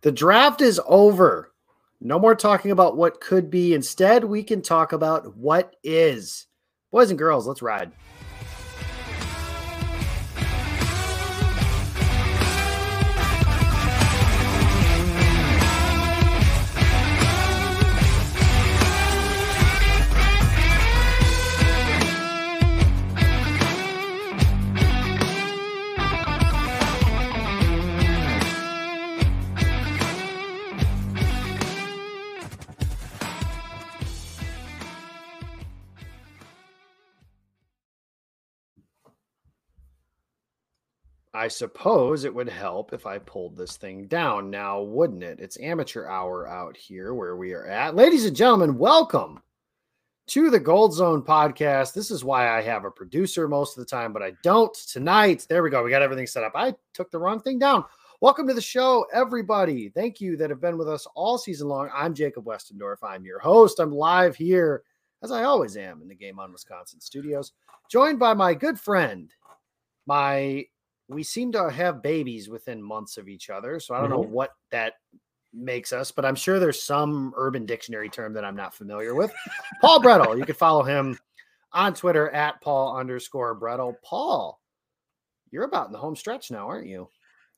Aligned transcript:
The 0.00 0.12
draft 0.12 0.60
is 0.60 0.80
over. 0.86 1.52
No 2.00 2.18
more 2.18 2.34
talking 2.34 2.70
about 2.70 2.96
what 2.96 3.20
could 3.20 3.50
be. 3.50 3.74
Instead, 3.74 4.24
we 4.24 4.44
can 4.44 4.62
talk 4.62 4.92
about 4.92 5.36
what 5.36 5.74
is. 5.82 6.46
Boys 6.92 7.10
and 7.10 7.18
girls, 7.18 7.46
let's 7.46 7.62
ride. 7.62 7.90
I 41.38 41.46
suppose 41.46 42.24
it 42.24 42.34
would 42.34 42.48
help 42.48 42.92
if 42.92 43.06
I 43.06 43.18
pulled 43.18 43.56
this 43.56 43.76
thing 43.76 44.08
down 44.08 44.50
now, 44.50 44.80
wouldn't 44.82 45.22
it? 45.22 45.38
It's 45.38 45.56
amateur 45.60 46.04
hour 46.04 46.48
out 46.48 46.76
here 46.76 47.14
where 47.14 47.36
we 47.36 47.52
are 47.52 47.64
at. 47.64 47.94
Ladies 47.94 48.26
and 48.26 48.34
gentlemen, 48.34 48.76
welcome 48.76 49.40
to 50.26 50.50
the 50.50 50.58
Gold 50.58 50.94
Zone 50.94 51.22
podcast. 51.22 51.94
This 51.94 52.10
is 52.10 52.24
why 52.24 52.58
I 52.58 52.60
have 52.62 52.84
a 52.84 52.90
producer 52.90 53.46
most 53.46 53.78
of 53.78 53.84
the 53.84 53.88
time, 53.88 54.12
but 54.12 54.20
I 54.20 54.32
don't 54.42 54.74
tonight. 54.74 55.46
There 55.48 55.62
we 55.62 55.70
go. 55.70 55.84
We 55.84 55.90
got 55.90 56.02
everything 56.02 56.26
set 56.26 56.42
up. 56.42 56.54
I 56.56 56.74
took 56.92 57.08
the 57.12 57.20
wrong 57.20 57.38
thing 57.38 57.60
down. 57.60 57.84
Welcome 58.20 58.48
to 58.48 58.54
the 58.54 58.60
show, 58.60 59.06
everybody. 59.14 59.90
Thank 59.90 60.20
you 60.20 60.36
that 60.38 60.50
have 60.50 60.60
been 60.60 60.76
with 60.76 60.88
us 60.88 61.06
all 61.14 61.38
season 61.38 61.68
long. 61.68 61.88
I'm 61.94 62.14
Jacob 62.14 62.46
Westendorf. 62.46 62.96
I'm 63.00 63.24
your 63.24 63.38
host. 63.38 63.78
I'm 63.78 63.92
live 63.92 64.34
here, 64.34 64.82
as 65.22 65.30
I 65.30 65.44
always 65.44 65.76
am, 65.76 66.02
in 66.02 66.08
the 66.08 66.16
Game 66.16 66.40
on 66.40 66.50
Wisconsin 66.50 67.00
studios, 67.00 67.52
joined 67.88 68.18
by 68.18 68.34
my 68.34 68.54
good 68.54 68.80
friend, 68.80 69.30
my 70.04 70.66
we 71.08 71.22
seem 71.22 71.52
to 71.52 71.70
have 71.70 72.02
babies 72.02 72.48
within 72.48 72.82
months 72.82 73.16
of 73.16 73.28
each 73.28 73.50
other. 73.50 73.80
So 73.80 73.94
I 73.94 74.00
don't 74.00 74.10
mm-hmm. 74.10 74.22
know 74.22 74.28
what 74.28 74.50
that 74.70 74.94
makes 75.52 75.92
us, 75.92 76.10
but 76.10 76.24
I'm 76.24 76.34
sure 76.34 76.58
there's 76.58 76.82
some 76.82 77.32
urban 77.36 77.64
dictionary 77.64 78.10
term 78.10 78.34
that 78.34 78.44
I'm 78.44 78.56
not 78.56 78.74
familiar 78.74 79.14
with. 79.14 79.32
Paul 79.80 80.00
Bretl, 80.00 80.38
you 80.38 80.44
can 80.44 80.54
follow 80.54 80.82
him 80.82 81.18
on 81.72 81.94
Twitter 81.94 82.28
at 82.30 82.60
Paul 82.60 82.96
underscore 82.96 83.58
Bretl. 83.58 83.94
Paul, 84.04 84.60
you're 85.50 85.64
about 85.64 85.86
in 85.86 85.92
the 85.92 85.98
home 85.98 86.14
stretch 86.14 86.50
now, 86.50 86.68
aren't 86.68 86.86
you? 86.86 87.08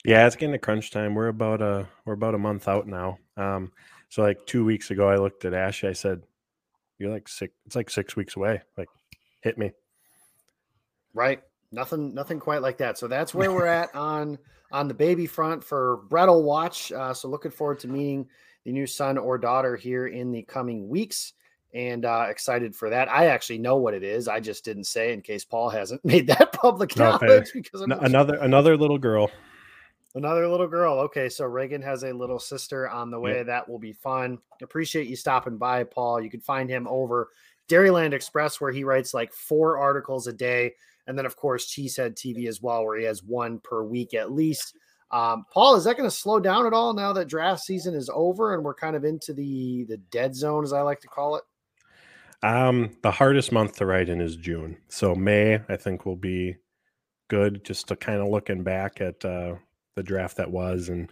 Yeah, 0.04 0.26
it's 0.26 0.36
getting 0.36 0.52
to 0.52 0.58
crunch 0.58 0.92
time. 0.92 1.14
We're 1.14 1.28
about 1.28 1.60
a 1.60 1.86
we're 2.06 2.14
about 2.14 2.34
a 2.34 2.38
month 2.38 2.68
out 2.68 2.86
now. 2.86 3.18
Um, 3.36 3.70
so 4.08 4.22
like 4.22 4.46
two 4.46 4.64
weeks 4.64 4.90
ago, 4.90 5.08
I 5.08 5.16
looked 5.16 5.44
at 5.44 5.52
Ashley. 5.52 5.90
I 5.90 5.92
said, 5.92 6.22
"You're 6.98 7.12
like 7.12 7.28
six. 7.28 7.52
It's 7.66 7.76
like 7.76 7.90
six 7.90 8.16
weeks 8.16 8.34
away. 8.34 8.62
Like, 8.78 8.88
hit 9.42 9.58
me." 9.58 9.72
Right 11.12 11.42
nothing 11.72 12.14
nothing 12.14 12.40
quite 12.40 12.62
like 12.62 12.78
that. 12.78 12.98
So 12.98 13.08
that's 13.08 13.34
where 13.34 13.52
we're 13.52 13.66
at 13.82 13.94
on 13.94 14.38
on 14.72 14.88
the 14.88 14.94
baby 14.94 15.26
front 15.26 15.62
for 15.62 16.00
bretl 16.08 16.42
watch. 16.42 16.92
Uh, 16.92 17.14
so 17.14 17.28
looking 17.28 17.50
forward 17.50 17.78
to 17.80 17.88
meeting 17.88 18.26
the 18.64 18.72
new 18.72 18.86
son 18.86 19.18
or 19.18 19.38
daughter 19.38 19.76
here 19.76 20.08
in 20.08 20.30
the 20.30 20.42
coming 20.42 20.88
weeks 20.88 21.32
and 21.72 22.04
uh, 22.04 22.26
excited 22.28 22.74
for 22.74 22.90
that. 22.90 23.08
I 23.08 23.26
actually 23.26 23.58
know 23.58 23.76
what 23.76 23.94
it 23.94 24.02
is. 24.02 24.28
I 24.28 24.40
just 24.40 24.64
didn't 24.64 24.84
say 24.84 25.12
in 25.12 25.22
case 25.22 25.44
paul 25.44 25.70
hasn't 25.70 26.04
made 26.04 26.26
that 26.28 26.52
public 26.52 26.96
knowledge 26.96 27.52
because 27.52 27.80
another 27.82 28.34
sure. 28.34 28.44
another 28.44 28.76
little 28.76 28.98
girl. 28.98 29.30
Another 30.16 30.48
little 30.48 30.66
girl. 30.66 30.98
Okay 30.98 31.28
so 31.28 31.44
reagan 31.46 31.82
has 31.82 32.02
a 32.02 32.12
little 32.12 32.38
sister 32.38 32.88
on 32.88 33.10
the 33.10 33.18
way. 33.18 33.36
Yep. 33.36 33.46
that 33.46 33.68
will 33.68 33.78
be 33.78 33.92
fun. 33.92 34.38
Appreciate 34.62 35.08
you 35.08 35.16
stopping 35.16 35.56
by 35.56 35.84
paul. 35.84 36.20
You 36.20 36.30
can 36.30 36.40
find 36.40 36.68
him 36.68 36.86
over 36.88 37.30
dairyland 37.68 38.12
express 38.12 38.60
where 38.60 38.72
he 38.72 38.82
writes 38.82 39.14
like 39.14 39.32
four 39.32 39.78
articles 39.78 40.26
a 40.26 40.32
day 40.32 40.74
and 41.10 41.18
then, 41.18 41.26
of 41.26 41.34
course, 41.34 41.66
Cheesehead 41.66 42.14
TV 42.14 42.46
as 42.46 42.62
well, 42.62 42.86
where 42.86 42.96
he 42.96 43.04
has 43.04 43.24
one 43.24 43.58
per 43.58 43.82
week 43.82 44.14
at 44.14 44.30
least. 44.30 44.76
Um, 45.10 45.44
Paul, 45.52 45.74
is 45.74 45.82
that 45.82 45.96
going 45.96 46.08
to 46.08 46.14
slow 46.14 46.38
down 46.38 46.66
at 46.66 46.72
all 46.72 46.94
now 46.94 47.12
that 47.12 47.26
draft 47.26 47.62
season 47.62 47.96
is 47.96 48.08
over 48.14 48.54
and 48.54 48.62
we're 48.62 48.74
kind 48.74 48.94
of 48.94 49.04
into 49.04 49.34
the 49.34 49.84
the 49.88 49.96
dead 49.96 50.36
zone, 50.36 50.62
as 50.62 50.72
I 50.72 50.82
like 50.82 51.00
to 51.00 51.08
call 51.08 51.34
it? 51.34 51.42
Um, 52.44 52.96
the 53.02 53.10
hardest 53.10 53.50
month 53.50 53.74
to 53.78 53.86
write 53.86 54.08
in 54.08 54.20
is 54.20 54.36
June. 54.36 54.76
So 54.88 55.16
May, 55.16 55.60
I 55.68 55.74
think, 55.74 56.06
will 56.06 56.14
be 56.14 56.54
good. 57.26 57.64
Just 57.64 57.88
to 57.88 57.96
kind 57.96 58.20
of 58.20 58.28
looking 58.28 58.62
back 58.62 59.00
at 59.00 59.24
uh, 59.24 59.56
the 59.96 60.04
draft 60.04 60.36
that 60.36 60.52
was, 60.52 60.90
and 60.90 61.10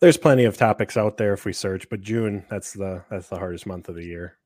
there's 0.00 0.16
plenty 0.16 0.46
of 0.46 0.56
topics 0.56 0.96
out 0.96 1.18
there 1.18 1.34
if 1.34 1.44
we 1.44 1.52
search. 1.52 1.86
But 1.90 2.00
June, 2.00 2.46
that's 2.48 2.72
the 2.72 3.04
that's 3.10 3.28
the 3.28 3.38
hardest 3.38 3.66
month 3.66 3.90
of 3.90 3.94
the 3.94 4.06
year. 4.06 4.38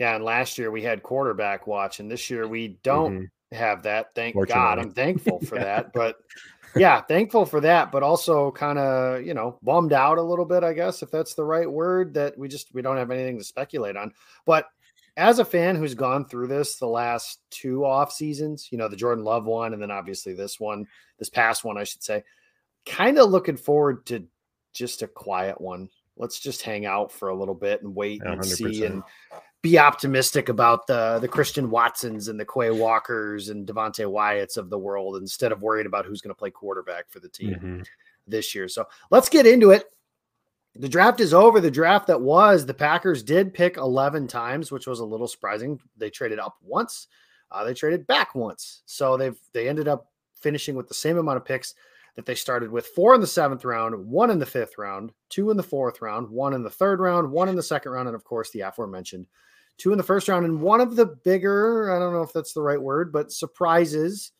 Yeah, 0.00 0.16
and 0.16 0.24
last 0.24 0.58
year 0.58 0.72
we 0.72 0.82
had 0.82 1.04
quarterback 1.04 1.68
watch, 1.68 2.00
and 2.00 2.10
this 2.10 2.30
year 2.30 2.48
we 2.48 2.80
don't. 2.82 3.12
Mm-hmm 3.12 3.24
have 3.52 3.82
that. 3.84 4.14
Thank 4.14 4.36
God. 4.48 4.78
I'm 4.78 4.92
thankful 4.92 5.40
for 5.46 5.56
yeah. 5.56 5.64
that. 5.64 5.92
But 5.92 6.16
yeah, 6.76 7.00
thankful 7.02 7.44
for 7.44 7.60
that, 7.60 7.92
but 7.92 8.02
also 8.02 8.50
kind 8.50 8.78
of, 8.78 9.22
you 9.22 9.34
know, 9.34 9.58
bummed 9.62 9.92
out 9.92 10.18
a 10.18 10.22
little 10.22 10.44
bit, 10.44 10.64
I 10.64 10.72
guess, 10.72 11.02
if 11.02 11.10
that's 11.10 11.34
the 11.34 11.44
right 11.44 11.70
word, 11.70 12.14
that 12.14 12.36
we 12.38 12.48
just 12.48 12.72
we 12.74 12.82
don't 12.82 12.96
have 12.96 13.10
anything 13.10 13.38
to 13.38 13.44
speculate 13.44 13.96
on. 13.96 14.12
But 14.46 14.66
as 15.16 15.38
a 15.38 15.44
fan 15.44 15.76
who's 15.76 15.94
gone 15.94 16.26
through 16.26 16.46
this 16.46 16.76
the 16.76 16.86
last 16.86 17.40
two 17.50 17.84
off 17.84 18.12
seasons, 18.12 18.68
you 18.70 18.78
know, 18.78 18.88
the 18.88 18.96
Jordan 18.96 19.24
Love 19.24 19.44
one, 19.44 19.74
and 19.74 19.82
then 19.82 19.90
obviously 19.90 20.32
this 20.32 20.58
one, 20.58 20.86
this 21.18 21.28
past 21.28 21.64
one, 21.64 21.76
I 21.76 21.84
should 21.84 22.02
say, 22.02 22.24
kind 22.86 23.18
of 23.18 23.30
looking 23.30 23.56
forward 23.56 24.06
to 24.06 24.26
just 24.72 25.02
a 25.02 25.06
quiet 25.06 25.60
one. 25.60 25.88
Let's 26.16 26.40
just 26.40 26.62
hang 26.62 26.86
out 26.86 27.12
for 27.12 27.28
a 27.28 27.34
little 27.34 27.54
bit 27.54 27.82
and 27.82 27.94
wait 27.94 28.22
and 28.22 28.40
100%. 28.40 28.44
see 28.44 28.84
and 28.84 29.02
be 29.62 29.78
optimistic 29.78 30.48
about 30.48 30.86
the 30.88 31.18
the 31.20 31.28
Christian 31.28 31.70
Watsons 31.70 32.28
and 32.28 32.38
the 32.38 32.44
Quay 32.44 32.72
Walkers 32.72 33.48
and 33.48 33.66
Devonte 33.66 34.10
Wyatt's 34.10 34.56
of 34.56 34.70
the 34.70 34.78
world 34.78 35.16
instead 35.16 35.52
of 35.52 35.62
worrying 35.62 35.86
about 35.86 36.04
who's 36.04 36.20
going 36.20 36.34
to 36.34 36.38
play 36.38 36.50
quarterback 36.50 37.08
for 37.08 37.20
the 37.20 37.28
team 37.28 37.54
mm-hmm. 37.54 37.82
this 38.26 38.54
year. 38.54 38.68
So 38.68 38.86
let's 39.10 39.28
get 39.28 39.46
into 39.46 39.70
it. 39.70 39.84
The 40.74 40.88
draft 40.88 41.20
is 41.20 41.32
over. 41.32 41.60
The 41.60 41.70
draft 41.70 42.06
that 42.08 42.20
was, 42.20 42.64
the 42.64 42.74
Packers 42.74 43.22
did 43.22 43.52
pick 43.52 43.76
11 43.76 44.26
times, 44.26 44.72
which 44.72 44.86
was 44.86 45.00
a 45.00 45.04
little 45.04 45.28
surprising. 45.28 45.78
They 45.98 46.08
traded 46.10 46.38
up 46.38 46.56
once, 46.62 47.08
uh, 47.50 47.62
they 47.62 47.74
traded 47.74 48.06
back 48.06 48.34
once. 48.34 48.82
So 48.86 49.16
they've 49.16 49.38
they 49.52 49.68
ended 49.68 49.86
up 49.86 50.08
finishing 50.34 50.74
with 50.74 50.88
the 50.88 50.94
same 50.94 51.18
amount 51.18 51.36
of 51.36 51.44
picks 51.44 51.74
that 52.16 52.26
they 52.26 52.34
started 52.34 52.70
with 52.70 52.88
four 52.88 53.14
in 53.14 53.20
the 53.20 53.26
seventh 53.26 53.64
round, 53.64 53.94
one 53.94 54.30
in 54.30 54.38
the 54.38 54.46
fifth 54.46 54.76
round, 54.76 55.12
two 55.28 55.50
in 55.50 55.56
the 55.56 55.62
fourth 55.62 56.02
round, 56.02 56.28
one 56.28 56.52
in 56.52 56.62
the 56.62 56.70
third 56.70 57.00
round, 57.00 57.30
one 57.30 57.48
in 57.48 57.56
the 57.56 57.62
second 57.62 57.92
round, 57.92 58.08
and 58.08 58.16
of 58.16 58.24
course 58.24 58.50
the 58.50 58.60
aforementioned 58.60 59.26
two 59.82 59.90
in 59.90 59.98
the 59.98 60.04
first 60.04 60.28
round. 60.28 60.44
And 60.44 60.60
one 60.60 60.80
of 60.80 60.94
the 60.94 61.06
bigger, 61.06 61.90
I 61.90 61.98
don't 61.98 62.12
know 62.12 62.22
if 62.22 62.32
that's 62.32 62.52
the 62.52 62.62
right 62.62 62.80
word, 62.80 63.12
but 63.12 63.32
surprises 63.32 64.30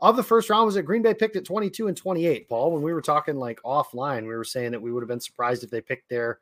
of 0.00 0.16
the 0.16 0.22
first 0.22 0.48
round 0.48 0.64
was 0.64 0.74
that 0.76 0.82
Green 0.82 1.02
Bay 1.02 1.12
picked 1.12 1.36
at 1.36 1.44
22 1.44 1.88
and 1.88 1.96
28. 1.96 2.48
Paul, 2.48 2.72
when 2.72 2.82
we 2.82 2.94
were 2.94 3.02
talking 3.02 3.36
like 3.36 3.60
offline, 3.62 4.22
we 4.22 4.34
were 4.34 4.44
saying 4.44 4.72
that 4.72 4.80
we 4.80 4.92
would 4.92 5.02
have 5.02 5.08
been 5.08 5.20
surprised 5.20 5.64
if 5.64 5.70
they 5.70 5.82
picked 5.82 6.08
there. 6.08 6.38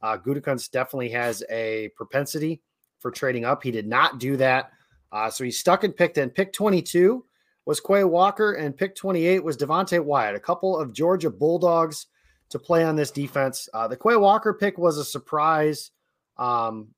Uh, 0.00 0.16
Gutekunst 0.16 0.70
definitely 0.70 1.10
has 1.10 1.42
a 1.50 1.90
propensity 1.96 2.62
for 2.98 3.10
trading 3.10 3.44
up. 3.44 3.62
He 3.62 3.70
did 3.70 3.86
not 3.86 4.18
do 4.18 4.36
that. 4.38 4.70
Uh, 5.12 5.28
so 5.28 5.44
he 5.44 5.50
stuck 5.50 5.84
and 5.84 5.94
picked 5.94 6.16
in. 6.16 6.30
Pick 6.30 6.52
22 6.52 7.24
was 7.66 7.80
Quay 7.80 8.04
Walker, 8.04 8.54
and 8.54 8.76
pick 8.76 8.94
28 8.94 9.44
was 9.44 9.56
Devonte 9.56 10.02
Wyatt, 10.02 10.34
a 10.34 10.40
couple 10.40 10.78
of 10.78 10.94
Georgia 10.94 11.30
Bulldogs 11.30 12.06
to 12.48 12.58
play 12.58 12.84
on 12.84 12.96
this 12.96 13.10
defense. 13.10 13.68
Uh, 13.74 13.86
the 13.86 13.96
Quay 13.96 14.16
Walker 14.16 14.54
pick 14.54 14.78
was 14.78 14.96
a 14.96 15.04
surprise. 15.04 15.90
Um, 16.38 16.88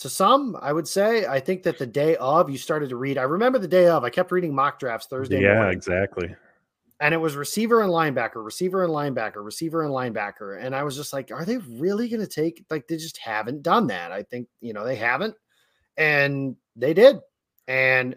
to 0.00 0.08
some, 0.08 0.56
I 0.60 0.72
would 0.72 0.88
say. 0.88 1.26
I 1.26 1.40
think 1.40 1.62
that 1.64 1.78
the 1.78 1.86
day 1.86 2.16
of 2.16 2.50
you 2.50 2.58
started 2.58 2.88
to 2.90 2.96
read. 2.96 3.18
I 3.18 3.22
remember 3.22 3.58
the 3.58 3.68
day 3.68 3.88
of. 3.88 4.04
I 4.04 4.10
kept 4.10 4.32
reading 4.32 4.54
mock 4.54 4.78
drafts 4.78 5.06
Thursday. 5.06 5.42
Yeah, 5.42 5.54
morning, 5.54 5.72
exactly. 5.72 6.34
And 7.00 7.14
it 7.14 7.18
was 7.18 7.34
receiver 7.34 7.82
and 7.82 7.90
linebacker, 7.90 8.44
receiver 8.44 8.84
and 8.84 8.92
linebacker, 8.92 9.44
receiver 9.44 9.82
and 9.82 9.92
linebacker. 9.92 10.62
And 10.62 10.74
I 10.74 10.82
was 10.82 10.96
just 10.96 11.12
like, 11.12 11.30
are 11.30 11.44
they 11.44 11.56
really 11.56 12.08
going 12.08 12.20
to 12.20 12.26
take? 12.26 12.64
Like, 12.70 12.88
they 12.88 12.96
just 12.96 13.16
haven't 13.18 13.62
done 13.62 13.86
that. 13.86 14.12
I 14.12 14.22
think 14.22 14.48
you 14.60 14.72
know 14.72 14.84
they 14.84 14.96
haven't, 14.96 15.34
and 15.96 16.56
they 16.76 16.92
did. 16.94 17.16
And 17.68 18.16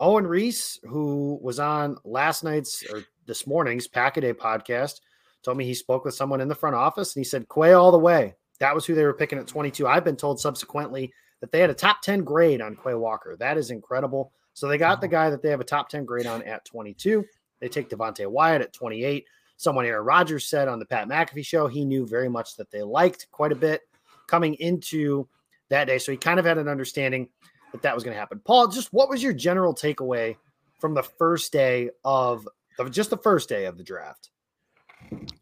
Owen 0.00 0.26
Riese, 0.26 0.78
who 0.84 1.38
was 1.42 1.58
on 1.58 1.96
last 2.04 2.44
night's 2.44 2.84
or 2.90 3.04
this 3.26 3.46
morning's 3.46 3.86
Pack 3.86 4.16
a 4.16 4.20
Day 4.20 4.32
podcast, 4.32 5.00
told 5.42 5.56
me 5.56 5.64
he 5.64 5.74
spoke 5.74 6.04
with 6.04 6.14
someone 6.14 6.40
in 6.40 6.48
the 6.48 6.54
front 6.54 6.76
office 6.76 7.14
and 7.14 7.20
he 7.20 7.28
said 7.28 7.46
Quay 7.48 7.72
all 7.72 7.92
the 7.92 7.98
way. 7.98 8.34
That 8.60 8.74
was 8.74 8.86
who 8.86 8.94
they 8.94 9.04
were 9.04 9.14
picking 9.14 9.38
at 9.38 9.46
22. 9.46 9.86
I've 9.86 10.04
been 10.04 10.16
told 10.16 10.40
subsequently 10.40 11.12
that 11.44 11.52
they 11.52 11.60
had 11.60 11.68
a 11.68 11.74
top 11.74 12.00
10 12.00 12.24
grade 12.24 12.62
on 12.62 12.74
Quay 12.74 12.94
Walker. 12.94 13.36
That 13.36 13.58
is 13.58 13.70
incredible. 13.70 14.32
So 14.54 14.66
they 14.66 14.78
got 14.78 15.02
the 15.02 15.08
guy 15.08 15.28
that 15.28 15.42
they 15.42 15.50
have 15.50 15.60
a 15.60 15.64
top 15.64 15.90
10 15.90 16.06
grade 16.06 16.24
on 16.24 16.42
at 16.44 16.64
22. 16.64 17.22
They 17.60 17.68
take 17.68 17.90
Devonte 17.90 18.26
Wyatt 18.26 18.62
at 18.62 18.72
28. 18.72 19.26
Someone 19.58 19.84
Aaron 19.84 20.06
Rodgers 20.06 20.46
said 20.46 20.68
on 20.68 20.78
the 20.78 20.86
Pat 20.86 21.06
McAfee 21.06 21.44
show 21.44 21.66
he 21.66 21.84
knew 21.84 22.06
very 22.06 22.30
much 22.30 22.56
that 22.56 22.70
they 22.70 22.82
liked 22.82 23.26
quite 23.30 23.52
a 23.52 23.56
bit 23.56 23.82
coming 24.26 24.54
into 24.54 25.28
that 25.68 25.84
day. 25.84 25.98
So 25.98 26.12
he 26.12 26.16
kind 26.16 26.40
of 26.40 26.46
had 26.46 26.56
an 26.56 26.66
understanding 26.66 27.28
that 27.72 27.82
that 27.82 27.94
was 27.94 28.02
going 28.02 28.14
to 28.14 28.18
happen. 28.18 28.40
Paul, 28.42 28.68
just 28.68 28.90
what 28.94 29.10
was 29.10 29.22
your 29.22 29.34
general 29.34 29.74
takeaway 29.74 30.36
from 30.80 30.94
the 30.94 31.02
first 31.02 31.52
day 31.52 31.90
of, 32.06 32.48
of 32.78 32.90
just 32.90 33.10
the 33.10 33.18
first 33.18 33.50
day 33.50 33.66
of 33.66 33.76
the 33.76 33.84
draft? 33.84 34.30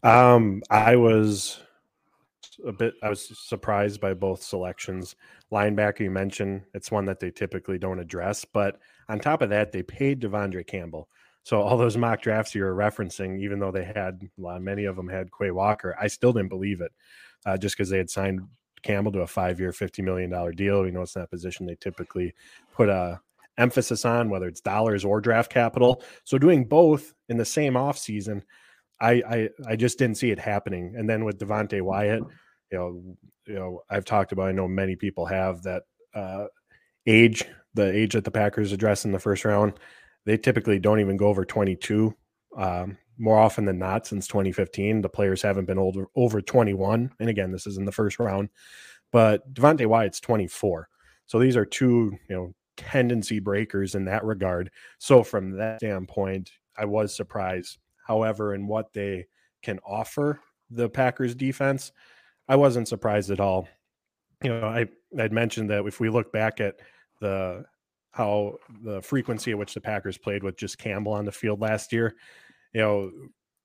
Um, 0.03 0.65
I 0.69 0.97
was 0.97 1.61
a 2.67 2.73
bit. 2.73 2.95
I 3.03 3.09
was 3.09 3.39
surprised 3.39 4.01
by 4.01 4.15
both 4.15 4.43
selections. 4.43 5.17
Linebacker, 5.51 6.01
you 6.01 6.11
mentioned 6.11 6.63
it's 6.75 6.91
one 6.91 7.05
that 7.07 7.21
they 7.21 7.31
typically 7.31 7.79
don't 7.79 7.99
address, 7.99 8.45
but 8.45 8.79
on 9.09 9.19
top 9.19 9.43
of 9.43 9.51
that, 9.51 9.73
they 9.73 9.83
paid 9.83 10.21
De'Vondre 10.21 10.67
Campbell. 10.67 11.09
So 11.45 11.61
all 11.61 11.77
those 11.77 11.97
mock 11.97 12.23
drafts 12.23 12.55
you 12.55 12.63
were 12.63 12.75
referencing, 12.75 13.41
even 13.41 13.59
though 13.59 13.73
they 13.73 13.85
had 13.85 14.29
many 14.39 14.85
of 14.85 14.97
them 14.97 15.09
had 15.09 15.29
Quay 15.37 15.51
Walker, 15.51 15.97
I 16.01 16.07
still 16.07 16.33
didn't 16.33 16.51
believe 16.51 16.81
it, 16.81 16.93
uh, 17.45 17.57
just 17.57 17.77
because 17.77 17.91
they 17.91 17.99
had 17.99 18.11
signed 18.11 18.41
Campbell 18.83 19.13
to 19.13 19.21
a 19.21 19.27
five-year, 19.27 19.73
fifty 19.73 20.03
million 20.03 20.31
dollar 20.31 20.53
deal. 20.53 20.87
You 20.87 20.93
know, 20.93 21.03
it's 21.03 21.17
not 21.17 21.25
a 21.25 21.29
position 21.29 21.67
they 21.67 21.75
typically 21.77 22.33
put 22.73 22.89
a 22.89 23.21
emphasis 23.59 24.05
on, 24.05 24.31
whether 24.31 24.47
it's 24.47 24.61
dollars 24.61 25.05
or 25.05 25.21
draft 25.21 25.53
capital. 25.53 26.03
So 26.25 26.39
doing 26.39 26.65
both 26.65 27.13
in 27.29 27.37
the 27.37 27.45
same 27.45 27.75
offseason, 27.75 28.43
I, 29.01 29.23
I 29.29 29.49
I 29.67 29.77
just 29.77 29.99
didn't 29.99 30.19
see 30.19 30.31
it 30.31 30.39
happening. 30.39 30.95
And 30.97 31.11
then 31.11 31.25
with 31.25 31.39
Devonte 31.39 31.83
Wyatt, 31.83 32.23
you 32.73 32.79
know, 32.79 33.17
you 33.47 33.55
know, 33.55 33.83
I've 33.91 34.05
talked 34.05 34.33
about. 34.33 34.49
I 34.49 34.53
know 34.53 34.67
many 34.67 34.97
people 34.97 35.27
have 35.27 35.63
that 35.63 35.83
uh, 36.15 36.47
age, 37.07 37.45
the 37.75 37.93
age 37.95 38.15
that 38.15 38.25
the 38.25 38.31
Packers 38.31 38.73
address 38.73 39.05
in 39.05 39.13
the 39.13 39.19
first 39.19 39.45
round. 39.45 39.75
They 40.25 40.37
typically 40.37 40.79
don't 40.79 41.01
even 41.01 41.17
go 41.17 41.27
over 41.27 41.45
22. 41.45 42.15
Um, 42.57 42.97
more 43.19 43.39
often 43.39 43.65
than 43.65 43.79
not, 43.79 44.07
since 44.07 44.27
2015, 44.27 45.03
the 45.03 45.09
players 45.09 45.43
haven't 45.43 45.67
been 45.67 45.79
older 45.79 46.07
over 46.17 46.41
21. 46.41 47.13
And 47.21 47.29
again, 47.29 47.53
this 47.53 47.67
is 47.67 47.77
in 47.77 47.85
the 47.85 47.93
first 47.93 48.19
round. 48.19 48.49
But 49.11 49.53
Devonte 49.53 49.87
Wyatt's 49.87 50.21
24. 50.21 50.89
So 51.27 51.39
these 51.39 51.57
are 51.57 51.67
two, 51.67 52.17
you 52.29 52.35
know, 52.35 52.55
tendency 52.77 53.39
breakers 53.39 53.95
in 53.95 54.07
that 54.07 54.25
regard. 54.25 54.71
So 54.99 55.23
from 55.23 55.53
that 55.59 55.81
standpoint, 55.81 56.51
I 56.77 56.87
was 56.87 57.15
surprised. 57.15 57.79
However, 58.07 58.55
in 58.55 58.67
what 58.67 58.93
they 58.93 59.27
can 59.63 59.79
offer 59.87 60.41
the 60.71 60.89
Packers 60.89 61.35
defense, 61.35 61.93
I 62.49 62.57
wasn't 62.57 62.89
surprised 62.89 63.31
at 63.31 63.41
all. 63.41 63.69
You 64.43 64.51
know, 64.51 64.67
I 64.67 64.87
I'd 65.19 65.33
mentioned 65.33 65.71
that 65.71 65.85
if 65.87 66.01
we 66.01 66.09
look 66.09 66.33
back 66.33 66.61
at 66.61 66.77
the 67.21 67.65
how 68.11 68.57
the 68.83 69.01
frequency 69.01 69.53
at 69.53 69.59
which 69.59 69.75
the 69.75 69.81
Packers 69.81 70.19
played 70.19 70.43
with 70.43 70.57
just 70.57 70.79
Campbell 70.79 71.13
on 71.13 71.25
the 71.25 71.33
field 71.33 71.61
last 71.61 71.93
year, 71.93 72.15
you 72.75 72.81
know, 72.81 73.11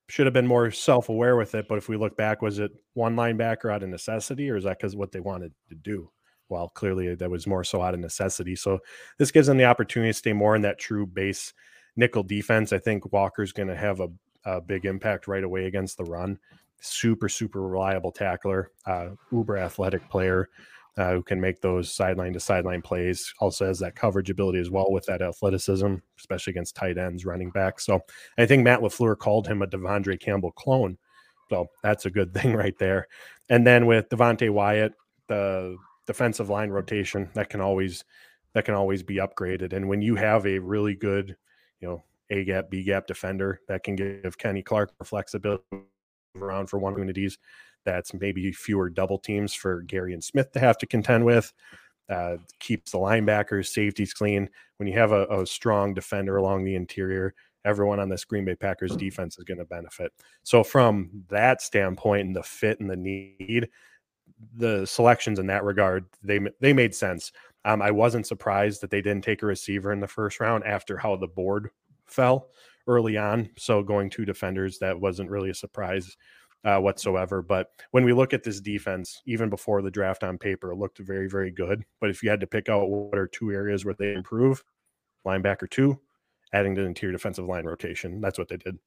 should 0.09 0.25
have 0.25 0.33
been 0.33 0.47
more 0.47 0.71
self-aware 0.71 1.35
with 1.35 1.53
it. 1.53 1.67
But 1.67 1.77
if 1.77 1.89
we 1.89 1.97
look 1.97 2.15
back, 2.15 2.41
was 2.41 2.59
it 2.59 2.71
one 2.93 3.15
linebacker 3.15 3.71
out 3.73 3.83
of 3.83 3.89
necessity, 3.89 4.49
or 4.49 4.55
is 4.55 4.63
that 4.63 4.77
because 4.77 4.95
what 4.95 5.11
they 5.11 5.19
wanted 5.19 5.53
to 5.69 5.75
do? 5.75 6.09
Well, 6.49 6.69
clearly 6.69 7.13
that 7.13 7.29
was 7.29 7.45
more 7.45 7.63
so 7.63 7.81
out 7.81 7.93
of 7.93 7.99
necessity. 7.99 8.55
So 8.55 8.79
this 9.17 9.31
gives 9.31 9.47
them 9.47 9.57
the 9.57 9.65
opportunity 9.65 10.11
to 10.11 10.17
stay 10.17 10.33
more 10.33 10.55
in 10.55 10.61
that 10.61 10.79
true 10.79 11.05
base 11.05 11.53
nickel 11.97 12.23
defense. 12.23 12.71
I 12.71 12.77
think 12.77 13.11
Walker's 13.11 13.51
going 13.51 13.67
to 13.67 13.75
have 13.75 13.99
a, 13.99 14.07
a, 14.45 14.61
big 14.61 14.85
impact 14.85 15.27
right 15.27 15.43
away 15.43 15.65
against 15.65 15.97
the 15.97 16.05
run. 16.05 16.39
Super, 16.79 17.29
super 17.29 17.61
reliable 17.61 18.11
tackler, 18.11 18.71
uh, 18.85 19.09
uber 19.31 19.57
athletic 19.57 20.07
player 20.09 20.49
uh, 20.97 21.11
who 21.11 21.23
can 21.23 21.39
make 21.39 21.61
those 21.61 21.91
sideline 21.93 22.33
to 22.33 22.39
sideline 22.39 22.81
plays. 22.81 23.33
Also 23.39 23.67
has 23.67 23.79
that 23.79 23.95
coverage 23.95 24.29
ability 24.29 24.59
as 24.59 24.69
well 24.69 24.91
with 24.91 25.05
that 25.05 25.21
athleticism, 25.21 25.95
especially 26.17 26.51
against 26.51 26.75
tight 26.75 26.97
ends, 26.97 27.25
running 27.25 27.51
back. 27.51 27.79
So 27.79 28.01
I 28.37 28.45
think 28.45 28.63
Matt 28.63 28.79
LaFleur 28.79 29.17
called 29.17 29.47
him 29.47 29.61
a 29.61 29.67
De'Vondre 29.67 30.19
Campbell 30.19 30.51
clone. 30.51 30.97
So 31.49 31.67
that's 31.83 32.05
a 32.05 32.09
good 32.09 32.33
thing 32.35 32.53
right 32.53 32.77
there. 32.79 33.07
And 33.49 33.65
then 33.65 33.85
with 33.85 34.09
Devonte 34.09 34.49
Wyatt, 34.49 34.93
the 35.27 35.77
defensive 36.07 36.49
line 36.49 36.69
rotation 36.69 37.29
that 37.35 37.49
can 37.49 37.61
always 37.61 38.03
that 38.53 38.65
can 38.65 38.73
always 38.73 39.03
be 39.03 39.17
upgraded. 39.17 39.73
And 39.73 39.87
when 39.87 40.01
you 40.01 40.15
have 40.15 40.47
a 40.47 40.57
really 40.57 40.95
good, 40.95 41.35
you 41.79 41.87
know, 41.87 42.03
A 42.31 42.43
gap, 42.43 42.71
B 42.71 42.81
gap 42.81 43.05
defender 43.05 43.59
that 43.67 43.83
can 43.83 43.95
give 43.95 44.37
Kenny 44.37 44.63
Clark 44.63 44.93
flexibility 45.03 45.63
around 46.43 46.67
for 46.67 46.79
one 46.79 46.93
opportunities, 46.93 47.37
that's 47.85 48.13
maybe 48.13 48.51
fewer 48.51 48.89
double 48.89 49.17
teams 49.17 49.53
for 49.53 49.81
Gary 49.83 50.13
and 50.13 50.23
Smith 50.23 50.51
to 50.51 50.59
have 50.59 50.77
to 50.79 50.85
contend 50.85 51.25
with. 51.25 51.53
Uh, 52.09 52.37
keeps 52.59 52.91
the 52.91 52.97
linebackers, 52.97 53.67
safeties 53.67 54.13
clean. 54.13 54.49
When 54.77 54.87
you 54.87 54.97
have 54.97 55.11
a, 55.11 55.25
a 55.27 55.45
strong 55.45 55.93
defender 55.93 56.37
along 56.37 56.63
the 56.63 56.75
interior, 56.75 57.33
everyone 57.65 57.99
on 57.99 58.07
this 58.07 58.23
Green 58.23 58.45
Bay 58.45 58.55
Packers 58.55 58.95
defense 58.95 59.37
is 59.37 59.43
going 59.43 59.57
to 59.57 59.65
benefit. 59.65 60.13
So 60.43 60.63
from 60.63 61.09
that 61.27 61.61
standpoint 61.61 62.27
and 62.27 62.35
the 62.35 62.43
fit 62.43 62.79
and 62.79 62.89
the 62.89 62.95
need, 62.95 63.69
the 64.55 64.85
selections 64.85 65.39
in 65.39 65.47
that 65.47 65.63
regard 65.63 66.05
they 66.23 66.39
they 66.61 66.71
made 66.71 66.93
sense. 66.93 67.31
Um, 67.65 67.81
I 67.81 67.91
wasn't 67.91 68.27
surprised 68.27 68.81
that 68.81 68.89
they 68.89 69.01
didn't 69.01 69.23
take 69.23 69.43
a 69.43 69.47
receiver 69.47 69.91
in 69.91 69.99
the 69.99 70.07
first 70.07 70.39
round 70.39 70.63
after 70.63 70.97
how 70.97 71.15
the 71.17 71.27
board 71.27 71.71
fell 72.05 72.49
early 72.87 73.17
on. 73.17 73.49
So 73.57 73.83
going 73.83 74.09
two 74.09 74.25
defenders 74.25 74.79
that 74.79 74.99
wasn't 74.99 75.29
really 75.29 75.49
a 75.49 75.55
surprise 75.55 76.17
uh, 76.65 76.79
whatsoever. 76.79 77.41
But 77.41 77.71
when 77.91 78.03
we 78.03 78.13
look 78.13 78.33
at 78.33 78.43
this 78.43 78.59
defense, 78.59 79.21
even 79.25 79.49
before 79.49 79.81
the 79.81 79.91
draft 79.91 80.23
on 80.23 80.37
paper, 80.37 80.71
it 80.71 80.77
looked 80.77 80.99
very 80.99 81.29
very 81.29 81.51
good. 81.51 81.83
But 81.99 82.09
if 82.09 82.23
you 82.23 82.29
had 82.29 82.41
to 82.41 82.47
pick 82.47 82.69
out 82.69 82.89
what 82.89 83.17
are 83.17 83.27
two 83.27 83.51
areas 83.51 83.85
where 83.85 83.95
they 83.97 84.13
improve, 84.13 84.63
linebacker 85.25 85.69
two, 85.69 85.99
adding 86.53 86.75
to 86.75 86.81
the 86.81 86.87
interior 86.87 87.13
defensive 87.13 87.45
line 87.45 87.65
rotation, 87.65 88.21
that's 88.21 88.39
what 88.39 88.47
they 88.49 88.57
did. 88.57 88.77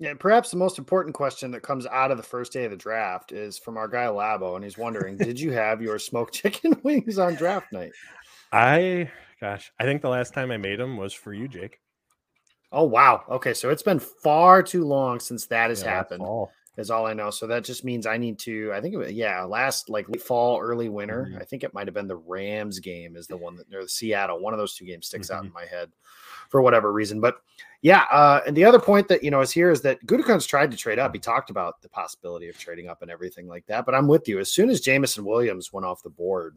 Yeah, 0.00 0.14
perhaps 0.14 0.52
the 0.52 0.56
most 0.56 0.78
important 0.78 1.16
question 1.16 1.50
that 1.50 1.62
comes 1.62 1.84
out 1.86 2.12
of 2.12 2.18
the 2.18 2.22
first 2.22 2.52
day 2.52 2.64
of 2.64 2.70
the 2.70 2.76
draft 2.76 3.32
is 3.32 3.58
from 3.58 3.76
our 3.76 3.88
guy 3.88 4.06
Labo, 4.06 4.54
and 4.54 4.62
he's 4.62 4.78
wondering, 4.78 5.16
did 5.16 5.40
you 5.40 5.52
have 5.52 5.82
your 5.82 5.98
smoked 5.98 6.34
chicken 6.34 6.80
wings 6.84 7.18
on 7.18 7.34
draft 7.34 7.72
night? 7.72 7.90
I, 8.52 9.10
gosh, 9.40 9.72
I 9.78 9.84
think 9.84 10.02
the 10.02 10.08
last 10.08 10.34
time 10.34 10.52
I 10.52 10.56
made 10.56 10.78
them 10.78 10.96
was 10.96 11.12
for 11.12 11.34
you, 11.34 11.48
Jake. 11.48 11.80
Oh 12.70 12.84
wow. 12.84 13.22
Okay, 13.30 13.54
so 13.54 13.70
it's 13.70 13.82
been 13.82 13.98
far 13.98 14.62
too 14.62 14.84
long 14.84 15.20
since 15.20 15.46
that 15.46 15.70
has 15.70 15.82
yeah, 15.82 15.90
happened. 15.90 16.22
Is 16.76 16.92
all 16.92 17.06
I 17.06 17.12
know. 17.12 17.30
So 17.30 17.48
that 17.48 17.64
just 17.64 17.84
means 17.84 18.06
I 18.06 18.18
need 18.18 18.38
to. 18.40 18.70
I 18.72 18.80
think 18.80 18.94
it 18.94 18.98
was, 18.98 19.10
yeah, 19.10 19.42
last 19.42 19.90
like 19.90 20.08
late 20.08 20.22
fall, 20.22 20.60
early 20.60 20.88
winter. 20.88 21.26
Mm-hmm. 21.28 21.40
I 21.40 21.44
think 21.44 21.64
it 21.64 21.74
might 21.74 21.88
have 21.88 21.94
been 21.94 22.06
the 22.06 22.14
Rams 22.14 22.78
game 22.78 23.16
is 23.16 23.26
the 23.26 23.36
one 23.36 23.56
that 23.56 23.66
or 23.74 23.82
the 23.82 23.88
Seattle. 23.88 24.38
One 24.38 24.54
of 24.54 24.60
those 24.60 24.76
two 24.76 24.84
games 24.84 25.08
sticks 25.08 25.28
mm-hmm. 25.28 25.38
out 25.38 25.44
in 25.44 25.52
my 25.52 25.64
head 25.64 25.90
for 26.50 26.62
whatever 26.62 26.92
reason. 26.92 27.20
But 27.20 27.38
yeah, 27.82 28.04
uh, 28.12 28.42
and 28.46 28.56
the 28.56 28.64
other 28.64 28.78
point 28.78 29.08
that 29.08 29.24
you 29.24 29.32
know 29.32 29.40
is 29.40 29.50
here 29.50 29.72
is 29.72 29.80
that 29.82 30.06
Gutekunst 30.06 30.46
tried 30.46 30.70
to 30.70 30.76
trade 30.76 31.00
up. 31.00 31.12
He 31.12 31.18
talked 31.18 31.50
about 31.50 31.82
the 31.82 31.88
possibility 31.88 32.48
of 32.48 32.56
trading 32.56 32.88
up 32.88 33.02
and 33.02 33.10
everything 33.10 33.48
like 33.48 33.66
that. 33.66 33.84
But 33.84 33.96
I'm 33.96 34.06
with 34.06 34.28
you. 34.28 34.38
As 34.38 34.52
soon 34.52 34.70
as 34.70 34.80
Jameson 34.80 35.24
Williams 35.24 35.72
went 35.72 35.84
off 35.84 36.04
the 36.04 36.10
board, 36.10 36.56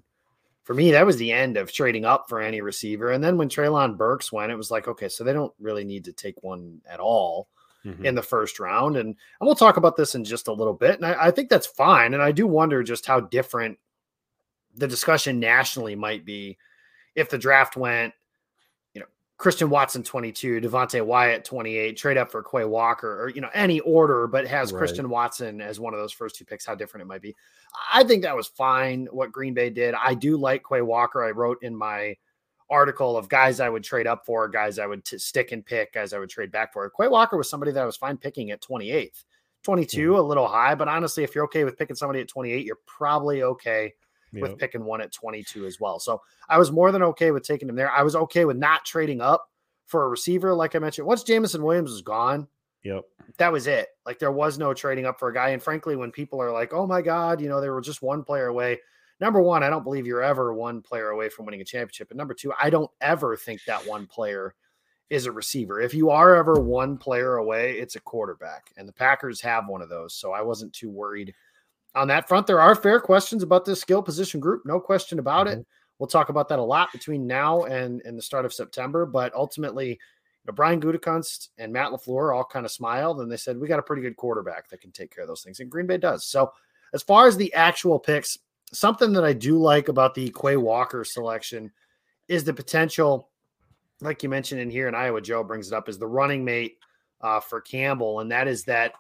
for 0.64 0.74
me, 0.74 0.92
that 0.92 1.06
was 1.06 1.18
the 1.18 1.32
end 1.32 1.58
of 1.58 1.72
trading 1.72 2.06
up 2.06 2.26
for 2.30 2.40
any 2.40 2.62
receiver. 2.62 3.12
And 3.12 3.24
then 3.24 3.38
when 3.38 3.50
Treylon 3.50 3.98
Burks 3.98 4.32
went, 4.32 4.52
it 4.52 4.56
was 4.58 4.72
like, 4.72 4.88
okay, 4.88 5.10
so 5.10 5.24
they 5.24 5.34
don't 5.34 5.54
really 5.60 5.84
need 5.84 6.06
to 6.06 6.14
take 6.14 6.44
one 6.44 6.82
at 6.88 7.00
all 7.00 7.48
mm-hmm. 7.86 8.06
in 8.06 8.16
the 8.16 8.22
first 8.22 8.60
round. 8.60 8.96
And, 8.96 9.08
and 9.08 9.16
we'll 9.42 9.56
talk 9.56 9.78
about 9.78 9.98
this 9.98 10.16
in 10.16 10.24
just 10.24 10.48
a 10.48 10.54
little 10.54 10.74
bit. 10.74 10.98
And 10.98 11.06
I, 11.06 11.28
I 11.28 11.32
think 11.32 11.50
that's 11.50 11.68
fine. 11.68 12.14
And 12.14 12.22
I 12.22 12.32
do 12.32 12.46
wonder 12.46 12.84
just 12.84 13.06
how 13.06 13.20
different 13.20 13.78
the 14.76 14.88
discussion 14.88 15.40
nationally 15.40 15.96
might 15.96 16.26
be 16.26 16.58
if 17.16 17.30
the 17.30 17.38
draft 17.38 17.76
went 17.76 18.14
Christian 19.42 19.72
Watson 19.72 20.04
22, 20.04 20.62
Devonte 20.62 21.04
Wyatt 21.04 21.44
28, 21.44 21.98
trade 21.98 22.16
up 22.16 22.30
for 22.30 22.44
Quay 22.44 22.64
Walker, 22.64 23.24
or 23.24 23.30
you 23.30 23.42
know, 23.42 23.50
any 23.56 23.80
order, 23.80 24.28
but 24.28 24.46
has 24.46 24.72
right. 24.72 24.78
Christian 24.78 25.10
Watson 25.10 25.62
as 25.62 25.80
one 25.80 25.96
of 25.96 26.00
those 26.00 26.12
first 26.12 26.36
two 26.36 26.46
picks, 26.46 26.64
how 26.64 26.76
different 26.76 27.02
it 27.02 27.08
might 27.08 27.24
be. 27.24 27.36
I 27.92 28.04
think 28.04 28.22
that 28.22 28.36
was 28.36 28.50
fine 28.50 29.08
what 29.10 29.32
Green 29.32 29.56
Bay 29.56 29.72
did. 29.72 29.96
I 29.96 30.14
do 30.14 30.38
like 30.38 30.62
Quay 30.70 30.84
Walker. 30.84 31.24
I 31.24 31.32
wrote 31.32 31.58
in 31.64 31.76
my 31.76 32.16
article 32.70 33.18
of 33.18 33.30
guys 33.30 33.60
I 33.60 33.68
would 33.68 33.84
trade 33.84 34.06
up 34.06 34.28
for, 34.28 34.48
guys 34.48 34.78
I 34.78 34.86
would 34.86 35.04
t- 35.04 35.18
stick 35.18 35.52
and 35.54 35.66
pick, 35.66 35.94
guys 35.94 36.14
I 36.14 36.20
would 36.20 36.30
trade 36.30 36.52
back 36.52 36.72
for. 36.72 36.88
Quay 36.92 37.08
Walker 37.08 37.36
was 37.36 37.50
somebody 37.50 37.72
that 37.72 37.82
I 37.82 37.88
was 37.88 37.98
fine 37.98 38.18
picking 38.18 38.52
at 38.52 38.62
28th. 38.62 39.24
22, 39.64 40.10
mm-hmm. 40.12 40.20
a 40.20 40.22
little 40.22 40.48
high, 40.48 40.76
but 40.76 40.88
honestly, 40.88 41.24
if 41.24 41.34
you're 41.34 41.46
okay 41.46 41.64
with 41.64 41.80
picking 41.80 41.96
somebody 41.96 42.22
at 42.22 42.28
28, 42.28 42.64
you're 42.64 42.78
probably 42.86 43.42
okay 43.42 43.92
yep. 44.32 44.42
with 44.44 44.58
picking 44.58 44.84
one 44.84 45.02
at 45.02 45.12
22 45.12 45.66
as 45.66 45.80
well. 45.80 46.00
So 46.00 46.22
I 46.50 46.58
was 46.58 46.72
more 46.72 46.92
than 46.92 47.04
okay 47.04 47.32
with 47.32 47.44
taking 47.44 47.70
him 47.70 47.76
there. 47.76 47.92
I 47.92 48.04
was 48.04 48.16
okay 48.16 48.46
with 48.46 48.58
not 48.58 48.86
trading 48.86 49.22
up 49.22 49.50
for 49.86 50.04
a 50.04 50.10
receiver. 50.10 50.54
Like 50.54 50.76
I 50.76 50.80
mentioned, 50.80 51.08
once 51.08 51.24
Jameson 51.24 51.64
Williams 51.64 51.92
was 51.92 52.02
gone, 52.02 52.48
yep, 52.84 53.04
that 53.38 53.52
was 53.52 53.68
it. 53.68 53.88
Like 54.06 54.20
there 54.20 54.32
was 54.32 54.58
no 54.58 54.74
trading 54.74 55.06
up 55.06 55.20
for 55.20 55.30
a 55.30 55.34
guy. 55.34 55.50
And 55.50 55.62
frankly, 55.62 55.96
when 55.96 56.12
people 56.12 56.42
are 56.42 56.52
like, 56.52 56.74
oh 56.74 56.88
my 56.88 57.02
God, 57.02 57.42
you 57.42 57.50
know, 57.50 57.62
they 57.62 57.70
were 57.70 57.82
just 57.82 58.02
one 58.02 58.24
player 58.24 58.48
away. 58.48 58.80
Number 59.20 59.42
one, 59.42 59.64
I 59.64 59.70
don't 59.70 59.84
believe 59.84 60.08
you're 60.08 60.24
ever 60.24 60.52
one 60.54 60.82
player 60.82 61.10
away 61.10 61.30
from 61.30 61.46
winning 61.46 61.62
a 61.62 61.66
championship. 61.66 62.10
And 62.10 62.18
number 62.18 62.34
two, 62.34 62.52
I 62.60 62.72
don't 62.72 62.90
ever 63.02 63.38
think 63.38 63.62
that 63.66 63.86
one 63.86 64.08
player 64.08 64.56
is 65.12 65.26
a 65.26 65.32
receiver. 65.32 65.80
If 65.80 65.94
you 65.94 66.10
are 66.10 66.36
ever 66.36 66.56
one 66.56 66.98
player 66.98 67.36
away, 67.36 67.74
it's 67.74 67.98
a 67.98 68.00
quarterback. 68.00 68.72
And 68.78 68.88
the 68.88 68.94
Packers 68.94 69.42
have 69.42 69.68
one 69.68 69.82
of 69.82 69.90
those. 69.90 70.16
So 70.16 70.32
I 70.32 70.42
wasn't 70.42 70.74
too 70.74 70.90
worried 70.90 71.36
on 71.96 72.08
that 72.08 72.28
front, 72.28 72.48
there 72.48 72.62
are 72.62 72.76
fair 72.76 73.00
questions 73.00 73.44
about 73.44 73.66
this 73.66 73.82
skill 73.82 74.02
position 74.02 74.40
group, 74.40 74.64
no 74.66 74.80
question 74.80 75.20
about 75.20 75.48
mm-hmm. 75.48 75.60
it. 75.60 75.68
We'll 76.00 76.08
talk 76.08 76.30
about 76.30 76.50
that 76.50 76.60
a 76.60 76.64
lot 76.64 76.92
between 76.92 77.28
now 77.28 77.64
and, 77.66 78.02
and 78.06 78.18
the 78.18 78.24
start 78.24 78.46
of 78.46 78.54
September. 78.54 79.06
But 79.06 79.34
ultimately, 79.36 79.90
you 79.90 79.98
know, 80.48 80.54
Brian 80.54 80.82
Gutekunst 80.82 81.50
and 81.60 81.72
Matt 81.72 81.92
LaFleur 81.92 82.36
all 82.36 82.44
kind 82.44 82.66
of 82.66 82.72
smiled 82.72 83.22
and 83.22 83.32
they 83.32 83.38
said, 83.38 83.60
We 83.60 83.68
got 83.68 83.78
a 83.78 83.84
pretty 83.84 84.02
good 84.02 84.18
quarterback 84.18 84.68
that 84.70 84.82
can 84.82 84.92
take 84.92 85.14
care 85.14 85.24
of 85.24 85.28
those 85.28 85.44
things. 85.44 85.60
And 85.60 85.70
Green 85.70 85.86
Bay 85.86 85.98
does. 85.98 86.26
So, 86.26 86.52
as 86.94 87.04
far 87.04 87.28
as 87.28 87.38
the 87.38 87.54
actual 87.54 88.00
picks, 88.00 88.38
something 88.74 89.14
that 89.14 89.24
I 89.24 89.34
do 89.34 89.58
like 89.58 89.90
about 89.90 90.16
the 90.16 90.34
Quay 90.42 90.58
Walker 90.58 91.04
selection 91.04 91.72
is 92.28 92.44
the 92.44 92.54
potential, 92.54 93.30
like 94.02 94.24
you 94.24 94.30
mentioned 94.30 94.60
in 94.60 94.72
here, 94.72 94.88
and 94.88 94.96
Iowa 94.96 95.22
Joe 95.22 95.44
brings 95.44 95.72
it 95.72 95.76
up, 95.76 95.88
is 95.88 96.00
the 96.00 96.08
running 96.08 96.44
mate 96.44 96.78
uh, 97.22 97.40
for 97.40 97.62
Campbell. 97.62 98.22
And 98.22 98.32
that 98.32 98.48
is 98.48 98.64
that 98.64 98.94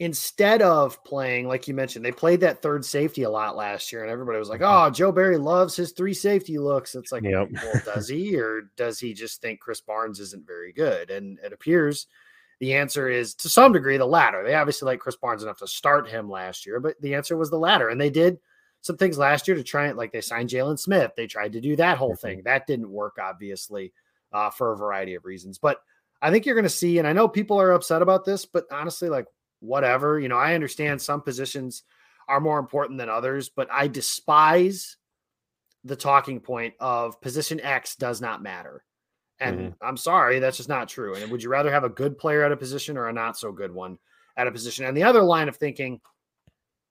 instead 0.00 0.62
of 0.62 1.04
playing, 1.04 1.46
like 1.46 1.68
you 1.68 1.74
mentioned, 1.74 2.02
they 2.02 2.10
played 2.10 2.40
that 2.40 2.62
third 2.62 2.84
safety 2.86 3.22
a 3.22 3.30
lot 3.30 3.54
last 3.54 3.92
year, 3.92 4.02
and 4.02 4.10
everybody 4.10 4.38
was 4.38 4.48
like, 4.48 4.62
"Oh, 4.64 4.88
Joe 4.90 5.12
Barry 5.12 5.36
loves 5.36 5.76
his 5.76 5.92
three 5.92 6.14
safety 6.14 6.58
looks." 6.58 6.94
It's 6.94 7.12
like, 7.12 7.22
yep. 7.22 7.48
well, 7.52 7.82
does 7.84 8.08
he, 8.08 8.36
or 8.36 8.70
does 8.76 8.98
he 8.98 9.12
just 9.12 9.42
think 9.42 9.60
Krys 9.62 9.84
Barnes 9.84 10.18
isn't 10.18 10.46
very 10.46 10.72
good? 10.72 11.10
And 11.10 11.38
it 11.44 11.52
appears 11.52 12.06
the 12.60 12.74
answer 12.74 13.08
is 13.08 13.34
to 13.36 13.48
some 13.48 13.72
degree 13.72 13.98
the 13.98 14.06
latter. 14.06 14.42
They 14.42 14.54
obviously 14.54 14.86
like 14.86 15.00
Krys 15.00 15.20
Barnes 15.20 15.42
enough 15.42 15.58
to 15.58 15.66
start 15.66 16.08
him 16.08 16.30
last 16.30 16.66
year, 16.66 16.80
but 16.80 17.00
the 17.02 17.14
answer 17.14 17.36
was 17.36 17.50
the 17.50 17.58
latter, 17.58 17.90
and 17.90 18.00
they 18.00 18.10
did 18.10 18.38
some 18.80 18.96
things 18.96 19.18
last 19.18 19.46
year 19.46 19.56
to 19.56 19.62
try 19.62 19.88
it. 19.88 19.96
Like 19.96 20.12
they 20.12 20.22
signed 20.22 20.48
Jaylon 20.48 20.78
Smith, 20.78 21.12
they 21.14 21.26
tried 21.26 21.52
to 21.52 21.60
do 21.60 21.76
that 21.76 21.98
whole 21.98 22.12
mm-hmm. 22.12 22.26
thing. 22.26 22.42
That 22.44 22.66
didn't 22.66 22.90
work, 22.90 23.18
obviously, 23.20 23.92
uh, 24.32 24.48
for 24.48 24.72
a 24.72 24.76
variety 24.78 25.14
of 25.14 25.24
reasons, 25.26 25.58
but. 25.58 25.82
I 26.22 26.30
think 26.30 26.44
you're 26.44 26.54
going 26.54 26.64
to 26.64 26.68
see, 26.68 26.98
and 26.98 27.08
I 27.08 27.14
know 27.14 27.26
people 27.28 27.58
are 27.58 27.72
upset 27.72 28.02
about 28.02 28.26
this, 28.26 28.44
but 28.44 28.66
honestly, 28.70 29.08
like 29.08 29.24
whatever. 29.60 30.18
You 30.18 30.28
know, 30.28 30.36
I 30.36 30.54
understand 30.54 31.00
some 31.00 31.22
positions 31.22 31.84
are 32.28 32.40
more 32.40 32.58
important 32.58 32.98
than 32.98 33.08
others, 33.08 33.48
but 33.48 33.68
I 33.70 33.88
despise 33.88 34.96
the 35.84 35.96
talking 35.96 36.40
point 36.40 36.74
of 36.80 37.20
position 37.20 37.60
X 37.60 37.96
does 37.96 38.20
not 38.20 38.42
matter. 38.42 38.84
And 39.40 39.58
mm-hmm. 39.58 39.86
I'm 39.86 39.96
sorry, 39.96 40.38
that's 40.38 40.58
just 40.58 40.68
not 40.68 40.88
true. 40.88 41.14
And 41.14 41.30
would 41.30 41.42
you 41.42 41.48
rather 41.48 41.72
have 41.72 41.84
a 41.84 41.88
good 41.88 42.18
player 42.18 42.44
at 42.44 42.52
a 42.52 42.56
position 42.56 42.98
or 42.98 43.08
a 43.08 43.12
not 43.12 43.38
so 43.38 43.52
good 43.52 43.72
one 43.72 43.98
at 44.36 44.46
a 44.46 44.52
position? 44.52 44.84
And 44.84 44.96
the 44.96 45.02
other 45.02 45.22
line 45.22 45.48
of 45.48 45.56
thinking 45.56 46.00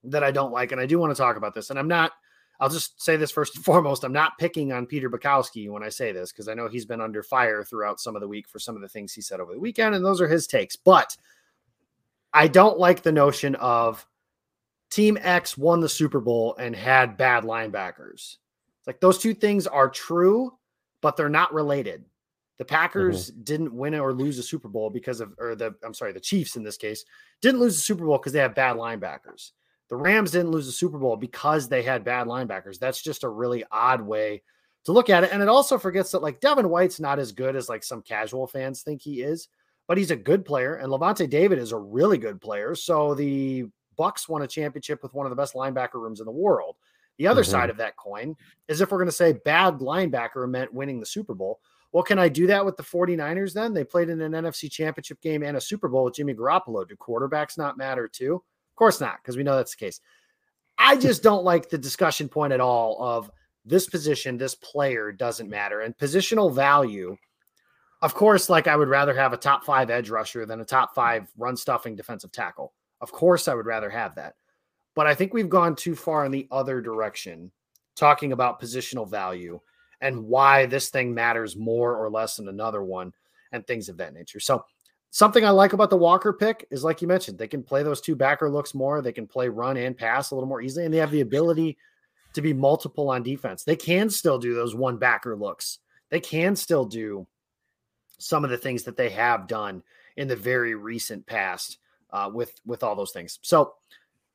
that 0.06 0.24
I 0.24 0.32
don't 0.32 0.52
like, 0.52 0.72
and 0.72 0.82
I 0.82 0.88
do 0.88 0.98
want 0.98 1.16
to 1.16 1.22
talk 1.22 1.38
about 1.38 1.54
this, 1.54 1.70
and 1.70 1.78
I'm 1.78 1.88
not, 1.88 2.12
I'll 2.60 2.70
just 2.70 3.02
say 3.02 3.18
this 3.18 3.32
first 3.32 3.56
and 3.56 3.66
foremost. 3.66 4.04
I'm 4.04 4.14
not 4.14 4.38
picking 4.40 4.72
on 4.72 4.88
Peter 4.88 5.10
Bukowski 5.10 5.70
when 5.70 5.84
I 5.84 5.90
say 5.90 6.12
this 6.12 6.32
because 6.32 6.48
I 6.48 6.56
know 6.56 6.68
he's 6.68 6.86
been 6.86 7.02
under 7.02 7.22
fire 7.22 7.64
throughout 7.64 8.00
some 8.00 8.16
of 8.16 8.22
the 8.22 8.28
week 8.28 8.48
for 8.48 8.58
some 8.58 8.76
of 8.76 8.82
the 8.82 8.90
things 8.90 9.14
he 9.14 9.22
said 9.22 9.40
over 9.40 9.54
the 9.54 9.60
weekend, 9.60 9.94
and 9.94 10.04
those 10.04 10.20
are 10.20 10.28
his 10.28 10.48
takes. 10.48 10.76
But 10.76 11.16
I 12.34 12.48
don't 12.48 12.78
like 12.78 13.02
the 13.02 13.12
notion 13.12 13.56
of 13.56 14.06
Team 14.92 15.18
X 15.22 15.58
won 15.58 15.80
the 15.80 15.90
Super 15.90 16.20
Bowl 16.20 16.56
and 16.58 16.76
had 16.76 17.18
bad 17.18 17.44
linebackers. 17.44 18.38
It's 18.80 18.88
like 18.88 19.00
those 19.00 19.18
two 19.18 19.34
things 19.34 19.68
are 19.68 19.90
true, 19.90 20.58
but 21.02 21.18
they're 21.18 21.30
not 21.30 21.54
related. 21.54 22.06
The 22.58 22.66
Packers 22.66 23.32
mm-hmm. 23.32 23.42
didn't 23.44 23.74
win 23.74 23.96
or 23.96 24.14
lose 24.14 24.38
a 24.38 24.44
Super 24.44 24.68
Bowl 24.68 24.90
because 24.90 25.22
of, 25.22 25.34
or 25.38 25.56
the, 25.56 25.76
I'm 25.84 25.94
sorry, 25.94 26.12
the 26.12 26.20
Chiefs 26.20 26.56
in 26.56 26.64
this 26.64 26.78
case 26.78 27.06
didn't 27.42 27.62
lose 27.62 27.76
the 27.76 27.82
Super 27.82 28.06
Bowl 28.06 28.18
because 28.18 28.34
they 28.34 28.40
have 28.40 28.54
bad 28.54 28.76
linebackers. 28.76 29.52
The 29.90 29.96
Rams 29.96 30.32
didn't 30.32 30.52
lose 30.52 30.66
the 30.66 30.72
Super 30.72 30.98
Bowl 30.98 31.16
because 31.16 31.68
they 31.68 31.82
had 31.82 32.04
bad 32.04 32.28
linebackers. 32.28 32.78
That's 32.78 33.02
just 33.02 33.24
a 33.24 33.30
really 33.30 33.64
odd 33.72 34.02
way 34.02 34.44
to 34.86 34.92
look 34.92 35.10
at 35.10 35.24
it. 35.24 35.32
And 35.32 35.42
it 35.42 35.48
also 35.48 35.78
forgets 35.78 36.12
that 36.12 36.22
like 36.22 36.42
Devin 36.42 36.70
White's 36.70 37.00
not 37.00 37.18
as 37.18 37.32
good 37.32 37.56
as 37.56 37.70
like 37.70 37.84
some 37.84 38.02
casual 38.02 38.46
fans 38.46 38.82
think 38.82 39.02
he 39.02 39.22
is 39.22 39.48
but 39.90 39.98
he's 39.98 40.12
a 40.12 40.16
good 40.16 40.46
player, 40.46 40.76
and 40.76 40.92
Lavonte 40.92 41.28
David 41.28 41.58
is 41.58 41.72
a 41.72 41.78
really 41.78 42.20
good 42.20 42.40
player. 42.40 42.76
So 42.76 43.16
the 43.16 43.66
Bucs 43.98 44.30
won 44.30 44.44
a 44.44 44.48
championship 44.48 45.02
with 45.02 45.16
one 45.16 45.26
of 45.26 45.32
the 45.32 45.36
best 45.36 45.56
linebacker 45.56 45.96
rooms 45.96 46.20
in 46.20 46.28
the 46.28 46.32
world. 46.32 46.76
The 47.18 47.26
other 47.26 47.42
mm-hmm. 47.42 47.50
side 47.50 47.70
of 47.72 47.78
that 47.78 47.98
coin 47.98 48.36
is 48.68 48.82
if 48.82 48.92
we're 48.92 49.00
going 49.00 49.08
to 49.08 49.12
say 49.12 49.34
bad 49.34 49.80
linebacker 49.80 50.48
meant 50.48 50.72
winning 50.72 51.00
the 51.00 51.08
Super 51.08 51.34
Bowl. 51.34 51.60
Well, 51.92 52.04
can 52.04 52.20
I 52.20 52.30
do 52.30 52.46
that 52.46 52.64
with 52.64 52.78
the 52.78 52.84
49ers 52.84 53.52
then? 53.52 53.74
They 53.74 53.84
played 53.84 54.10
in 54.10 54.22
an 54.22 54.34
NFC 54.34 54.72
championship 54.72 55.20
game 55.22 55.42
and 55.42 55.58
a 55.58 55.62
Super 55.62 55.88
Bowl 55.88 56.04
with 56.04 56.14
Jimmy 56.14 56.36
Garoppolo. 56.36 56.88
Do 56.88 56.96
quarterbacks 56.96 57.58
not 57.58 57.76
matter 57.76 58.08
too? 58.08 58.36
Of 58.36 58.76
course 58.76 59.02
not, 59.02 59.18
because 59.24 59.38
we 59.38 59.44
know 59.44 59.56
that's 59.56 59.76
the 59.76 59.86
case. 59.86 60.02
I 60.78 60.96
just 61.00 61.24
don't 61.24 61.44
like 61.44 61.68
the 61.68 61.80
discussion 61.80 62.30
point 62.30 62.54
at 62.54 62.62
all 62.62 63.04
of 63.04 63.32
this 63.66 63.90
position, 63.90 64.38
this 64.38 64.54
player 64.54 65.12
doesn't 65.12 65.50
matter. 65.50 65.82
And 65.82 65.98
positional 65.98 66.54
value 66.54 67.18
of 68.02 68.14
course, 68.14 68.50
like 68.50 68.68
I 68.68 68.76
would 68.76 68.88
rather 68.88 69.14
have 69.14 69.34
a 69.34 69.38
top 69.38 69.66
five 69.66 69.90
edge 69.90 70.10
rusher 70.10 70.46
than 70.46 70.62
a 70.62 70.66
top 70.66 70.96
five 70.96 71.28
run 71.38 71.58
stuffing 71.58 71.96
defensive 71.96 72.32
tackle. 72.32 72.74
Of 73.02 73.12
course, 73.12 73.48
I 73.48 73.54
would 73.54 73.66
rather 73.66 73.90
have 73.90 74.16
that. 74.16 74.36
But 74.96 75.08
I 75.08 75.16
think 75.16 75.34
we've 75.34 75.50
gone 75.50 75.76
too 75.76 75.96
far 75.96 76.26
in 76.26 76.32
the 76.32 76.48
other 76.52 76.82
direction, 76.82 77.52
talking 77.96 78.32
about 78.32 78.62
positional 78.62 79.10
value 79.10 79.60
and 80.02 80.26
why 80.26 80.66
this 80.66 80.90
thing 80.90 81.14
matters 81.14 81.58
more 81.58 81.96
or 81.96 82.10
less 82.10 82.38
than 82.38 82.48
another 82.48 82.84
one 82.84 83.14
and 83.52 83.66
things 83.66 83.90
of 83.90 83.98
that 83.98 84.14
nature. 84.14 84.40
So, 84.40 84.66
something 85.12 85.44
I 85.44 85.50
like 85.50 85.74
about 85.74 85.90
the 85.90 85.98
Walker 85.98 86.32
pick 86.32 86.68
is 86.72 86.84
like 86.84 87.02
you 87.02 87.08
mentioned, 87.08 87.38
they 87.38 87.48
can 87.48 87.64
play 87.64 87.84
those 87.84 88.00
two 88.00 88.16
backer 88.16 88.50
looks 88.50 88.74
more. 88.74 89.02
They 89.02 89.12
can 89.12 89.28
play 89.28 89.50
run 89.50 89.76
and 89.76 89.98
pass 89.98 90.32
a 90.32 90.36
little 90.36 90.48
more 90.48 90.62
easily, 90.62 90.86
and 90.86 90.94
they 90.94 91.00
have 91.00 91.12
the 91.12 91.22
ability 91.22 91.78
to 92.34 92.42
be 92.42 92.54
multiple 92.54 93.10
on 93.10 93.24
defense. 93.24 93.64
They 93.64 93.76
can 93.76 94.10
still 94.10 94.38
do 94.38 94.54
those 94.54 94.76
one 94.76 94.98
backer 94.98 95.36
looks. 95.36 95.80
They 96.10 96.20
can 96.20 96.56
still 96.56 96.86
do 96.86 97.28
some 98.20 98.44
of 98.44 98.52
the 98.52 98.58
things 98.58 98.84
that 98.84 98.98
they 98.98 99.10
have 99.10 99.48
done 99.48 99.82
in 100.18 100.28
the 100.28 100.36
very 100.36 100.76
recent 100.76 101.26
past 101.26 101.78
uh, 102.12 102.30
with 102.32 102.54
with 102.66 102.84
all 102.84 102.96
those 102.96 103.12
things. 103.12 103.40
So 103.42 103.74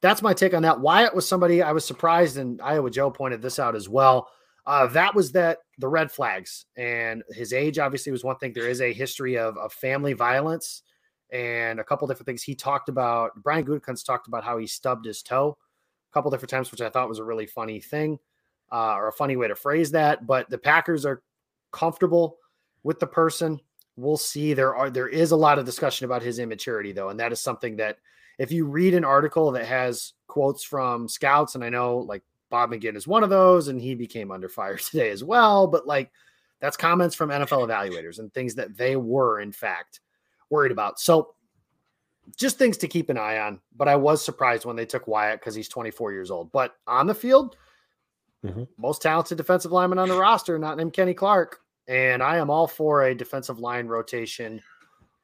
that's 0.01 0.23
my 0.23 0.35
take 0.35 0.55
on 0.55 0.63
that. 0.63 0.81
Wyatt 0.81 1.15
was 1.15 1.27
somebody 1.29 1.63
I 1.63 1.73
was 1.73 1.85
surprised, 1.85 2.37
and 2.37 2.61
Iowa 2.61 2.91
Joe 2.91 3.11
pointed 3.11 3.41
this 3.41 3.59
out 3.59 3.77
as 3.77 3.89
well. 3.89 4.29
Uh, 4.67 4.87
that 4.89 5.15
was 5.15 5.33
that 5.33 5.59
the 5.79 5.89
red 5.89 6.11
flags 6.11 6.67
and 6.77 7.23
his 7.31 7.53
age 7.53 7.79
obviously 7.79 8.11
was 8.13 8.25
one 8.25 8.37
thing. 8.37 8.53
There 8.53 8.69
is 8.69 8.81
a 8.81 8.93
history 8.93 9.37
of, 9.37 9.59
of 9.59 9.73
family 9.73 10.15
violence 10.15 10.83
and 11.31 11.81
a 11.81 11.85
couple 11.85 12.09
different 12.09 12.27
things 12.27 12.43
he 12.43 12.55
talked 12.55 12.89
about. 12.89 13.33
Brian 13.43 13.65
Gutekunst 13.65 14.07
talked 14.07 14.27
about 14.27 14.45
how 14.45 14.57
he 14.57 14.67
stubbed 14.67 15.05
his 15.05 15.23
toe 15.23 15.59
a 16.11 16.13
couple 16.15 16.31
different 16.31 16.51
times, 16.51 16.71
which 16.71 16.81
I 16.81 16.89
thought 16.89 17.11
was 17.11 17.19
a 17.19 17.25
really 17.25 17.47
funny 17.47 17.81
thing 17.81 18.19
uh, 18.73 18.95
or 18.95 19.09
a 19.09 19.13
funny 19.13 19.37
way 19.37 19.49
to 19.49 19.55
phrase 19.55 19.91
that. 19.91 20.27
But 20.27 20.49
the 20.49 20.59
Packers 20.59 21.05
are 21.05 21.23
comfortable 21.73 22.39
with 22.85 23.01
the 23.01 23.07
person 23.07 23.61
we'll 23.97 24.17
see. 24.17 24.55
There 24.55 24.75
are 24.75 24.91
there 24.91 25.09
is 25.09 25.31
a 25.31 25.37
lot 25.37 25.59
of 25.59 25.65
discussion 25.65 26.05
about 26.05 26.23
his 26.23 26.39
immaturity 26.39 26.93
though, 26.93 27.09
and 27.09 27.21
that 27.21 27.33
is 27.33 27.41
something 27.41 27.77
that 27.77 27.99
if 28.39 28.51
you 28.51 28.67
read 28.67 28.95
an 28.95 29.05
article 29.05 29.53
that 29.53 29.67
has 29.67 30.15
quotes 30.27 30.65
from 30.65 31.09
scouts, 31.09 31.55
and 31.55 31.65
I 31.65 31.69
know 31.69 31.99
like 31.99 32.23
Bob 32.51 32.71
McGinn 32.71 32.97
is 32.97 33.07
one 33.07 33.23
of 33.23 33.31
those, 33.31 33.69
and 33.69 33.81
he 33.81 33.95
became 33.95 34.31
under 34.31 34.49
fire 34.49 34.77
today 34.79 35.11
as 35.11 35.23
well, 35.25 35.67
but 35.67 35.87
like 35.87 36.11
that's 36.61 36.77
comments 36.77 37.15
from 37.15 37.31
NFL 37.31 37.69
evaluators 37.69 38.19
and 38.19 38.33
things 38.33 38.55
that 38.55 38.77
they 38.77 38.97
were 38.97 39.41
in 39.41 39.53
fact 39.53 40.01
worried 40.51 40.73
about. 40.73 40.99
So 40.99 41.35
just 42.37 42.59
things 42.59 42.79
to 42.79 42.89
keep 42.89 43.11
an 43.11 43.19
eye 43.19 43.39
on. 43.39 43.61
But 43.77 43.89
I 43.89 43.97
was 43.97 44.25
surprised 44.25 44.65
when 44.65 44.77
they 44.77 44.87
took 44.87 45.07
Wyatt 45.07 45.41
because 45.41 45.55
he's 45.55 45.69
24 45.69 46.13
years 46.13 46.31
old. 46.31 46.51
But 46.53 46.75
on 46.87 47.07
the 47.07 47.15
field, 47.15 47.57
mm-hmm. 48.45 48.65
most 48.79 49.03
talented 49.03 49.37
defensive 49.37 49.73
lineman 49.73 49.99
on 49.99 50.09
the 50.09 50.17
roster, 50.17 50.59
not 50.59 50.77
named 50.79 50.95
Kenny 50.95 51.13
Clark 51.13 51.61
and 51.89 52.23
I 52.23 52.39
am 52.39 52.51
all 52.51 52.67
for 52.67 53.05
a 53.05 53.15
defensive 53.15 53.59
line 53.59 53.87
rotation 53.87 54.61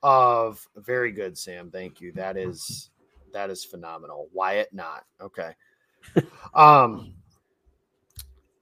of 0.02 0.67
very 0.76 1.12
good, 1.12 1.37
Sam. 1.37 1.71
Thank 1.71 2.00
you. 2.00 2.12
That 2.12 2.37
is 2.37 2.90
that 3.33 3.50
is 3.50 3.64
phenomenal. 3.64 4.29
Wyatt 4.33 4.73
not. 4.73 5.05
Okay. 5.21 5.55
um 6.55 7.14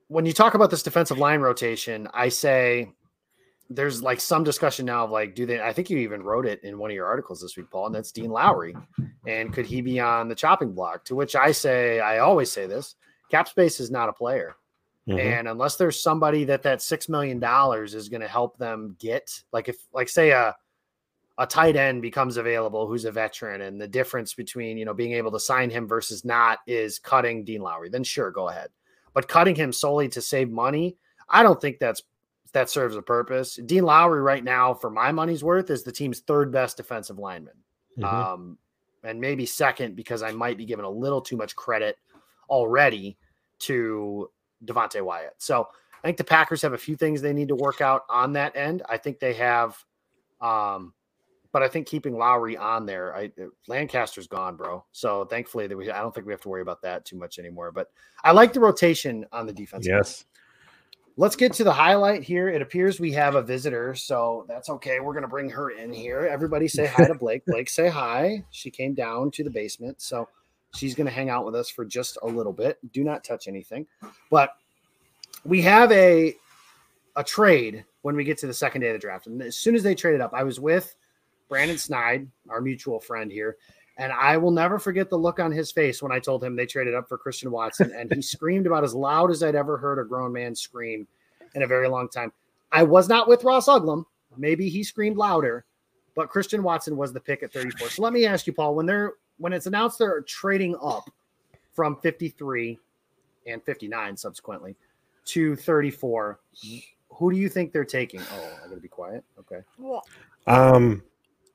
when 0.07 0.25
you 0.25 0.33
talk 0.33 0.55
about 0.55 0.71
this 0.71 0.83
defensive 0.83 1.19
line 1.19 1.39
rotation, 1.39 2.07
I 2.13 2.29
say 2.29 2.91
there's 3.69 4.01
like 4.01 4.19
some 4.19 4.43
discussion 4.43 4.87
now 4.87 5.05
of 5.05 5.11
like, 5.11 5.35
do 5.35 5.45
they? 5.45 5.61
I 5.61 5.71
think 5.71 5.89
you 5.89 5.99
even 5.99 6.23
wrote 6.23 6.47
it 6.47 6.63
in 6.63 6.79
one 6.79 6.89
of 6.89 6.95
your 6.95 7.05
articles 7.05 7.41
this 7.41 7.55
week, 7.55 7.69
Paul, 7.69 7.85
and 7.85 7.95
that's 7.95 8.11
Dean 8.11 8.31
Lowry. 8.31 8.75
And 9.27 9.53
could 9.53 9.67
he 9.67 9.81
be 9.81 9.99
on 9.99 10.27
the 10.27 10.35
chopping 10.35 10.73
block? 10.73 11.05
To 11.05 11.15
which 11.15 11.35
I 11.35 11.51
say, 11.51 11.99
I 11.99 12.19
always 12.19 12.51
say 12.51 12.65
this: 12.65 12.95
cap 13.29 13.47
space 13.47 13.79
is 13.79 13.91
not 13.91 14.09
a 14.09 14.13
player. 14.13 14.55
Mm-hmm. 15.09 15.19
And 15.19 15.47
unless 15.47 15.75
there's 15.75 16.01
somebody 16.01 16.43
that 16.45 16.63
that 16.63 16.81
six 16.81 17.09
million 17.09 17.39
dollars 17.39 17.95
is 17.95 18.09
going 18.09 18.21
to 18.21 18.27
help 18.27 18.57
them 18.57 18.95
get, 18.99 19.41
like 19.51 19.67
if 19.67 19.77
like 19.91 20.07
say 20.07 20.31
a 20.31 20.55
a 21.39 21.47
tight 21.47 21.77
end 21.77 22.01
becomes 22.01 22.37
available 22.37 22.85
who's 22.85 23.05
a 23.05 23.11
veteran, 23.11 23.61
and 23.61 23.81
the 23.81 23.87
difference 23.87 24.33
between 24.33 24.77
you 24.77 24.85
know 24.85 24.93
being 24.93 25.13
able 25.13 25.31
to 25.31 25.39
sign 25.39 25.69
him 25.69 25.87
versus 25.87 26.23
not 26.23 26.59
is 26.67 26.99
cutting 26.99 27.43
Dean 27.43 27.61
Lowry, 27.61 27.89
then 27.89 28.03
sure, 28.03 28.29
go 28.29 28.49
ahead. 28.49 28.69
But 29.13 29.27
cutting 29.27 29.55
him 29.55 29.73
solely 29.73 30.09
to 30.09 30.21
save 30.21 30.51
money, 30.51 30.95
I 31.27 31.41
don't 31.41 31.59
think 31.59 31.79
that's 31.79 32.03
that 32.53 32.69
serves 32.69 32.95
a 32.95 33.01
purpose. 33.01 33.55
Dean 33.65 33.83
Lowry 33.83 34.21
right 34.21 34.43
now, 34.43 34.73
for 34.73 34.89
my 34.89 35.11
money's 35.11 35.43
worth, 35.43 35.69
is 35.71 35.83
the 35.83 35.91
team's 35.91 36.19
third 36.19 36.51
best 36.51 36.77
defensive 36.77 37.17
lineman. 37.17 37.53
Mm-hmm. 37.97 38.03
Um, 38.03 38.57
and 39.03 39.19
maybe 39.19 39.45
second 39.45 39.95
because 39.95 40.21
I 40.21 40.31
might 40.31 40.57
be 40.57 40.65
given 40.65 40.85
a 40.85 40.89
little 40.89 41.21
too 41.21 41.37
much 41.37 41.55
credit 41.55 41.97
already 42.49 43.17
to 43.59 44.29
Devonte 44.65 45.01
Wyatt. 45.01 45.35
So 45.37 45.67
I 46.03 46.07
think 46.07 46.17
the 46.17 46.23
Packers 46.23 46.61
have 46.61 46.73
a 46.73 46.77
few 46.77 46.95
things 46.95 47.21
they 47.21 47.33
need 47.33 47.49
to 47.49 47.55
work 47.55 47.81
out 47.81 48.03
on 48.09 48.33
that 48.33 48.55
end. 48.55 48.83
I 48.87 48.97
think 48.97 49.19
they 49.19 49.33
have, 49.33 49.77
um, 50.41 50.93
but 51.51 51.63
I 51.63 51.67
think 51.67 51.87
keeping 51.87 52.17
Lowry 52.17 52.55
on 52.55 52.85
there, 52.85 53.15
I 53.15 53.31
Lancaster's 53.67 54.27
gone, 54.27 54.55
bro. 54.55 54.85
So 54.91 55.25
thankfully 55.25 55.67
that 55.67 55.75
we, 55.75 55.89
I 55.89 55.99
don't 55.99 56.13
think 56.13 56.27
we 56.27 56.33
have 56.33 56.41
to 56.41 56.49
worry 56.49 56.61
about 56.61 56.81
that 56.83 57.05
too 57.05 57.17
much 57.17 57.39
anymore. 57.39 57.71
But 57.71 57.87
I 58.23 58.31
like 58.31 58.53
the 58.53 58.59
rotation 58.59 59.25
on 59.31 59.47
the 59.47 59.53
defense. 59.53 59.87
Yes. 59.87 60.25
Let's 61.17 61.35
get 61.35 61.51
to 61.53 61.65
the 61.65 61.73
highlight 61.73 62.23
here. 62.23 62.47
It 62.47 62.61
appears 62.61 62.97
we 62.97 63.11
have 63.11 63.35
a 63.35 63.41
visitor, 63.41 63.93
so 63.93 64.45
that's 64.47 64.69
okay. 64.69 65.01
We're 65.01 65.13
gonna 65.13 65.27
bring 65.27 65.49
her 65.49 65.71
in 65.71 65.91
here. 65.91 66.29
Everybody 66.31 66.69
say 66.69 66.85
hi 66.85 67.05
to 67.05 67.13
Blake. 67.13 67.43
Blake, 67.45 67.67
say 67.67 67.89
hi. 67.89 68.45
She 68.51 68.71
came 68.71 68.93
down 68.93 69.31
to 69.31 69.43
the 69.43 69.49
basement, 69.49 69.99
so 69.99 70.29
She's 70.75 70.95
going 70.95 71.07
to 71.07 71.13
hang 71.13 71.29
out 71.29 71.45
with 71.45 71.55
us 71.55 71.69
for 71.69 71.83
just 71.83 72.17
a 72.21 72.27
little 72.27 72.53
bit. 72.53 72.77
Do 72.93 73.03
not 73.03 73.23
touch 73.23 73.47
anything. 73.47 73.87
But 74.29 74.51
we 75.43 75.61
have 75.61 75.91
a 75.91 76.35
a 77.15 77.23
trade 77.23 77.83
when 78.01 78.15
we 78.15 78.23
get 78.23 78.37
to 78.37 78.47
the 78.47 78.53
second 78.53 78.81
day 78.81 78.87
of 78.87 78.93
the 78.93 78.99
draft. 78.99 79.27
And 79.27 79.41
as 79.41 79.57
soon 79.57 79.75
as 79.75 79.83
they 79.83 79.95
traded 79.95 80.21
up, 80.21 80.33
I 80.33 80.43
was 80.43 80.59
with 80.59 80.95
Brandon 81.49 81.77
Snide, 81.77 82.27
our 82.49 82.61
mutual 82.61 82.99
friend 82.99 83.31
here, 83.31 83.57
And 83.97 84.13
I 84.13 84.37
will 84.37 84.51
never 84.51 84.79
forget 84.79 85.09
the 85.09 85.17
look 85.17 85.39
on 85.39 85.51
his 85.51 85.71
face 85.71 86.01
when 86.01 86.11
I 86.11 86.19
told 86.19 86.43
him 86.43 86.55
they 86.55 86.65
traded 86.65 86.95
up 86.95 87.09
for 87.09 87.17
Christian 87.17 87.51
Watson. 87.51 87.91
And 87.93 88.13
he 88.13 88.21
screamed 88.21 88.67
about 88.67 88.83
as 88.83 88.93
loud 88.93 89.31
as 89.31 89.43
I'd 89.43 89.55
ever 89.55 89.77
heard 89.77 89.99
a 89.99 90.07
grown 90.07 90.31
man 90.31 90.55
scream 90.55 91.07
in 91.55 91.63
a 91.63 91.67
very 91.67 91.89
long 91.89 92.07
time. 92.07 92.31
I 92.71 92.83
was 92.83 93.09
not 93.09 93.27
with 93.27 93.43
Ross 93.43 93.67
Uglem. 93.67 94.05
Maybe 94.37 94.69
he 94.69 94.83
screamed 94.83 95.17
louder, 95.17 95.65
but 96.15 96.29
Christian 96.29 96.63
Watson 96.63 96.95
was 96.95 97.11
the 97.11 97.19
pick 97.19 97.43
at 97.43 97.51
34. 97.51 97.89
So 97.89 98.03
let 98.03 98.13
me 98.13 98.25
ask 98.25 98.47
you, 98.47 98.53
Paul, 98.53 98.75
when 98.75 98.85
they're 98.85 99.13
when 99.39 99.53
it's 99.53 99.65
announced 99.65 99.97
they're 99.97 100.21
trading 100.21 100.75
up 100.81 101.09
from 101.73 101.95
53 101.97 102.77
and 103.47 103.63
59 103.63 104.15
subsequently 104.15 104.75
to 105.25 105.55
34, 105.55 106.39
who 107.09 107.31
do 107.31 107.37
you 107.37 107.49
think 107.49 107.71
they're 107.71 107.85
taking? 107.85 108.21
Oh, 108.21 108.59
I'm 108.63 108.69
gonna 108.69 108.81
be 108.81 108.87
quiet. 108.87 109.23
Okay. 109.39 109.61
Um, 110.47 111.03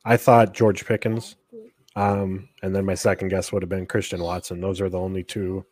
I 0.04 0.16
thought 0.16 0.52
George 0.52 0.84
Pickens. 0.84 1.36
Um, 1.96 2.48
and 2.62 2.74
then 2.74 2.84
my 2.84 2.94
second 2.94 3.28
guess 3.28 3.52
would 3.52 3.62
have 3.62 3.68
been 3.68 3.86
Christian 3.86 4.20
Watson. 4.20 4.60
Those 4.60 4.80
are 4.80 4.88
the 4.88 4.98
only 4.98 5.22
two. 5.22 5.64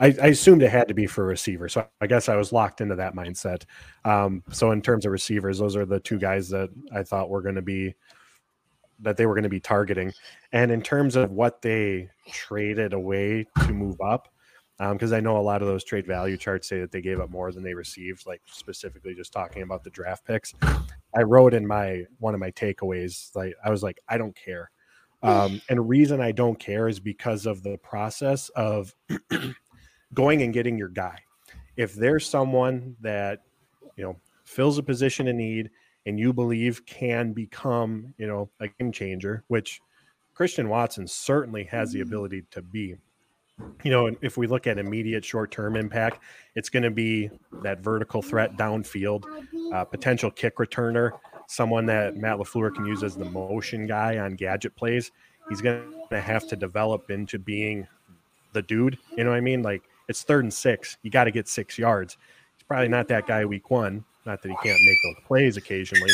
I, 0.00 0.06
I 0.22 0.26
assumed 0.28 0.62
it 0.62 0.70
had 0.70 0.88
to 0.88 0.94
be 0.94 1.06
for 1.06 1.24
receiver, 1.24 1.68
so 1.68 1.86
I 2.00 2.06
guess 2.06 2.28
I 2.28 2.36
was 2.36 2.52
locked 2.52 2.80
into 2.80 2.94
that 2.96 3.14
mindset. 3.14 3.64
Um, 4.04 4.42
so 4.50 4.70
in 4.70 4.80
terms 4.80 5.04
of 5.04 5.12
receivers, 5.12 5.58
those 5.58 5.76
are 5.76 5.84
the 5.84 6.00
two 6.00 6.18
guys 6.18 6.48
that 6.50 6.70
I 6.94 7.02
thought 7.02 7.28
were 7.28 7.42
going 7.42 7.56
to 7.56 7.62
be 7.62 7.94
that 9.02 9.16
they 9.16 9.26
were 9.26 9.34
going 9.34 9.42
to 9.44 9.48
be 9.48 9.60
targeting. 9.60 10.12
And 10.52 10.70
in 10.70 10.82
terms 10.82 11.16
of 11.16 11.30
what 11.30 11.62
they 11.62 12.08
traded 12.30 12.92
away 12.92 13.46
to 13.66 13.72
move 13.72 14.00
up, 14.00 14.28
because 14.78 15.12
um, 15.12 15.16
I 15.16 15.20
know 15.20 15.36
a 15.36 15.38
lot 15.38 15.62
of 15.62 15.68
those 15.68 15.84
trade 15.84 16.06
value 16.06 16.36
charts 16.36 16.68
say 16.68 16.80
that 16.80 16.90
they 16.90 17.02
gave 17.02 17.20
up 17.20 17.30
more 17.30 17.52
than 17.52 17.62
they 17.62 17.74
received, 17.74 18.26
like 18.26 18.40
specifically 18.46 19.14
just 19.14 19.32
talking 19.32 19.62
about 19.62 19.84
the 19.84 19.90
draft 19.90 20.24
picks. 20.24 20.54
I 21.14 21.22
wrote 21.22 21.54
in 21.54 21.66
my 21.66 22.04
one 22.18 22.34
of 22.34 22.40
my 22.40 22.50
takeaways, 22.52 23.34
like 23.36 23.54
I 23.64 23.70
was 23.70 23.82
like, 23.82 23.98
I 24.08 24.18
don't 24.18 24.34
care. 24.34 24.70
Um, 25.22 25.60
and 25.68 25.88
reason 25.88 26.20
I 26.20 26.32
don't 26.32 26.58
care 26.58 26.88
is 26.88 26.98
because 26.98 27.46
of 27.46 27.62
the 27.62 27.76
process 27.78 28.48
of 28.50 28.94
going 30.14 30.42
and 30.42 30.52
getting 30.52 30.78
your 30.78 30.88
guy. 30.88 31.18
If 31.76 31.94
there's 31.94 32.28
someone 32.28 32.96
that 33.00 33.42
you 33.96 34.04
know 34.04 34.16
fills 34.44 34.78
a 34.78 34.82
position 34.82 35.28
in 35.28 35.36
need 35.36 35.70
and 36.06 36.18
you 36.18 36.32
believe 36.32 36.84
can 36.86 37.32
become 37.32 38.14
you 38.18 38.26
know 38.26 38.50
a 38.60 38.68
game 38.68 38.92
changer, 38.92 39.44
which 39.48 39.80
Christian 40.34 40.68
Watson 40.68 41.06
certainly 41.06 41.64
has 41.64 41.92
the 41.92 42.00
ability 42.00 42.44
to 42.50 42.62
be. 42.62 42.96
You 43.84 43.90
know, 43.90 44.16
if 44.22 44.36
we 44.36 44.46
look 44.46 44.66
at 44.66 44.78
immediate 44.78 45.24
short-term 45.24 45.76
impact, 45.76 46.20
it's 46.56 46.68
going 46.68 46.82
to 46.82 46.90
be 46.90 47.30
that 47.62 47.80
vertical 47.80 48.22
threat 48.22 48.56
downfield, 48.56 49.24
uh, 49.72 49.84
potential 49.84 50.30
kick 50.30 50.56
returner, 50.56 51.12
someone 51.46 51.86
that 51.86 52.16
Matt 52.16 52.38
LaFleur 52.38 52.74
can 52.74 52.86
use 52.86 53.04
as 53.04 53.14
the 53.14 53.26
motion 53.26 53.86
guy 53.86 54.18
on 54.18 54.34
gadget 54.34 54.74
plays. 54.74 55.12
He's 55.48 55.60
going 55.60 55.84
to 56.10 56.20
have 56.20 56.48
to 56.48 56.56
develop 56.56 57.10
into 57.10 57.38
being 57.38 57.86
the 58.52 58.62
dude. 58.62 58.98
You 59.16 59.24
know 59.24 59.30
what 59.30 59.36
I 59.36 59.40
mean? 59.40 59.62
Like 59.62 59.82
it's 60.08 60.22
third 60.22 60.44
and 60.44 60.52
six. 60.52 60.96
You 61.02 61.10
got 61.10 61.24
to 61.24 61.30
get 61.30 61.46
six 61.46 61.78
yards. 61.78 62.16
He's 62.56 62.64
probably 62.64 62.88
not 62.88 63.08
that 63.08 63.26
guy 63.26 63.44
week 63.44 63.70
one. 63.70 64.04
Not 64.24 64.42
that 64.42 64.48
he 64.48 64.56
can't 64.62 64.80
make 64.80 64.98
those 65.04 65.24
plays 65.26 65.56
occasionally, 65.56 66.10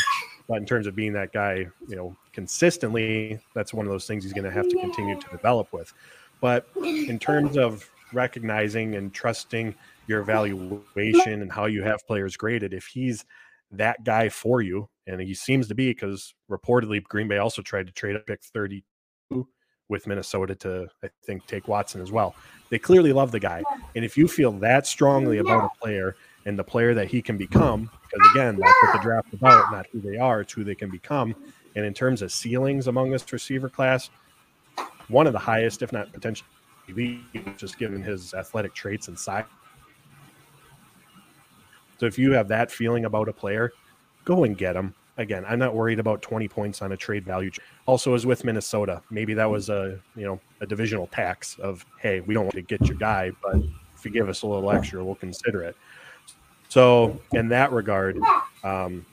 but 0.48 0.56
in 0.56 0.66
terms 0.66 0.86
of 0.86 0.96
being 0.96 1.12
that 1.12 1.32
guy, 1.32 1.66
you 1.88 1.96
know, 1.96 2.16
consistently, 2.32 3.38
that's 3.54 3.74
one 3.74 3.84
of 3.84 3.92
those 3.92 4.06
things 4.06 4.24
he's 4.24 4.32
going 4.32 4.44
to 4.44 4.50
have 4.50 4.68
to 4.68 4.76
continue 4.76 5.20
to 5.20 5.28
develop 5.28 5.72
with. 5.72 5.92
But 6.40 6.66
in 6.76 7.18
terms 7.18 7.56
of 7.56 7.88
recognizing 8.12 8.94
and 8.94 9.12
trusting 9.12 9.74
your 10.06 10.20
evaluation 10.20 11.42
and 11.42 11.52
how 11.52 11.66
you 11.66 11.82
have 11.82 12.06
players 12.06 12.36
graded, 12.36 12.72
if 12.72 12.86
he's 12.86 13.24
that 13.72 14.02
guy 14.04 14.28
for 14.30 14.62
you, 14.62 14.88
and 15.06 15.20
he 15.20 15.34
seems 15.34 15.68
to 15.68 15.74
be 15.74 15.90
because 15.90 16.34
reportedly 16.50 17.02
Green 17.02 17.28
Bay 17.28 17.38
also 17.38 17.60
tried 17.60 17.86
to 17.86 17.92
trade 17.92 18.16
a 18.16 18.20
pick 18.20 18.42
32 18.42 19.46
with 19.88 20.06
Minnesota 20.06 20.54
to, 20.54 20.86
I 21.02 21.08
think, 21.24 21.46
take 21.46 21.66
Watson 21.68 22.00
as 22.00 22.12
well. 22.12 22.34
They 22.70 22.78
clearly 22.78 23.12
love 23.12 23.32
the 23.32 23.40
guy. 23.40 23.62
And 23.96 24.04
if 24.04 24.16
you 24.16 24.28
feel 24.28 24.52
that 24.52 24.86
strongly 24.86 25.38
about 25.38 25.64
a 25.64 25.78
player 25.80 26.16
and 26.46 26.58
the 26.58 26.64
player 26.64 26.94
that 26.94 27.08
he 27.08 27.20
can 27.20 27.36
become, 27.36 27.90
because 28.02 28.30
again, 28.32 28.56
that's 28.56 28.82
what 28.82 28.92
the 28.94 29.02
draft 29.02 29.32
about, 29.32 29.70
not 29.70 29.86
who 29.92 30.00
they 30.00 30.16
are, 30.16 30.40
it's 30.40 30.52
who 30.52 30.64
they 30.64 30.74
can 30.74 30.90
become. 30.90 31.34
And 31.76 31.84
in 31.84 31.94
terms 31.94 32.22
of 32.22 32.32
ceilings 32.32 32.86
among 32.86 33.10
this 33.10 33.30
receiver 33.32 33.68
class, 33.68 34.10
one 35.08 35.26
of 35.26 35.32
the 35.32 35.38
highest, 35.38 35.82
if 35.82 35.92
not 35.92 36.12
potentially 36.12 36.46
just 37.56 37.78
given 37.78 38.02
his 38.02 38.34
athletic 38.34 38.74
traits 38.74 39.08
and 39.08 39.18
size. 39.18 39.44
So 41.98 42.06
if 42.06 42.18
you 42.18 42.32
have 42.32 42.48
that 42.48 42.70
feeling 42.70 43.04
about 43.04 43.28
a 43.28 43.32
player, 43.32 43.72
go 44.24 44.44
and 44.44 44.56
get 44.56 44.76
him. 44.76 44.94
Again, 45.16 45.44
I'm 45.48 45.58
not 45.58 45.74
worried 45.74 45.98
about 45.98 46.22
20 46.22 46.46
points 46.46 46.80
on 46.80 46.92
a 46.92 46.96
trade 46.96 47.24
value. 47.24 47.50
Also, 47.86 48.14
as 48.14 48.24
with 48.24 48.44
Minnesota, 48.44 49.02
maybe 49.10 49.34
that 49.34 49.50
was 49.50 49.68
a 49.68 50.00
you 50.14 50.24
know 50.24 50.40
a 50.60 50.66
divisional 50.66 51.08
tax 51.08 51.58
of 51.58 51.84
hey, 52.00 52.20
we 52.20 52.34
don't 52.34 52.44
want 52.44 52.54
to 52.54 52.62
get 52.62 52.86
your 52.86 52.96
guy, 52.96 53.32
but 53.42 53.56
if 53.96 54.04
you 54.04 54.12
give 54.12 54.28
us 54.28 54.42
a 54.42 54.46
little 54.46 54.70
extra, 54.70 55.04
we'll 55.04 55.16
consider 55.16 55.62
it. 55.62 55.76
So 56.68 57.20
in 57.32 57.48
that 57.48 57.72
regard, 57.72 58.18
um, 58.62 59.04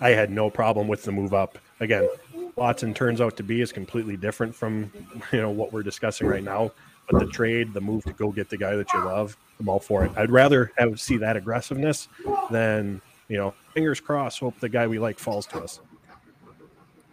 I 0.00 0.10
had 0.10 0.30
no 0.30 0.50
problem 0.50 0.88
with 0.88 1.02
the 1.04 1.12
move 1.12 1.32
up. 1.32 1.58
Again, 1.80 2.08
Watson 2.56 2.92
turns 2.92 3.20
out 3.20 3.36
to 3.36 3.42
be 3.42 3.60
is 3.60 3.72
completely 3.72 4.16
different 4.16 4.54
from 4.54 4.92
you 5.32 5.40
know 5.40 5.50
what 5.50 5.72
we're 5.72 5.82
discussing 5.82 6.26
right 6.26 6.42
now. 6.42 6.72
But 7.10 7.20
the 7.20 7.26
trade, 7.26 7.72
the 7.72 7.80
move 7.80 8.04
to 8.04 8.12
go 8.12 8.30
get 8.30 8.50
the 8.50 8.58
guy 8.58 8.76
that 8.76 8.92
you 8.92 9.02
love, 9.02 9.34
I'm 9.58 9.68
all 9.68 9.80
for 9.80 10.04
it. 10.04 10.12
I'd 10.16 10.30
rather 10.30 10.72
have 10.76 11.00
see 11.00 11.16
that 11.16 11.38
aggressiveness 11.38 12.08
than 12.50 13.00
you 13.28 13.36
know, 13.36 13.54
fingers 13.74 14.00
crossed, 14.00 14.40
hope 14.40 14.58
the 14.58 14.68
guy 14.68 14.86
we 14.86 14.98
like 14.98 15.18
falls 15.18 15.46
to 15.46 15.58
us. 15.58 15.80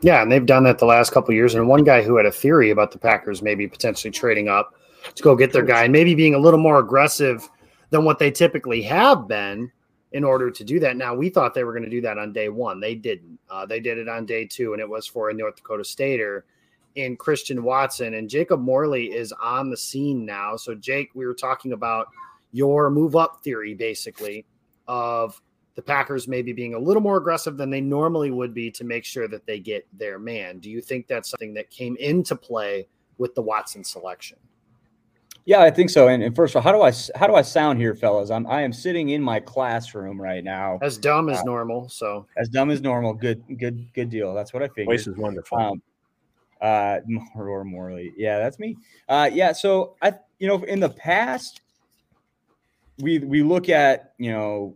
Yeah, 0.02 0.22
and 0.22 0.32
they've 0.32 0.46
done 0.46 0.64
that 0.64 0.80
the 0.80 0.86
last 0.86 1.12
couple 1.12 1.34
years. 1.34 1.56
And 1.56 1.68
one 1.68 1.84
guy 1.84 2.02
who 2.02 2.18
had 2.18 2.26
a 2.26 2.32
theory 2.32 2.70
about 2.72 2.92
the 2.92 2.98
Packers 2.98 3.42
maybe 3.42 3.68
potentially 3.68 4.12
trading 4.12 4.48
up 4.48 4.74
to 5.14 5.24
go 5.24 5.36
get 5.36 5.52
their 5.52 5.64
guy 5.64 5.84
and 5.84 5.92
maybe 5.94 6.16
being 6.16 6.34
a 6.34 6.40
little 6.40 6.60
more 6.60 6.80
aggressive 6.80 7.50
than 7.96 8.04
what 8.04 8.20
they 8.20 8.30
typically 8.30 8.82
have 8.82 9.26
been 9.26 9.72
in 10.12 10.26
order 10.26 10.52
to 10.52 10.64
do 10.66 10.82
that. 10.82 10.98
Now, 10.98 11.16
we 11.16 11.30
thought 11.30 11.54
they 11.54 11.64
were 11.64 11.72
going 11.72 11.86
to 11.86 11.90
do 11.90 12.02
that 12.02 12.18
on 12.18 12.34
day 12.34 12.50
one. 12.50 12.82
They 12.82 12.94
didn't. 12.94 13.40
Uh, 13.50 13.66
they 13.66 13.80
did 13.80 13.98
it 13.98 14.10
on 14.10 14.26
day 14.26 14.46
two, 14.46 14.74
and 14.74 14.82
it 14.82 14.90
was 14.90 15.08
for 15.08 15.30
a 15.30 15.34
North 15.34 15.56
Dakota 15.56 15.86
Stater 15.86 16.44
in 16.96 17.16
Christian 17.16 17.64
Watson. 17.64 18.16
And 18.16 18.30
Jacob 18.30 18.60
Morley 18.60 19.14
is 19.14 19.32
on 19.42 19.70
the 19.70 19.78
scene 19.78 20.26
now. 20.26 20.58
So, 20.58 20.76
Jake, 20.76 21.12
we 21.16 21.26
were 21.26 21.34
talking 21.34 21.72
about 21.72 22.08
your 22.52 22.90
move 22.90 23.16
up 23.16 23.42
theory, 23.46 23.74
basically, 23.74 24.46
of 24.90 25.42
the 25.76 25.82
Packers 25.82 26.28
maybe 26.28 26.52
being 26.52 26.74
a 26.74 26.80
little 26.80 27.02
more 27.02 27.16
aggressive 27.16 27.56
than 27.56 27.70
they 27.70 27.82
normally 27.82 28.30
would 28.30 28.54
be 28.54 28.70
to 28.72 28.84
make 28.84 29.06
sure 29.06 29.30
that 29.30 29.46
they 29.46 29.60
get 29.60 29.88
their 29.98 30.20
man. 30.20 30.60
Do 30.60 30.70
you 30.70 30.82
think 30.82 31.08
that's 31.08 31.30
something 31.30 31.54
that 31.54 31.70
came 31.70 31.96
into 31.96 32.36
play 32.36 32.88
with 33.18 33.36
the 33.36 33.42
Watson 33.42 33.86
selection? 33.86 34.38
Yeah, 35.46 35.62
I 35.62 35.70
think 35.70 35.92
so. 35.92 36.08
And, 36.08 36.24
and 36.24 36.36
first 36.36 36.56
of 36.56 36.58
all, 36.58 36.62
how 36.64 36.72
do 36.72 36.82
I 36.82 36.92
how 37.18 37.28
do 37.28 37.36
I 37.36 37.44
sound 37.44 37.80
here, 37.80 37.94
fellas? 37.94 38.32
I'm 38.32 38.48
I 38.48 38.62
am 38.62 38.74
sitting 38.74 39.10
in 39.10 39.22
my 39.22 39.40
classroom 39.40 40.20
right 40.20 40.44
now, 40.44 40.80
as 40.82 40.98
dumb 40.98 41.30
as 41.30 41.40
uh, 41.40 41.44
normal. 41.44 41.88
So 41.88 42.26
as 42.36 42.50
dumb 42.50 42.72
as 42.72 42.82
normal. 42.82 43.14
Good, 43.14 43.44
good, 43.60 43.88
good 43.94 44.10
deal. 44.10 44.34
That's 44.34 44.54
what 44.54 44.64
I 44.64 44.68
figured. 44.70 44.88
Voice 44.88 45.06
is 45.06 45.16
wonderful. 45.16 45.58
Um, 45.60 45.82
uh, 46.62 47.00
or 47.36 47.64
Morley, 47.64 48.12
yeah, 48.18 48.40
that's 48.40 48.58
me. 48.58 48.76
Uh, 49.08 49.30
yeah. 49.32 49.52
So 49.52 49.96
I, 50.02 50.14
you 50.40 50.48
know, 50.48 50.64
in 50.64 50.80
the 50.80 50.90
past, 50.90 51.62
we 53.00 53.20
we 53.20 53.44
look 53.44 53.70
at 53.70 54.14
you 54.18 54.32
know 54.32 54.76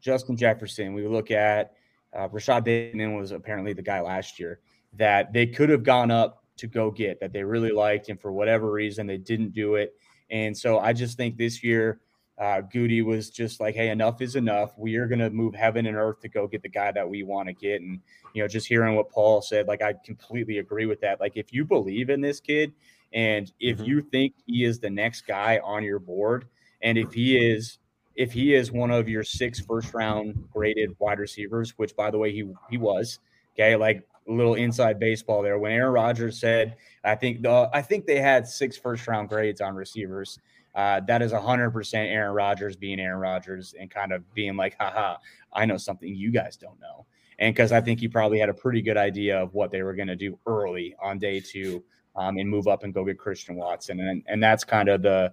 Justin 0.00 0.36
Jefferson. 0.36 0.94
We 0.94 1.06
look 1.06 1.30
at 1.30 1.74
uh, 2.12 2.28
Rashod 2.32 2.64
Bateman 2.64 3.14
was 3.14 3.30
apparently 3.30 3.72
the 3.72 3.82
guy 3.82 4.00
last 4.00 4.40
year 4.40 4.58
that 4.94 5.32
they 5.32 5.46
could 5.46 5.68
have 5.68 5.84
gone 5.84 6.10
up 6.10 6.42
to 6.56 6.66
go 6.66 6.90
get 6.90 7.20
that 7.20 7.32
they 7.32 7.44
really 7.44 7.70
liked, 7.70 8.08
and 8.08 8.20
for 8.20 8.32
whatever 8.32 8.72
reason 8.72 9.06
they 9.06 9.18
didn't 9.18 9.52
do 9.52 9.76
it. 9.76 9.94
And 10.30 10.56
so 10.56 10.78
I 10.78 10.92
just 10.92 11.16
think 11.16 11.36
this 11.36 11.62
year, 11.62 12.00
uh, 12.38 12.60
Goody 12.60 13.02
was 13.02 13.30
just 13.30 13.60
like, 13.60 13.74
"Hey, 13.74 13.90
enough 13.90 14.20
is 14.22 14.36
enough. 14.36 14.78
We 14.78 14.96
are 14.96 15.08
going 15.08 15.18
to 15.18 15.30
move 15.30 15.54
heaven 15.54 15.86
and 15.86 15.96
earth 15.96 16.20
to 16.20 16.28
go 16.28 16.46
get 16.46 16.62
the 16.62 16.68
guy 16.68 16.92
that 16.92 17.08
we 17.08 17.22
want 17.24 17.48
to 17.48 17.52
get." 17.52 17.80
And 17.80 18.00
you 18.32 18.42
know, 18.42 18.48
just 18.48 18.68
hearing 18.68 18.94
what 18.94 19.10
Paul 19.10 19.42
said, 19.42 19.66
like 19.66 19.82
I 19.82 19.94
completely 20.04 20.58
agree 20.58 20.86
with 20.86 21.00
that. 21.00 21.20
Like 21.20 21.36
if 21.36 21.52
you 21.52 21.64
believe 21.64 22.10
in 22.10 22.20
this 22.20 22.38
kid, 22.38 22.72
and 23.12 23.50
if 23.58 23.78
mm-hmm. 23.78 23.86
you 23.86 24.02
think 24.02 24.34
he 24.46 24.64
is 24.64 24.78
the 24.78 24.90
next 24.90 25.26
guy 25.26 25.60
on 25.64 25.82
your 25.82 25.98
board, 25.98 26.46
and 26.82 26.96
if 26.96 27.12
he 27.12 27.36
is 27.36 27.78
if 28.14 28.32
he 28.32 28.54
is 28.54 28.72
one 28.72 28.90
of 28.90 29.08
your 29.08 29.22
six 29.22 29.60
first 29.60 29.94
round 29.94 30.48
graded 30.52 30.94
wide 30.98 31.18
receivers, 31.18 31.78
which 31.78 31.96
by 31.96 32.10
the 32.10 32.18
way 32.18 32.32
he 32.32 32.48
he 32.70 32.78
was, 32.78 33.18
okay, 33.54 33.76
like 33.76 34.06
little 34.28 34.54
inside 34.54 34.98
baseball 34.98 35.42
there. 35.42 35.58
When 35.58 35.72
Aaron 35.72 35.92
Rodgers 35.92 36.38
said, 36.38 36.76
I 37.04 37.14
think 37.14 37.42
the 37.42 37.70
I 37.72 37.82
think 37.82 38.06
they 38.06 38.20
had 38.20 38.46
six 38.46 38.76
first 38.76 39.06
round 39.08 39.28
grades 39.28 39.60
on 39.60 39.74
receivers. 39.74 40.38
Uh, 40.74 41.00
that 41.08 41.22
is 41.22 41.32
100% 41.32 41.94
Aaron 41.94 42.34
Rodgers 42.34 42.76
being 42.76 43.00
Aaron 43.00 43.18
Rodgers 43.18 43.74
and 43.80 43.90
kind 43.90 44.12
of 44.12 44.22
being 44.32 44.54
like, 44.54 44.76
haha, 44.78 45.16
I 45.52 45.64
know 45.64 45.76
something 45.76 46.14
you 46.14 46.30
guys 46.30 46.56
don't 46.56 46.78
know. 46.80 47.04
And 47.40 47.52
because 47.52 47.72
I 47.72 47.80
think 47.80 47.98
he 47.98 48.06
probably 48.06 48.38
had 48.38 48.48
a 48.48 48.54
pretty 48.54 48.80
good 48.82 48.96
idea 48.96 49.42
of 49.42 49.54
what 49.54 49.72
they 49.72 49.82
were 49.82 49.94
going 49.94 50.08
to 50.08 50.14
do 50.14 50.38
early 50.46 50.94
on 51.00 51.18
day 51.18 51.40
two 51.40 51.82
um, 52.14 52.36
and 52.36 52.48
move 52.48 52.68
up 52.68 52.84
and 52.84 52.94
go 52.94 53.04
get 53.04 53.18
Christian 53.18 53.56
Watson. 53.56 53.98
And, 53.98 54.22
and 54.28 54.42
that's 54.42 54.62
kind 54.62 54.88
of 54.88 55.02
the, 55.02 55.32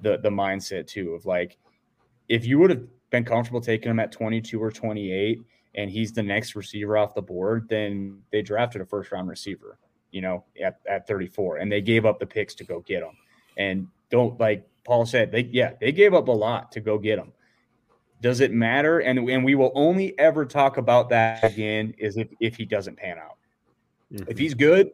the, 0.00 0.18
the 0.18 0.30
mindset 0.30 0.86
too 0.86 1.14
of 1.14 1.24
like, 1.24 1.56
if 2.28 2.44
you 2.44 2.58
would 2.58 2.70
have 2.70 2.82
been 3.10 3.24
comfortable 3.24 3.60
taking 3.60 3.90
him 3.90 4.00
at 4.00 4.12
22 4.12 4.62
or 4.62 4.70
28 4.70 5.40
and 5.74 5.90
he's 5.90 6.12
the 6.12 6.22
next 6.22 6.54
receiver 6.54 6.96
off 6.96 7.14
the 7.14 7.22
board, 7.22 7.68
then 7.68 8.20
they 8.30 8.42
drafted 8.42 8.82
a 8.82 8.86
first 8.86 9.12
round 9.12 9.28
receiver. 9.28 9.78
you 10.10 10.20
know, 10.20 10.44
at, 10.62 10.78
at 10.86 11.06
34, 11.08 11.56
and 11.56 11.72
they 11.72 11.80
gave 11.80 12.04
up 12.04 12.20
the 12.20 12.26
picks 12.26 12.54
to 12.56 12.64
go 12.64 12.80
get 12.80 13.02
him. 13.02 13.16
And 13.56 13.88
don't 14.10 14.38
like 14.38 14.68
Paul 14.84 15.06
said, 15.06 15.32
they 15.32 15.48
yeah, 15.52 15.72
they 15.80 15.92
gave 15.92 16.14
up 16.14 16.28
a 16.28 16.32
lot 16.32 16.70
to 16.72 16.80
go 16.80 16.98
get 16.98 17.18
him. 17.18 17.32
Does 18.20 18.40
it 18.40 18.52
matter? 18.52 19.00
And 19.00 19.18
and 19.30 19.44
we 19.44 19.54
will 19.54 19.72
only 19.74 20.16
ever 20.18 20.44
talk 20.44 20.76
about 20.76 21.08
that 21.08 21.42
again 21.42 21.94
is 21.98 22.16
if 22.16 22.28
if 22.40 22.56
he 22.56 22.64
doesn't 22.64 22.96
pan 22.96 23.18
out. 23.18 23.38
Mm-hmm. 24.12 24.30
If 24.30 24.38
he's 24.38 24.54
good, 24.54 24.90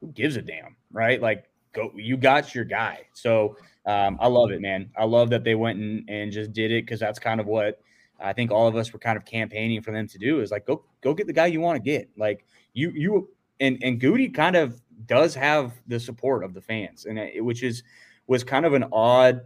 who 0.00 0.08
gives 0.12 0.36
a 0.36 0.42
damn, 0.42 0.76
right? 0.92 1.20
Like 1.20 1.44
go, 1.72 1.90
you 1.94 2.16
got 2.16 2.54
your 2.54 2.64
guy. 2.64 3.06
So 3.14 3.56
um, 3.86 4.18
I 4.20 4.28
love 4.28 4.50
it, 4.50 4.60
man. 4.60 4.90
I 4.96 5.04
love 5.04 5.30
that 5.30 5.44
they 5.44 5.54
went 5.54 5.78
and, 5.78 6.08
and 6.08 6.30
just 6.30 6.52
did 6.52 6.70
it 6.70 6.84
because 6.84 7.00
that's 7.00 7.18
kind 7.18 7.40
of 7.40 7.46
what 7.46 7.80
I 8.20 8.32
think 8.32 8.50
all 8.50 8.66
of 8.66 8.76
us 8.76 8.92
were 8.92 8.98
kind 8.98 9.16
of 9.16 9.24
campaigning 9.24 9.82
for 9.82 9.90
them 9.90 10.06
to 10.08 10.18
do 10.18 10.40
is 10.40 10.50
like 10.50 10.66
go 10.66 10.84
go 11.00 11.14
get 11.14 11.26
the 11.26 11.32
guy 11.32 11.46
you 11.46 11.60
want 11.60 11.76
to 11.76 11.82
get. 11.82 12.08
Like 12.16 12.44
you 12.72 12.90
you 12.90 13.28
and 13.60 13.78
and 13.82 14.00
Goody 14.00 14.28
kind 14.28 14.56
of 14.56 14.80
does 15.06 15.34
have 15.34 15.72
the 15.86 15.98
support 15.98 16.44
of 16.44 16.54
the 16.54 16.60
fans, 16.60 17.06
and 17.06 17.18
it, 17.18 17.44
which 17.44 17.62
is 17.62 17.82
was 18.26 18.44
kind 18.44 18.64
of 18.64 18.74
an 18.74 18.84
odd 18.92 19.42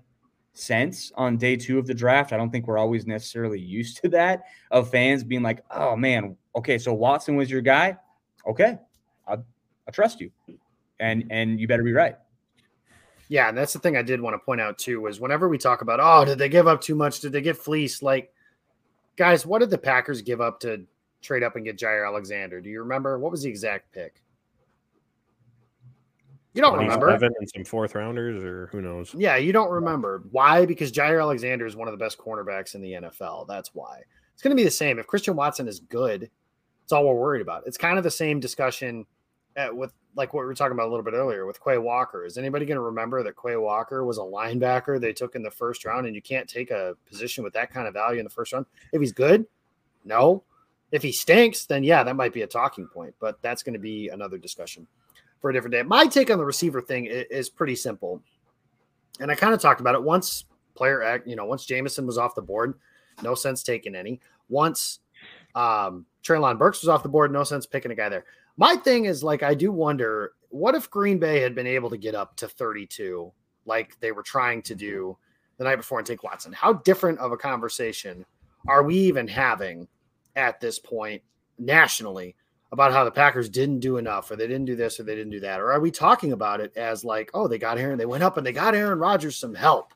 sense 0.52 1.12
on 1.16 1.37
day 1.37 1.57
two 1.57 1.78
of 1.78 1.87
the 1.87 1.94
draft. 1.94 2.33
I 2.33 2.37
don't 2.37 2.50
think 2.50 2.66
we're 2.66 2.78
always 2.78 3.07
necessarily 3.07 3.61
used 3.61 4.02
to 4.02 4.09
that 4.11 4.44
of 4.70 4.90
fans 4.90 5.24
being 5.24 5.42
like, 5.42 5.64
"Oh 5.70 5.96
man, 5.96 6.37
okay, 6.57 6.78
so 6.78 6.92
Watson 6.92 7.37
was 7.37 7.50
your 7.50 7.62
guy. 7.62 7.96
Okay, 8.46 8.78
I, 9.26 9.35
I 9.35 9.90
trust 9.92 10.20
you, 10.20 10.31
and 11.00 11.24
and 11.31 11.61
you 11.61 11.68
better 11.68 11.83
be 11.83 11.92
right." 11.92 12.16
Yeah, 13.28 13.50
and 13.50 13.59
that's 13.59 13.74
the 13.74 13.78
thing 13.78 13.96
I 13.96 14.02
did 14.02 14.20
want 14.20 14.35
to 14.35 14.38
point 14.38 14.61
out 14.61 14.78
too 14.78 15.02
was 15.02 15.20
whenever 15.20 15.48
we 15.48 15.59
talk 15.59 15.83
about, 15.83 16.00
oh, 16.02 16.24
did 16.24 16.38
they 16.38 16.48
give 16.48 16.66
up 16.66 16.81
too 16.81 16.94
much? 16.94 17.20
Did 17.20 17.33
they 17.33 17.42
get 17.42 17.59
fleeced? 17.59 18.02
Like, 18.02 18.33
guys, 19.18 19.44
what 19.44 19.59
did 19.59 19.68
the 19.68 19.76
Packers 19.76 20.22
give 20.22 20.40
up 20.40 20.61
to 20.61 20.85
trade 21.20 21.42
up 21.42 21.57
and 21.57 21.64
get 21.64 21.76
Jaire 21.76 22.07
Alexander? 22.07 22.61
Do 22.61 22.70
you 22.70 22.81
remember 22.81 23.18
what 23.18 23.31
was 23.31 23.42
the 23.42 23.50
exact 23.50 23.92
pick? 23.92 24.22
You 26.54 26.62
don't 26.62 26.78
remember. 26.78 27.09
And 27.09 27.50
some 27.54 27.64
fourth 27.64 27.94
rounders, 27.94 28.42
or 28.42 28.68
who 28.68 28.81
knows? 28.81 29.14
Yeah, 29.14 29.37
you 29.37 29.52
don't 29.52 29.70
remember. 29.70 30.24
Why? 30.31 30.64
Because 30.64 30.90
Jaire 30.90 31.20
Alexander 31.20 31.66
is 31.66 31.76
one 31.76 31.87
of 31.88 31.92
the 31.92 32.02
best 32.02 32.18
cornerbacks 32.18 32.74
in 32.74 32.81
the 32.81 32.92
NFL. 32.92 33.46
That's 33.46 33.74
why. 33.74 34.00
It's 34.33 34.42
going 34.42 34.57
to 34.57 34.61
be 34.61 34.64
the 34.64 34.70
same. 34.70 34.98
If 34.98 35.07
Christian 35.07 35.37
Watson 35.37 35.68
is 35.68 35.81
good, 35.81 36.31
it's 36.83 36.92
all 36.92 37.07
we're 37.07 37.14
worried 37.14 37.42
about. 37.42 37.64
It's 37.66 37.76
kind 37.76 37.98
of 37.98 38.04
the 38.04 38.11
same 38.11 38.40
discussion 38.40 39.04
at, 39.58 39.76
with 39.76 39.92
like 40.14 40.32
what 40.32 40.40
we 40.40 40.46
were 40.46 40.54
talking 40.54 40.72
about 40.72 40.86
a 40.86 40.90
little 40.90 41.04
bit 41.04 41.14
earlier 41.14 41.44
with 41.44 41.62
Quay 41.62 41.78
Walker. 41.78 42.24
Is 42.24 42.38
anybody 42.38 42.64
going 42.64 42.76
to 42.76 42.82
remember 42.82 43.22
that 43.22 43.34
Quay 43.36 43.56
Walker 43.56 44.04
was 44.04 44.18
a 44.18 44.22
linebacker 44.22 45.00
they 45.00 45.12
took 45.12 45.34
in 45.34 45.42
the 45.42 45.50
first 45.50 45.84
round, 45.84 46.06
and 46.06 46.14
you 46.14 46.22
can't 46.22 46.48
take 46.48 46.70
a 46.70 46.96
position 47.06 47.44
with 47.44 47.52
that 47.52 47.70
kind 47.70 47.86
of 47.86 47.92
value 47.92 48.18
in 48.20 48.24
the 48.24 48.30
first 48.30 48.52
round? 48.52 48.66
If 48.92 49.00
he's 49.00 49.12
good, 49.12 49.46
no. 50.04 50.44
If 50.90 51.02
he 51.02 51.12
stinks, 51.12 51.66
then 51.66 51.84
yeah, 51.84 52.02
that 52.02 52.16
might 52.16 52.32
be 52.32 52.42
a 52.42 52.46
talking 52.46 52.86
point, 52.86 53.14
but 53.20 53.42
that's 53.42 53.62
going 53.62 53.74
to 53.74 53.78
be 53.78 54.08
another 54.08 54.38
discussion 54.38 54.86
for 55.40 55.50
a 55.50 55.52
different 55.52 55.72
day. 55.72 55.82
My 55.82 56.06
take 56.06 56.30
on 56.30 56.38
the 56.38 56.44
receiver 56.44 56.80
thing 56.80 57.06
is 57.06 57.50
pretty 57.50 57.74
simple. 57.74 58.22
And 59.20 59.30
I 59.30 59.34
kind 59.34 59.52
of 59.52 59.60
talked 59.60 59.80
about 59.80 59.94
it 59.94 60.02
once 60.02 60.44
player 60.74 61.02
act, 61.02 61.26
you 61.26 61.36
know, 61.36 61.44
once 61.44 61.66
Jameson 61.66 62.06
was 62.06 62.18
off 62.18 62.34
the 62.34 62.42
board, 62.42 62.74
no 63.22 63.34
sense 63.34 63.62
taking 63.62 63.94
any. 63.94 64.20
Once 64.48 65.00
um 65.54 66.06
Treylon 66.24 66.58
Burks 66.58 66.82
was 66.82 66.88
off 66.88 67.02
the 67.02 67.08
board, 67.08 67.32
no 67.32 67.44
sense 67.44 67.66
picking 67.66 67.90
a 67.90 67.94
guy 67.94 68.08
there. 68.08 68.24
My 68.58 68.74
thing 68.74 69.06
is 69.06 69.22
like 69.22 69.42
I 69.42 69.54
do 69.54 69.72
wonder 69.72 70.32
what 70.50 70.74
if 70.74 70.90
Green 70.90 71.18
Bay 71.18 71.40
had 71.40 71.54
been 71.54 71.66
able 71.66 71.88
to 71.90 71.96
get 71.96 72.14
up 72.14 72.36
to 72.36 72.48
32 72.48 73.32
like 73.64 73.98
they 74.00 74.12
were 74.12 74.22
trying 74.22 74.62
to 74.62 74.74
mm-hmm. 74.74 74.86
do 74.86 75.18
the 75.56 75.64
night 75.64 75.76
before 75.76 75.98
and 75.98 76.06
take 76.06 76.24
Watson. 76.24 76.52
How 76.52 76.74
different 76.74 77.18
of 77.20 77.32
a 77.32 77.36
conversation 77.36 78.26
are 78.66 78.82
we 78.82 78.96
even 78.96 79.28
having 79.28 79.86
at 80.36 80.60
this 80.60 80.78
point 80.78 81.22
nationally 81.58 82.34
about 82.72 82.92
how 82.92 83.04
the 83.04 83.10
Packers 83.10 83.48
didn't 83.48 83.80
do 83.80 83.96
enough 83.96 84.30
or 84.30 84.36
they 84.36 84.46
didn't 84.46 84.66
do 84.66 84.76
this 84.76 84.98
or 84.98 85.04
they 85.04 85.14
didn't 85.14 85.32
do 85.32 85.40
that? 85.40 85.60
Or 85.60 85.72
are 85.72 85.80
we 85.80 85.90
talking 85.90 86.32
about 86.32 86.60
it 86.60 86.76
as 86.76 87.04
like, 87.04 87.30
oh, 87.34 87.48
they 87.48 87.58
got 87.58 87.78
Aaron, 87.78 87.92
and 87.92 88.00
they 88.00 88.06
went 88.06 88.22
up 88.22 88.36
and 88.36 88.46
they 88.46 88.52
got 88.52 88.74
Aaron 88.74 88.98
Rodgers 88.98 89.36
some 89.36 89.54
help. 89.54 89.94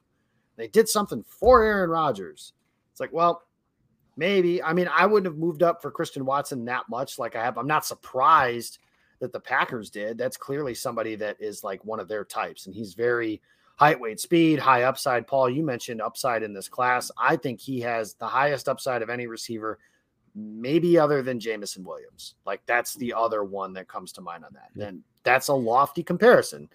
They 0.56 0.68
did 0.68 0.88
something 0.88 1.24
for 1.24 1.64
Aaron 1.64 1.90
Rodgers. 1.90 2.52
It's 2.92 3.00
like, 3.00 3.12
well, 3.12 3.42
maybe. 4.16 4.62
I 4.62 4.72
mean, 4.72 4.88
I 4.88 5.06
wouldn't 5.06 5.32
have 5.32 5.38
moved 5.38 5.62
up 5.62 5.82
for 5.82 5.90
Christian 5.90 6.24
Watson 6.24 6.64
that 6.66 6.88
much 6.88 7.18
like 7.18 7.36
I 7.36 7.44
have. 7.44 7.58
I'm 7.58 7.66
not 7.66 7.86
surprised 7.86 8.78
that 9.20 9.32
the 9.32 9.40
Packers 9.40 9.90
did. 9.90 10.18
That's 10.18 10.36
clearly 10.36 10.74
somebody 10.74 11.14
that 11.16 11.36
is 11.40 11.62
like 11.62 11.84
one 11.84 12.00
of 12.00 12.08
their 12.08 12.24
types. 12.24 12.66
And 12.66 12.74
he's 12.74 12.94
very 12.94 13.40
height, 13.76 13.98
weight, 13.98 14.20
speed, 14.20 14.58
high 14.58 14.82
upside. 14.82 15.26
Paul, 15.26 15.48
you 15.48 15.62
mentioned 15.62 16.00
upside 16.00 16.42
in 16.42 16.52
this 16.52 16.68
class. 16.68 17.10
I 17.16 17.36
think 17.36 17.60
he 17.60 17.80
has 17.80 18.14
the 18.14 18.26
highest 18.26 18.68
upside 18.68 19.02
of 19.02 19.10
any 19.10 19.26
receiver 19.26 19.78
maybe 20.34 20.98
other 20.98 21.22
than 21.22 21.40
Jameson 21.40 21.84
Williams. 21.84 22.34
Like 22.46 22.62
that's 22.66 22.94
the 22.94 23.14
other 23.14 23.44
one 23.44 23.74
that 23.74 23.88
comes 23.88 24.12
to 24.12 24.20
mind 24.20 24.44
on 24.44 24.52
that. 24.54 24.70
Then 24.74 25.02
that's 25.22 25.48
a 25.48 25.54
lofty 25.54 26.02
comparison. 26.02 26.68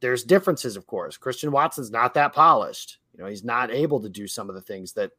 There's 0.00 0.24
differences, 0.24 0.76
of 0.76 0.86
course. 0.86 1.16
Christian 1.16 1.52
Watson's 1.52 1.90
not 1.90 2.14
that 2.14 2.32
polished. 2.32 2.98
You 3.16 3.22
know, 3.22 3.28
he's 3.28 3.44
not 3.44 3.70
able 3.70 4.00
to 4.00 4.08
do 4.08 4.26
some 4.26 4.48
of 4.48 4.54
the 4.54 4.60
things 4.60 4.92
that 4.94 5.12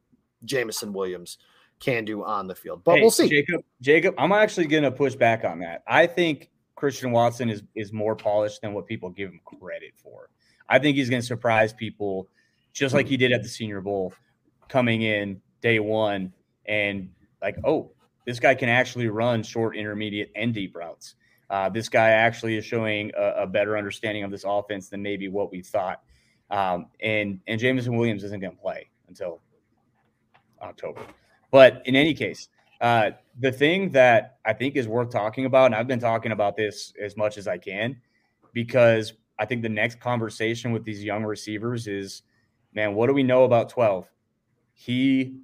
Jameson 0.45 0.93
Williams 0.93 1.37
can 1.83 2.05
do 2.05 2.23
on 2.23 2.47
the 2.47 2.55
field. 2.55 2.83
But 2.83 2.95
hey, 2.95 3.01
we'll 3.01 3.11
see. 3.11 3.29
Jacob, 3.29 3.63
Jacob, 3.81 4.15
I'm 4.17 4.31
actually 4.31 4.67
going 4.67 4.83
to 4.83 4.91
push 4.91 5.15
back 5.15 5.43
on 5.43 5.59
that. 5.59 5.83
I 5.85 6.07
think 6.07 6.49
Christian 6.75 7.11
Watson 7.11 7.49
is 7.49 7.63
is 7.75 7.91
more 7.91 8.15
polished 8.15 8.61
than 8.61 8.73
what 8.73 8.87
people 8.87 9.09
give 9.09 9.29
him 9.29 9.41
credit 9.43 9.93
for. 9.95 10.29
I 10.69 10.79
think 10.79 10.95
he's 10.95 11.09
going 11.09 11.21
to 11.21 11.25
surprise 11.27 11.73
people 11.73 12.29
just 12.71 12.95
like 12.95 13.07
he 13.07 13.17
did 13.17 13.31
at 13.31 13.43
the 13.43 13.49
Senior 13.49 13.81
Bowl 13.81 14.13
coming 14.67 15.03
in 15.03 15.39
day 15.61 15.79
1 15.79 16.33
and 16.65 17.09
like, 17.41 17.57
oh, 17.63 17.91
this 18.25 18.39
guy 18.39 18.55
can 18.55 18.69
actually 18.69 19.07
run 19.07 19.43
short, 19.43 19.75
intermediate, 19.75 20.31
and 20.35 20.53
deep 20.53 20.75
routes. 20.75 21.15
Uh, 21.49 21.69
this 21.69 21.89
guy 21.89 22.09
actually 22.09 22.55
is 22.55 22.65
showing 22.65 23.11
a, 23.15 23.43
a, 23.43 23.47
better 23.47 23.77
understanding 23.77 24.23
of 24.23 24.31
this 24.31 24.45
offense 24.47 24.87
than 24.89 25.03
maybe 25.03 25.27
what 25.27 25.51
we 25.51 25.61
thought. 25.61 26.01
Um, 26.49 26.87
and 27.01 27.39
and 27.47 27.59
Jameson 27.59 27.95
Williams 27.95 28.23
isn't 28.23 28.39
going 28.39 28.55
to 28.55 28.61
play 28.61 28.89
until 29.07 29.41
October. 30.61 31.01
But 31.53 31.83
in 31.85 31.95
any 31.95 32.15
case, 32.15 32.49
uh, 32.81 33.11
the 33.39 33.51
thing 33.51 33.91
that 33.91 34.39
I 34.43 34.53
think 34.53 34.75
is 34.75 34.87
worth 34.87 35.11
talking 35.11 35.45
about, 35.45 35.67
and 35.67 35.75
I've 35.75 35.87
been 35.87 35.99
talking 35.99 36.31
about 36.31 36.57
this 36.57 36.93
as 36.99 37.15
much 37.15 37.37
as 37.37 37.47
I 37.47 37.59
can, 37.59 37.95
because 38.53 39.13
I 39.37 39.45
think 39.45 39.61
the 39.61 39.69
next 39.69 39.99
conversation 39.99 40.71
with 40.71 40.83
these 40.83 41.03
young 41.03 41.23
receivers 41.23 41.85
is, 41.85 42.23
man, 42.73 42.95
what 42.95 43.05
do 43.05 43.13
we 43.13 43.21
know 43.21 43.43
about 43.43 43.69
12? 43.69 44.09
He 44.73 45.41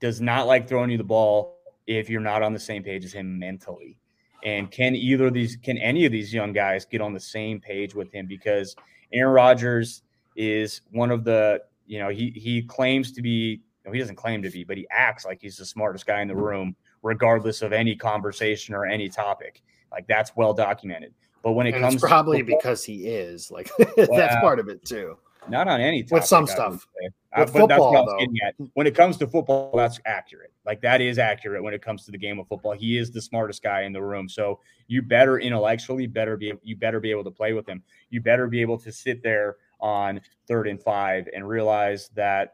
does 0.00 0.18
not 0.18 0.46
like 0.46 0.66
throwing 0.66 0.88
you 0.88 0.96
the 0.96 1.04
ball 1.04 1.58
if 1.86 2.08
you're 2.08 2.22
not 2.22 2.42
on 2.42 2.54
the 2.54 2.58
same 2.58 2.82
page 2.82 3.04
as 3.04 3.12
him 3.12 3.38
mentally. 3.38 3.98
And 4.42 4.70
can 4.70 4.96
either 4.96 5.26
of 5.26 5.34
these, 5.34 5.56
can 5.56 5.76
any 5.76 6.06
of 6.06 6.12
these 6.12 6.32
young 6.32 6.54
guys 6.54 6.86
get 6.86 7.02
on 7.02 7.12
the 7.12 7.20
same 7.20 7.60
page 7.60 7.94
with 7.94 8.10
him? 8.10 8.26
Because 8.26 8.74
Aaron 9.12 9.34
Rodgers 9.34 10.04
is 10.36 10.80
one 10.90 11.10
of 11.10 11.22
the, 11.22 11.60
you 11.86 11.98
know, 11.98 12.08
he 12.08 12.30
he 12.30 12.62
claims 12.62 13.12
to 13.12 13.20
be, 13.20 13.60
no, 13.84 13.92
he 13.92 13.98
doesn't 13.98 14.16
claim 14.16 14.42
to 14.42 14.50
be, 14.50 14.64
but 14.64 14.76
he 14.76 14.86
acts 14.90 15.24
like 15.24 15.40
he's 15.40 15.56
the 15.56 15.64
smartest 15.64 16.06
guy 16.06 16.20
in 16.20 16.28
the 16.28 16.36
room, 16.36 16.76
regardless 17.02 17.62
of 17.62 17.72
any 17.72 17.96
conversation 17.96 18.74
or 18.74 18.84
any 18.86 19.08
topic. 19.08 19.62
Like 19.90 20.06
that's 20.06 20.36
well 20.36 20.52
documented. 20.52 21.14
But 21.42 21.52
when 21.52 21.66
it 21.66 21.74
and 21.74 21.82
comes, 21.82 22.00
probably 22.00 22.40
football, 22.40 22.58
because 22.58 22.84
he 22.84 23.06
is 23.06 23.50
like 23.50 23.70
that's 23.96 24.08
well, 24.10 24.40
part 24.40 24.58
of 24.58 24.68
it 24.68 24.84
too. 24.84 25.16
Not 25.48 25.68
on 25.68 25.80
any 25.80 26.02
topic, 26.02 26.12
with 26.12 26.24
some 26.26 26.46
stuff. 26.46 26.86
Uh, 27.02 27.08
but 27.44 27.50
football, 27.50 27.92
that's 27.92 28.06
what 28.06 28.20
I 28.20 28.46
at. 28.46 28.54
When 28.74 28.86
it 28.86 28.94
comes 28.94 29.16
to 29.18 29.26
football, 29.26 29.72
that's 29.74 29.98
accurate. 30.04 30.52
Like 30.66 30.82
that 30.82 31.00
is 31.00 31.18
accurate 31.18 31.62
when 31.62 31.72
it 31.72 31.80
comes 31.80 32.04
to 32.04 32.10
the 32.10 32.18
game 32.18 32.38
of 32.38 32.46
football. 32.46 32.72
He 32.72 32.98
is 32.98 33.10
the 33.10 33.22
smartest 33.22 33.62
guy 33.62 33.82
in 33.82 33.92
the 33.92 34.02
room. 34.02 34.28
So 34.28 34.60
you 34.88 35.00
better 35.00 35.38
intellectually 35.38 36.06
better 36.06 36.36
be 36.36 36.52
you 36.62 36.76
better 36.76 37.00
be 37.00 37.10
able 37.10 37.24
to 37.24 37.30
play 37.30 37.54
with 37.54 37.66
him. 37.66 37.82
You 38.10 38.20
better 38.20 38.48
be 38.48 38.60
able 38.60 38.78
to 38.78 38.92
sit 38.92 39.22
there 39.22 39.56
on 39.80 40.20
third 40.46 40.68
and 40.68 40.80
five 40.80 41.28
and 41.34 41.48
realize 41.48 42.10
that 42.14 42.52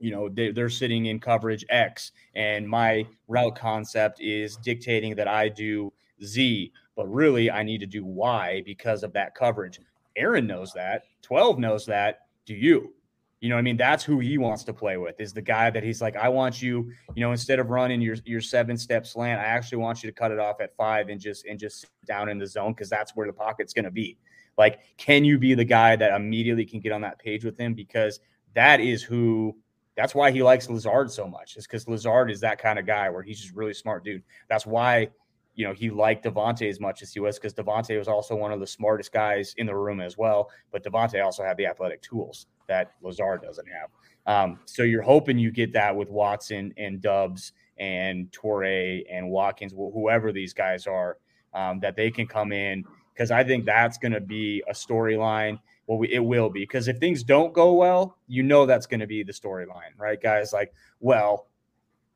you 0.00 0.10
know 0.10 0.28
they, 0.28 0.50
they're 0.50 0.68
sitting 0.68 1.06
in 1.06 1.20
coverage 1.20 1.64
X 1.70 2.12
and 2.34 2.68
my 2.68 3.06
route 3.26 3.56
concept 3.56 4.20
is 4.20 4.56
dictating 4.56 5.14
that 5.16 5.28
I 5.28 5.48
do 5.48 5.92
Z, 6.22 6.72
but 6.96 7.06
really 7.06 7.50
I 7.50 7.62
need 7.62 7.78
to 7.78 7.86
do 7.86 8.04
Y 8.04 8.62
because 8.64 9.02
of 9.02 9.12
that 9.12 9.34
coverage. 9.34 9.80
Aaron 10.16 10.46
knows 10.46 10.72
that. 10.72 11.04
12 11.22 11.58
knows 11.58 11.86
that. 11.86 12.26
Do 12.44 12.54
you? 12.54 12.92
You 13.40 13.48
know, 13.48 13.56
I 13.56 13.62
mean, 13.62 13.76
that's 13.76 14.02
who 14.02 14.18
he 14.18 14.36
wants 14.36 14.64
to 14.64 14.72
play 14.72 14.96
with. 14.96 15.20
Is 15.20 15.32
the 15.32 15.42
guy 15.42 15.70
that 15.70 15.84
he's 15.84 16.02
like, 16.02 16.16
I 16.16 16.28
want 16.28 16.60
you. 16.60 16.90
You 17.14 17.24
know, 17.24 17.30
instead 17.30 17.60
of 17.60 17.70
running 17.70 18.00
your 18.00 18.16
your 18.24 18.40
seven 18.40 18.76
step 18.76 19.06
slant, 19.06 19.40
I 19.40 19.44
actually 19.44 19.78
want 19.78 20.02
you 20.02 20.10
to 20.10 20.14
cut 20.14 20.32
it 20.32 20.40
off 20.40 20.60
at 20.60 20.74
five 20.76 21.08
and 21.08 21.20
just 21.20 21.46
and 21.46 21.58
just 21.58 21.86
down 22.04 22.28
in 22.28 22.38
the 22.38 22.46
zone 22.46 22.72
because 22.72 22.90
that's 22.90 23.14
where 23.14 23.28
the 23.28 23.32
pocket's 23.32 23.72
going 23.72 23.84
to 23.84 23.92
be. 23.92 24.18
Like, 24.56 24.80
can 24.96 25.24
you 25.24 25.38
be 25.38 25.54
the 25.54 25.64
guy 25.64 25.94
that 25.94 26.16
immediately 26.16 26.64
can 26.64 26.80
get 26.80 26.90
on 26.90 27.00
that 27.02 27.20
page 27.20 27.44
with 27.44 27.56
him? 27.56 27.74
Because 27.74 28.18
that 28.54 28.80
is 28.80 29.02
who. 29.02 29.56
That's 29.98 30.14
why 30.14 30.30
he 30.30 30.44
likes 30.44 30.70
Lazard 30.70 31.10
so 31.10 31.26
much. 31.26 31.56
Is 31.56 31.66
because 31.66 31.88
Lazard 31.88 32.30
is 32.30 32.40
that 32.40 32.58
kind 32.58 32.78
of 32.78 32.86
guy 32.86 33.10
where 33.10 33.22
he's 33.22 33.40
just 33.40 33.54
really 33.54 33.74
smart 33.74 34.04
dude. 34.04 34.22
That's 34.48 34.64
why 34.64 35.10
you 35.58 35.66
know, 35.66 35.72
he 35.72 35.90
liked 35.90 36.24
Davante 36.24 36.70
as 36.70 36.78
much 36.78 37.02
as 37.02 37.12
he 37.12 37.18
was 37.18 37.36
because 37.36 37.52
Davante 37.52 37.98
was 37.98 38.06
also 38.06 38.36
one 38.36 38.52
of 38.52 38.60
the 38.60 38.66
smartest 38.66 39.12
guys 39.12 39.54
in 39.56 39.66
the 39.66 39.74
room 39.74 40.00
as 40.00 40.16
well. 40.16 40.50
But 40.70 40.84
Davante 40.84 41.22
also 41.22 41.42
had 41.42 41.56
the 41.56 41.66
athletic 41.66 42.00
tools 42.00 42.46
that 42.68 42.92
Lazard 43.02 43.42
doesn't 43.42 43.66
have. 43.66 43.90
Um, 44.32 44.60
so 44.66 44.84
you're 44.84 45.02
hoping 45.02 45.36
you 45.36 45.50
get 45.50 45.72
that 45.72 45.96
with 45.96 46.10
Watson 46.10 46.72
and 46.76 47.00
Doubs 47.00 47.54
and 47.76 48.30
Toure 48.30 49.02
and 49.10 49.28
Watkins, 49.30 49.72
whoever 49.72 50.30
these 50.30 50.54
guys 50.54 50.86
are, 50.86 51.16
um, 51.54 51.80
that 51.80 51.96
they 51.96 52.12
can 52.12 52.28
come 52.28 52.52
in 52.52 52.84
because 53.12 53.32
I 53.32 53.42
think 53.42 53.64
that's 53.64 53.98
going 53.98 54.12
to 54.12 54.20
be 54.20 54.62
a 54.68 54.72
storyline. 54.72 55.58
Well, 55.88 55.98
we, 55.98 56.12
it 56.12 56.22
will 56.22 56.50
be 56.50 56.60
because 56.60 56.86
if 56.86 56.98
things 56.98 57.24
don't 57.24 57.54
go 57.54 57.72
well, 57.72 58.18
you 58.28 58.42
know 58.42 58.66
that's 58.66 58.86
going 58.86 59.00
to 59.00 59.06
be 59.06 59.22
the 59.22 59.32
storyline, 59.32 59.96
right, 59.96 60.20
guys? 60.20 60.52
Like, 60.52 60.74
well, 61.00 61.48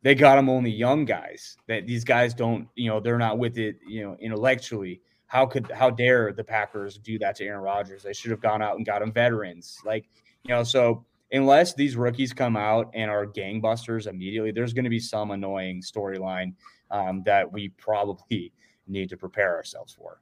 they 0.02 0.14
got 0.14 0.37
them 0.37 0.50
only 0.50 0.70
young 0.70 1.06
guys. 1.06 1.56
That 1.68 1.87
these 1.87 2.04
guys 2.04 2.35
don't, 2.35 2.68
you 2.74 2.90
know, 2.90 3.00
they're 3.00 3.18
not 3.18 3.38
with 3.38 3.56
it, 3.56 3.78
you 3.88 4.02
know, 4.02 4.16
intellectually. 4.20 5.00
How 5.26 5.46
could 5.46 5.70
how 5.70 5.88
dare 5.88 6.35
the 6.35 6.44
Packers 6.44 6.98
do 6.98 7.18
that 7.20 7.37
to 7.37 7.46
Aaron 7.46 7.62
Rodgers? 7.62 8.02
They 8.02 8.12
should 8.12 8.30
have 8.30 8.42
gone 8.42 8.61
out 8.61 8.76
and 8.76 8.85
got 8.85 9.00
him 9.00 9.11
veterans, 9.11 9.78
like 9.87 10.06
you 10.44 10.54
know. 10.54 10.62
So 10.62 11.06
unless 11.32 11.72
these 11.72 11.96
rookies 11.96 12.35
come 12.35 12.56
out 12.56 12.90
and 12.92 13.11
are 13.11 13.26
gangbusters 13.26 14.06
immediately, 14.06 14.50
there's 14.50 14.74
going 14.74 14.85
to 14.85 14.90
be 14.90 15.00
some 15.00 15.30
annoying 15.30 15.80
storyline 15.80 16.52
um, 16.90 17.22
that 17.24 17.50
we 17.50 17.70
probably 17.70 18.52
need 18.87 19.08
to 19.08 19.16
prepare 19.16 19.56
ourselves 19.56 19.94
for. 19.94 20.20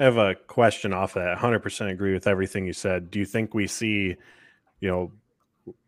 I 0.00 0.04
have 0.04 0.16
a 0.16 0.34
question 0.34 0.94
off 0.94 1.12
that. 1.14 1.36
100% 1.36 1.90
agree 1.90 2.14
with 2.14 2.26
everything 2.26 2.66
you 2.66 2.72
said. 2.72 3.10
Do 3.10 3.18
you 3.18 3.26
think 3.26 3.52
we 3.52 3.66
see, 3.66 4.16
you 4.80 4.88
know, 4.88 5.12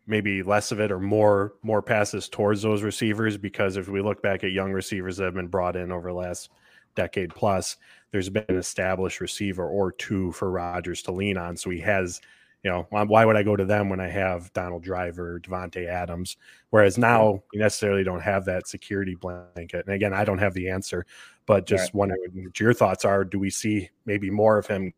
maybe 0.05 0.43
less 0.43 0.71
of 0.71 0.79
it 0.79 0.91
or 0.91 0.99
more 0.99 1.53
more 1.63 1.81
passes 1.81 2.29
towards 2.29 2.61
those 2.61 2.83
receivers? 2.83 3.37
Because 3.37 3.75
if 3.75 3.87
we 3.87 4.01
look 4.01 4.21
back 4.21 4.43
at 4.43 4.51
young 4.51 4.71
receivers 4.71 5.17
that 5.17 5.25
have 5.25 5.33
been 5.33 5.47
brought 5.47 5.75
in 5.75 5.91
over 5.91 6.09
the 6.09 6.15
last 6.15 6.51
decade 6.93 7.33
plus, 7.33 7.75
there's 8.11 8.29
been 8.29 8.45
an 8.49 8.57
established 8.57 9.19
receiver 9.19 9.67
or 9.67 9.91
two 9.91 10.31
for 10.33 10.51
Rodgers 10.51 11.01
to 11.03 11.11
lean 11.11 11.35
on. 11.35 11.57
So 11.57 11.71
he 11.71 11.79
has 11.79 12.21
you 12.63 12.71
know, 12.71 12.87
why 12.89 13.25
would 13.25 13.35
I 13.35 13.43
go 13.43 13.57
to 13.57 13.65
them 13.65 13.89
when 13.89 13.99
I 13.99 14.07
have 14.07 14.51
Donald 14.53 14.83
Driver, 14.83 15.39
Davante 15.39 15.85
Adams? 15.85 16.37
Whereas 16.69 16.97
now 16.97 17.43
you 17.51 17.59
necessarily 17.59 18.05
don't 18.05 18.21
have 18.21 18.45
that 18.45 18.67
security 18.67 19.15
blanket. 19.15 19.85
And 19.85 19.93
again, 19.93 20.13
I 20.13 20.23
don't 20.23 20.37
have 20.37 20.53
the 20.53 20.69
answer, 20.69 21.05
but 21.45 21.65
just 21.65 21.85
right. 21.85 21.95
wondering 21.95 22.21
what 22.33 22.59
your 22.59 22.73
thoughts 22.73 23.03
are. 23.03 23.25
Do 23.25 23.37
we 23.37 23.49
see 23.49 23.89
maybe 24.05 24.29
more 24.29 24.57
of 24.57 24.65
him 24.65 24.93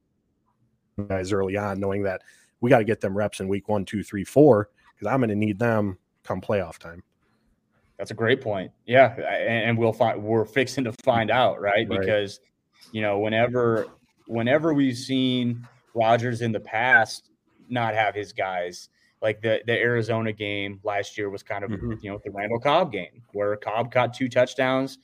guys 1.08 1.32
early 1.32 1.58
on, 1.58 1.80
knowing 1.80 2.04
that 2.04 2.22
we 2.62 2.70
got 2.70 2.80
to 2.80 2.84
get 2.84 3.02
them 3.02 3.18
reps 3.18 3.40
in 3.40 3.48
week 3.48 3.68
one, 3.68 3.84
two, 3.84 4.04
three, 4.04 4.24
four, 4.24 4.70
because 4.94 5.12
I'm 5.12 5.20
going 5.20 5.30
to 5.30 5.36
need 5.36 5.58
them 5.58 5.98
come 6.24 6.42
playoff 6.42 6.78
time. 6.78 7.04
That's 7.98 8.12
a 8.12 8.16
great 8.16 8.42
point. 8.42 8.72
Yeah, 8.86 9.14
and 9.16 9.78
we'll 9.78 9.94
find 9.94 10.22
we're 10.22 10.46
fixing 10.46 10.84
to 10.84 10.94
find 11.04 11.32
out, 11.32 11.62
right? 11.62 11.90
right? 11.90 12.00
Because 12.00 12.42
you 12.92 13.02
know, 13.02 13.20
whenever 13.20 13.88
whenever 14.28 14.74
we've 14.74 14.98
seen 14.98 15.66
Rodgers 15.94 16.42
in 16.42 16.52
the 16.52 16.60
past 16.60 17.30
not 17.70 17.94
have 17.94 18.16
his 18.16 18.34
guys. 18.34 18.90
Like 19.22 19.42
the 19.42 19.62
the 19.66 19.74
Arizona 19.74 20.32
game 20.34 20.80
last 20.84 21.18
year 21.18 21.30
was 21.30 21.44
kind 21.44 21.64
of 21.64 21.72
mm-hmm. 21.72 21.94
you 22.02 22.12
know 22.12 22.22
the 22.24 22.32
Randall 22.32 22.60
Cobb 22.60 22.92
game 22.92 23.24
where 23.34 23.56
Cobb 23.56 23.92
caught 23.92 24.14
two 24.14 24.30
touchdowns 24.30 25.00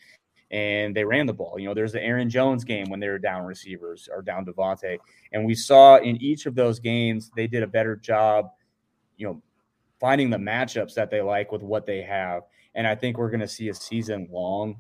and 0.52 0.94
they 0.94 1.06
ran 1.06 1.26
the 1.26 1.34
ball. 1.34 1.58
You 1.58 1.70
know, 1.70 1.74
there's 1.74 1.94
the 1.94 2.04
Aaron 2.04 2.30
Jones 2.30 2.64
game 2.64 2.90
when 2.90 3.00
they 3.00 3.08
were 3.08 3.18
down 3.18 3.46
receivers 3.46 4.10
or 4.14 4.22
down 4.22 4.46
Davante, 4.46 5.00
and 5.32 5.46
we 5.46 5.56
saw 5.56 5.98
in 5.98 6.22
each 6.22 6.46
of 6.46 6.56
those 6.56 6.80
games 6.80 7.32
they 7.36 7.48
did 7.48 7.64
a 7.64 7.68
better 7.68 7.96
job. 7.96 8.52
You 9.18 9.28
know, 9.28 9.42
finding 10.00 10.30
the 10.30 10.38
matchups 10.38 10.94
that 10.96 11.10
they 11.10 11.22
like 11.22 11.52
with 11.52 11.64
what 11.64 11.86
they 11.86 12.02
have, 12.02 12.44
and 12.76 12.86
I 12.86 12.96
think 12.96 13.18
we're 13.18 13.30
going 13.30 13.40
to 13.42 13.48
see 13.48 13.70
a 13.70 13.74
season 13.74 14.28
long 14.30 14.76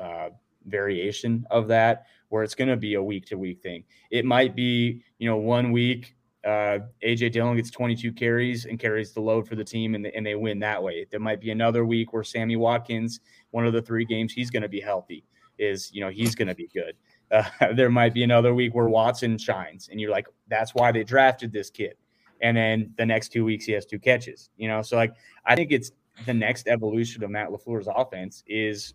uh, 0.00 0.28
variation 0.66 1.46
of 1.50 1.68
that 1.68 2.06
where 2.28 2.42
it's 2.44 2.54
going 2.54 2.68
to 2.68 2.76
be 2.76 2.94
a 2.94 3.02
week 3.02 3.26
to 3.26 3.36
week 3.36 3.62
thing. 3.62 3.84
It 4.10 4.24
might 4.24 4.54
be 4.54 5.02
you 5.18 5.28
know 5.28 5.38
one 5.38 5.72
week 5.72 6.14
uh, 6.44 6.78
AJ 7.04 7.32
Dillon 7.32 7.56
gets 7.56 7.70
22 7.70 8.12
carries 8.12 8.64
and 8.64 8.78
carries 8.78 9.12
the 9.12 9.20
load 9.20 9.46
for 9.46 9.56
the 9.56 9.64
team, 9.64 9.94
and, 9.94 10.06
and 10.06 10.24
they 10.24 10.34
win 10.34 10.58
that 10.60 10.82
way. 10.82 11.06
There 11.10 11.20
might 11.20 11.40
be 11.40 11.50
another 11.50 11.84
week 11.84 12.12
where 12.12 12.24
Sammy 12.24 12.56
Watkins, 12.56 13.20
one 13.50 13.66
of 13.66 13.72
the 13.72 13.82
three 13.82 14.04
games, 14.04 14.32
he's 14.32 14.50
going 14.50 14.62
to 14.62 14.68
be 14.68 14.80
healthy. 14.80 15.24
Is 15.58 15.92
you 15.92 16.00
know 16.00 16.08
he's 16.08 16.34
going 16.34 16.48
to 16.48 16.54
be 16.54 16.68
good. 16.68 16.96
Uh, 17.32 17.44
there 17.76 17.90
might 17.90 18.12
be 18.12 18.24
another 18.24 18.52
week 18.54 18.74
where 18.74 18.88
Watson 18.88 19.38
shines, 19.38 19.88
and 19.88 20.00
you're 20.00 20.10
like, 20.10 20.26
that's 20.48 20.74
why 20.74 20.90
they 20.90 21.04
drafted 21.04 21.52
this 21.52 21.70
kid. 21.70 21.94
And 22.42 22.56
then 22.56 22.92
the 22.98 23.06
next 23.06 23.28
two 23.28 23.44
weeks 23.44 23.66
he 23.66 23.70
has 23.74 23.86
two 23.86 24.00
catches. 24.00 24.50
You 24.56 24.66
know, 24.66 24.82
so 24.82 24.96
like 24.96 25.14
I 25.46 25.54
think 25.54 25.70
it's 25.70 25.92
the 26.26 26.34
next 26.34 26.66
evolution 26.66 27.22
of 27.22 27.30
Matt 27.30 27.50
LaFleur's 27.50 27.86
offense 27.86 28.42
is 28.48 28.94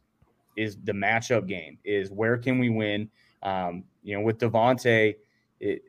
is 0.58 0.76
the 0.84 0.92
matchup 0.92 1.48
game. 1.48 1.78
Is 1.86 2.12
where 2.12 2.38
can 2.38 2.60
we 2.60 2.70
win? 2.70 3.10
Um, 3.42 3.86
you 4.04 4.18
know, 4.18 4.22
with. 4.22 4.44
It, 4.44 5.84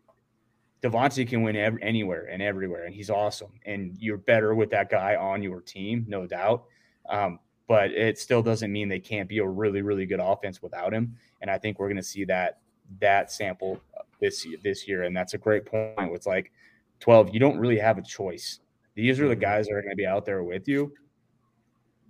Davante 0.86 1.26
can 1.26 1.42
win 1.42 1.56
ev- 1.56 1.78
anywhere 1.82 2.28
and 2.30 2.40
everywhere, 2.42 2.84
and 2.84 2.94
he's 2.94 3.10
awesome. 3.10 3.52
And 3.64 3.96
you're 3.98 4.18
better 4.18 4.54
with 4.54 4.70
that 4.70 4.90
guy 4.90 5.16
on 5.16 5.42
your 5.42 5.60
team, 5.60 6.04
no 6.08 6.26
doubt. 6.26 6.64
Um, 7.08 7.38
but 7.68 7.90
it 7.90 8.18
still 8.18 8.42
doesn't 8.42 8.70
mean 8.70 8.88
they 8.88 9.00
can't 9.00 9.28
be 9.28 9.38
a 9.38 9.46
really, 9.46 9.82
really 9.82 10.06
good 10.06 10.20
offense 10.20 10.62
without 10.62 10.92
him. 10.92 11.16
And 11.40 11.50
I 11.50 11.58
think 11.58 11.78
we're 11.78 11.88
going 11.88 11.96
to 11.96 12.02
see 12.02 12.24
that 12.26 12.60
that 13.00 13.32
sample 13.32 13.80
this 14.20 14.46
this 14.62 14.86
year, 14.86 15.02
and 15.02 15.16
that's 15.16 15.34
a 15.34 15.38
great 15.38 15.66
point. 15.66 16.12
It's 16.12 16.26
like 16.26 16.52
twelve, 17.00 17.34
you 17.34 17.40
don't 17.40 17.58
really 17.58 17.78
have 17.78 17.98
a 17.98 18.02
choice. 18.02 18.60
These 18.94 19.20
are 19.20 19.28
the 19.28 19.36
guys 19.36 19.66
that 19.66 19.74
are 19.74 19.82
going 19.82 19.90
to 19.90 19.96
be 19.96 20.06
out 20.06 20.24
there 20.24 20.42
with 20.42 20.68
you. 20.68 20.92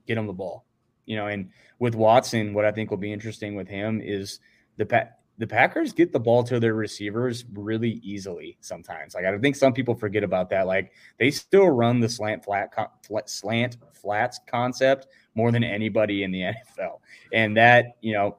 Get 0.07 0.17
them 0.17 0.27
the 0.27 0.33
ball, 0.33 0.65
you 1.07 1.17
know. 1.17 1.27
And 1.27 1.51
with 1.79 1.95
Watson, 1.95 2.53
what 2.55 2.65
I 2.65 2.73
think 2.73 2.91
will 2.91 2.99
be 2.99 3.13
interesting 3.13 3.57
with 3.57 3.69
him 3.69 4.01
is 4.01 4.41
the 4.77 4.85
the 5.39 5.47
Packers 5.47 5.93
get 5.93 6.13
the 6.13 6.21
ball 6.21 6.43
to 6.45 6.59
their 6.59 6.75
receivers 6.75 7.45
really 7.53 8.01
easily 8.03 8.57
sometimes. 8.61 9.15
Like 9.15 9.25
I 9.25 9.39
think 9.39 9.57
some 9.57 9.73
people 9.73 9.95
forget 9.95 10.25
about 10.25 10.49
that. 10.51 10.67
Like 10.67 10.93
they 11.19 11.31
still 11.31 11.69
run 11.69 12.01
the 12.01 12.09
slant 12.09 12.45
flat 12.45 12.73
slant 13.27 13.77
flats 13.93 14.41
concept 14.47 15.09
more 15.35 15.53
than 15.53 15.63
anybody 15.63 16.23
in 16.23 16.31
the 16.31 16.41
NFL. 16.79 17.01
And 17.33 17.57
that, 17.57 17.97
you 18.01 18.15
know, 18.15 18.39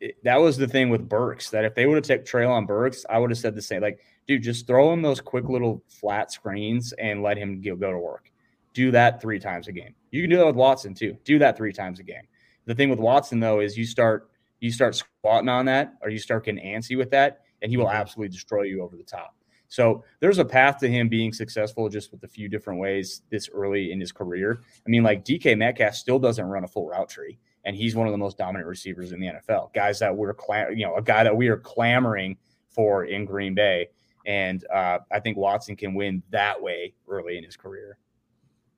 it, 0.00 0.16
that 0.22 0.40
was 0.40 0.56
the 0.56 0.68
thing 0.68 0.90
with 0.90 1.08
Burks 1.08 1.50
that 1.50 1.64
if 1.64 1.74
they 1.74 1.86
would 1.86 1.96
have 1.96 2.04
took 2.04 2.24
Treylon 2.24 2.66
Burks, 2.66 3.04
I 3.08 3.18
would 3.18 3.30
have 3.30 3.38
said 3.38 3.54
the 3.54 3.62
same. 3.62 3.82
Like, 3.82 4.00
dude, 4.26 4.42
just 4.42 4.66
throw 4.66 4.92
him 4.92 5.02
those 5.02 5.20
quick 5.20 5.48
little 5.48 5.82
flat 5.88 6.30
screens 6.30 6.92
and 6.92 7.22
let 7.22 7.38
him 7.38 7.60
go, 7.62 7.74
go 7.74 7.90
to 7.90 7.98
work. 7.98 8.30
Do 8.74 8.90
that 8.90 9.20
three 9.20 9.40
times 9.40 9.66
a 9.66 9.72
game. 9.72 9.94
You 10.10 10.22
can 10.22 10.30
do 10.30 10.36
that 10.36 10.46
with 10.46 10.56
Watson 10.56 10.94
too. 10.94 11.16
Do 11.24 11.38
that 11.38 11.56
three 11.56 11.72
times 11.72 11.98
a 11.98 12.02
game. 12.02 12.28
The 12.66 12.74
thing 12.74 12.90
with 12.90 13.00
Watson 13.00 13.40
though 13.40 13.60
is 13.60 13.78
you 13.78 13.86
start 13.86 14.27
you 14.60 14.72
start 14.72 14.94
squatting 14.94 15.48
on 15.48 15.66
that 15.66 15.94
or 16.02 16.10
you 16.10 16.18
start 16.18 16.44
getting 16.44 16.64
antsy 16.64 16.96
with 16.96 17.10
that, 17.10 17.40
and 17.62 17.70
he 17.70 17.76
will 17.76 17.90
absolutely 17.90 18.32
destroy 18.32 18.62
you 18.62 18.82
over 18.82 18.96
the 18.96 19.02
top. 19.02 19.34
So 19.68 20.02
there's 20.20 20.38
a 20.38 20.44
path 20.44 20.78
to 20.78 20.88
him 20.88 21.08
being 21.08 21.32
successful 21.32 21.88
just 21.88 22.10
with 22.10 22.24
a 22.24 22.28
few 22.28 22.48
different 22.48 22.80
ways 22.80 23.22
this 23.30 23.48
early 23.52 23.92
in 23.92 24.00
his 24.00 24.12
career. 24.12 24.62
I 24.64 24.88
mean, 24.88 25.02
like 25.02 25.24
DK 25.24 25.56
Metcalf 25.58 25.94
still 25.94 26.18
doesn't 26.18 26.44
run 26.44 26.64
a 26.64 26.68
full 26.68 26.88
route 26.88 27.08
tree, 27.08 27.38
and 27.64 27.76
he's 27.76 27.94
one 27.94 28.06
of 28.06 28.12
the 28.12 28.18
most 28.18 28.38
dominant 28.38 28.66
receivers 28.66 29.12
in 29.12 29.20
the 29.20 29.26
NFL. 29.26 29.74
Guys 29.74 29.98
that 29.98 30.16
we're, 30.16 30.34
you 30.70 30.86
know, 30.86 30.96
a 30.96 31.02
guy 31.02 31.22
that 31.22 31.36
we 31.36 31.48
are 31.48 31.58
clamoring 31.58 32.36
for 32.70 33.04
in 33.04 33.26
Green 33.26 33.54
Bay, 33.54 33.88
and 34.24 34.64
uh, 34.72 34.98
I 35.12 35.20
think 35.20 35.36
Watson 35.36 35.76
can 35.76 35.94
win 35.94 36.22
that 36.30 36.60
way 36.60 36.94
early 37.06 37.36
in 37.36 37.44
his 37.44 37.56
career. 37.56 37.98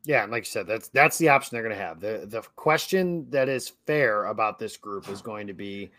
Yeah, 0.04 0.22
and 0.22 0.32
like 0.32 0.44
you 0.44 0.50
said, 0.50 0.66
that's 0.66 0.88
that's 0.88 1.18
the 1.18 1.28
option 1.28 1.54
they're 1.54 1.62
going 1.62 1.76
to 1.76 1.82
have. 1.82 2.00
the 2.00 2.26
The 2.26 2.42
question 2.56 3.28
that 3.30 3.48
is 3.48 3.72
fair 3.86 4.26
about 4.26 4.58
this 4.58 4.76
group 4.76 5.08
is 5.08 5.20
going 5.20 5.46
to 5.46 5.52
be, 5.52 5.90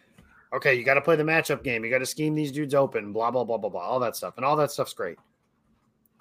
okay, 0.53 0.73
you 0.73 0.83
got 0.83 0.95
to 0.95 1.01
play 1.01 1.15
the 1.15 1.23
matchup 1.23 1.63
game. 1.63 1.85
You 1.85 1.91
got 1.91 1.99
to 1.99 2.05
scheme 2.05 2.33
these 2.33 2.51
dudes 2.51 2.73
open. 2.73 3.13
Blah 3.13 3.31
blah 3.31 3.43
blah 3.43 3.57
blah 3.57 3.69
blah. 3.69 3.81
All 3.81 3.99
that 3.99 4.15
stuff, 4.15 4.33
and 4.37 4.45
all 4.45 4.55
that 4.55 4.71
stuff's 4.71 4.93
great. 4.93 5.19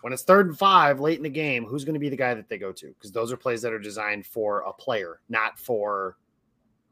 When 0.03 0.12
it's 0.12 0.23
third 0.23 0.49
and 0.49 0.59
five 0.59 1.01
late 1.01 1.19
in 1.19 1.23
the 1.23 1.31
game, 1.31 1.64
who's 1.66 1.85
going 1.85 1.95
to 1.95 2.01
be 2.01 2.09
the 2.09 2.16
guy 2.16 2.35
that 2.35 2.49
they 2.49 2.59
go 2.59 2.73
to? 2.73 2.88
Because 2.88 3.12
those 3.12 3.33
are 3.33 3.37
plays 3.37 3.62
that 3.62 3.73
are 3.73 3.79
designed 3.79 4.27
for 4.27 4.61
a 4.61 4.73
player, 4.73 5.21
not 5.29 5.59
for 5.59 6.16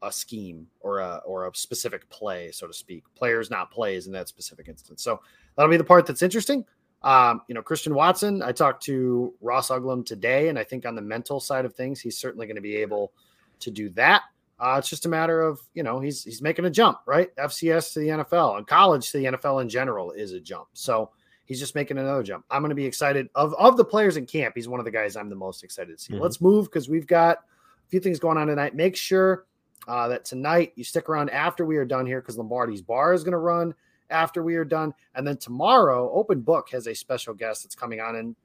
a 0.02 0.12
scheme 0.12 0.66
or 0.80 1.00
a 1.00 1.20
or 1.26 1.48
a 1.48 1.54
specific 1.54 2.08
play, 2.08 2.50
so 2.50 2.66
to 2.66 2.72
speak. 2.72 3.04
Players, 3.14 3.50
not 3.50 3.70
plays, 3.70 4.06
in 4.06 4.12
that 4.12 4.28
specific 4.28 4.68
instance. 4.68 5.02
So 5.02 5.20
that'll 5.56 5.70
be 5.70 5.76
the 5.76 5.84
part 5.84 6.06
that's 6.06 6.22
interesting. 6.22 6.64
Um, 7.02 7.42
you 7.48 7.54
know, 7.54 7.62
Christian 7.62 7.94
Watson, 7.94 8.42
I 8.42 8.52
talked 8.52 8.82
to 8.84 9.32
Ross 9.40 9.70
Uglem 9.70 10.04
today, 10.04 10.48
and 10.48 10.58
I 10.58 10.64
think 10.64 10.84
on 10.84 10.94
the 10.94 11.02
mental 11.02 11.38
side 11.38 11.64
of 11.64 11.74
things, 11.74 12.00
he's 12.00 12.18
certainly 12.18 12.46
going 12.46 12.56
to 12.56 12.62
be 12.62 12.76
able 12.76 13.12
to 13.60 13.70
do 13.70 13.88
that. 13.90 14.22
Uh, 14.60 14.76
it's 14.78 14.88
just 14.88 15.06
a 15.06 15.08
matter 15.08 15.40
of, 15.40 15.60
you 15.74 15.84
know, 15.84 16.00
he's 16.00 16.24
he's 16.24 16.42
making 16.42 16.64
a 16.64 16.70
jump, 16.70 16.98
right? 17.06 17.34
FCS 17.36 17.92
to 17.92 18.00
the 18.00 18.08
NFL 18.08 18.58
and 18.58 18.66
college 18.66 19.10
to 19.12 19.18
the 19.18 19.24
NFL 19.26 19.62
in 19.62 19.68
general 19.68 20.10
is 20.10 20.32
a 20.32 20.40
jump. 20.40 20.66
So 20.72 21.10
he's 21.44 21.60
just 21.60 21.76
making 21.76 21.98
another 21.98 22.24
jump. 22.24 22.44
I'm 22.50 22.62
going 22.62 22.70
to 22.70 22.74
be 22.76 22.84
excited 22.84 23.28
of 23.36 23.54
of 23.54 23.76
the 23.76 23.84
players 23.84 24.16
in 24.16 24.26
camp. 24.26 24.54
He's 24.56 24.66
one 24.66 24.80
of 24.80 24.84
the 24.84 24.90
guys 24.90 25.16
I'm 25.16 25.30
the 25.30 25.36
most 25.36 25.62
excited 25.62 25.96
to 25.96 26.02
see. 26.02 26.14
Mm-hmm. 26.14 26.22
Let's 26.22 26.40
move 26.40 26.66
because 26.66 26.88
we've 26.88 27.06
got 27.06 27.38
a 27.38 27.88
few 27.88 28.00
things 28.00 28.18
going 28.18 28.36
on 28.36 28.48
tonight. 28.48 28.74
Make 28.74 28.96
sure 28.96 29.46
uh, 29.86 30.08
that 30.08 30.24
tonight 30.24 30.72
you 30.74 30.82
stick 30.82 31.08
around 31.08 31.30
after 31.30 31.64
we 31.64 31.76
are 31.76 31.84
done 31.84 32.04
here 32.04 32.20
because 32.20 32.36
Lombardi's 32.36 32.82
bar 32.82 33.12
is 33.12 33.22
going 33.22 33.32
to 33.32 33.38
run 33.38 33.74
after 34.10 34.42
we 34.42 34.56
are 34.56 34.64
done. 34.64 34.92
And 35.14 35.26
then 35.26 35.36
tomorrow, 35.36 36.10
Open 36.12 36.40
Book 36.40 36.68
has 36.70 36.86
a 36.86 36.94
special 36.94 37.34
guest 37.34 37.62
that's 37.62 37.74
coming 37.74 38.00
on, 38.00 38.16
and 38.16 38.36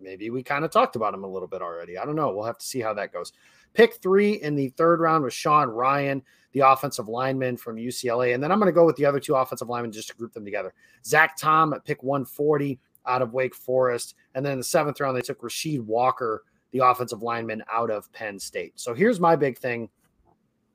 maybe 0.00 0.30
we 0.30 0.42
kind 0.42 0.64
of 0.64 0.70
talked 0.70 0.96
about 0.96 1.14
him 1.14 1.24
a 1.24 1.28
little 1.28 1.48
bit 1.48 1.62
already. 1.62 1.98
I 1.98 2.04
don't 2.04 2.16
know. 2.16 2.32
We'll 2.32 2.44
have 2.44 2.58
to 2.58 2.66
see 2.66 2.80
how 2.80 2.94
that 2.94 3.12
goes. 3.12 3.32
Pick 3.72 3.96
three 3.96 4.34
in 4.34 4.54
the 4.54 4.68
third 4.70 5.00
round 5.00 5.24
was 5.24 5.34
Sean 5.34 5.68
Rhyan, 5.68 6.22
the 6.52 6.60
offensive 6.60 7.08
lineman 7.08 7.56
from 7.56 7.76
UCLA. 7.76 8.34
And 8.34 8.42
then 8.42 8.52
I'm 8.52 8.60
going 8.60 8.72
to 8.72 8.72
go 8.72 8.86
with 8.86 8.96
the 8.96 9.04
other 9.04 9.18
two 9.18 9.34
offensive 9.34 9.68
linemen 9.68 9.92
just 9.92 10.08
to 10.08 10.14
group 10.14 10.32
them 10.32 10.44
together. 10.44 10.72
Zach 11.04 11.36
Tom 11.36 11.72
at 11.72 11.84
pick 11.84 12.02
140 12.02 12.78
out 13.06 13.22
of 13.22 13.32
Wake 13.32 13.54
Forest. 13.54 14.14
And 14.34 14.44
then 14.44 14.52
in 14.52 14.58
the 14.58 14.64
seventh 14.64 15.00
round, 15.00 15.16
they 15.16 15.22
took 15.22 15.42
Rasheed 15.42 15.80
Walker, 15.80 16.44
the 16.70 16.78
offensive 16.78 17.22
lineman 17.22 17.64
out 17.70 17.90
of 17.90 18.10
Penn 18.12 18.38
State. 18.38 18.72
So 18.76 18.94
here's 18.94 19.18
my 19.18 19.34
big 19.34 19.58
thing 19.58 19.88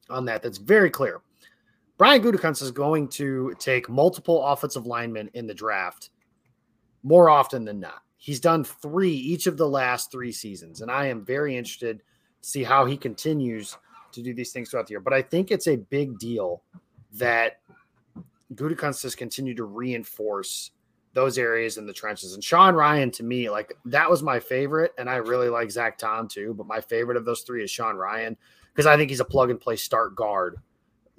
on 0.10 0.26
that 0.26 0.42
that's 0.42 0.58
very 0.58 0.90
clear 0.90 1.22
Brian 2.00 2.24
Gutekunst 2.24 2.62
is 2.62 2.72
going 2.72 3.10
to 3.10 3.54
take 3.60 3.90
multiple 3.90 4.42
offensive 4.46 4.88
linemen 4.88 5.30
in 5.34 5.46
the 5.46 5.54
draft 5.54 6.12
more 7.04 7.30
often 7.30 7.66
than 7.66 7.82
not. 7.82 8.04
He's 8.16 8.40
done 8.40 8.64
three 8.64 9.12
each 9.12 9.48
of 9.48 9.58
the 9.58 9.68
last 9.68 10.10
three 10.10 10.32
seasons, 10.32 10.80
and 10.80 10.90
I 10.90 11.08
am 11.08 11.26
very 11.26 11.58
interested 11.58 12.00
to 12.42 12.50
see 12.50 12.64
how 12.64 12.86
he 12.86 12.96
continues 12.96 13.78
to 14.14 14.24
do 14.24 14.34
these 14.34 14.54
things 14.54 14.70
throughout 14.70 14.88
the 14.88 14.92
year. 14.92 15.02
But 15.02 15.14
I 15.14 15.22
think 15.22 15.52
it's 15.52 15.68
a 15.68 15.76
big 15.76 16.18
deal 16.18 16.64
that 17.16 17.60
Gutekunst 18.56 19.04
has 19.04 19.14
continued 19.14 19.58
to 19.58 19.66
reinforce 19.66 20.72
those 21.12 21.38
areas 21.38 21.78
in 21.78 21.86
the 21.86 21.92
trenches. 21.92 22.34
And 22.34 22.42
Sean 22.42 22.76
Rhyan, 22.76 23.12
to 23.14 23.24
me, 23.24 23.50
like 23.50 23.74
that 23.84 24.10
was 24.10 24.24
my 24.24 24.40
favorite. 24.40 24.94
And 24.98 25.10
I 25.10 25.18
really 25.18 25.50
like 25.50 25.70
Zach 25.70 25.98
Tom 25.98 26.30
too. 26.30 26.54
But 26.54 26.66
my 26.66 26.80
favorite 26.80 27.18
of 27.18 27.26
those 27.26 27.42
three 27.42 27.62
is 27.62 27.70
Sean 27.70 27.96
Rhyan 27.96 28.38
because 28.74 28.86
I 28.86 28.96
think 28.96 29.10
he's 29.10 29.20
a 29.20 29.26
plug 29.26 29.50
and 29.50 29.60
play 29.60 29.76
start 29.76 30.16
guard 30.16 30.56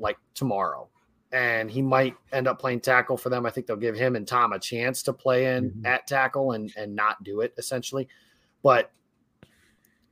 like 0.00 0.18
tomorrow. 0.34 0.88
And 1.32 1.70
he 1.70 1.80
might 1.80 2.16
end 2.32 2.48
up 2.48 2.58
playing 2.58 2.80
tackle 2.80 3.16
for 3.16 3.28
them. 3.28 3.46
I 3.46 3.50
think 3.50 3.68
they'll 3.68 3.76
give 3.76 3.94
him 3.94 4.16
and 4.16 4.26
Tom 4.26 4.52
a 4.52 4.58
chance 4.58 5.04
to 5.04 5.12
play 5.12 5.54
in 5.54 5.70
mm-hmm. 5.70 5.86
at 5.86 6.08
tackle 6.08 6.52
and, 6.52 6.72
and 6.76 6.96
not 6.96 7.22
do 7.22 7.42
it 7.42 7.54
essentially. 7.56 8.08
But 8.64 8.90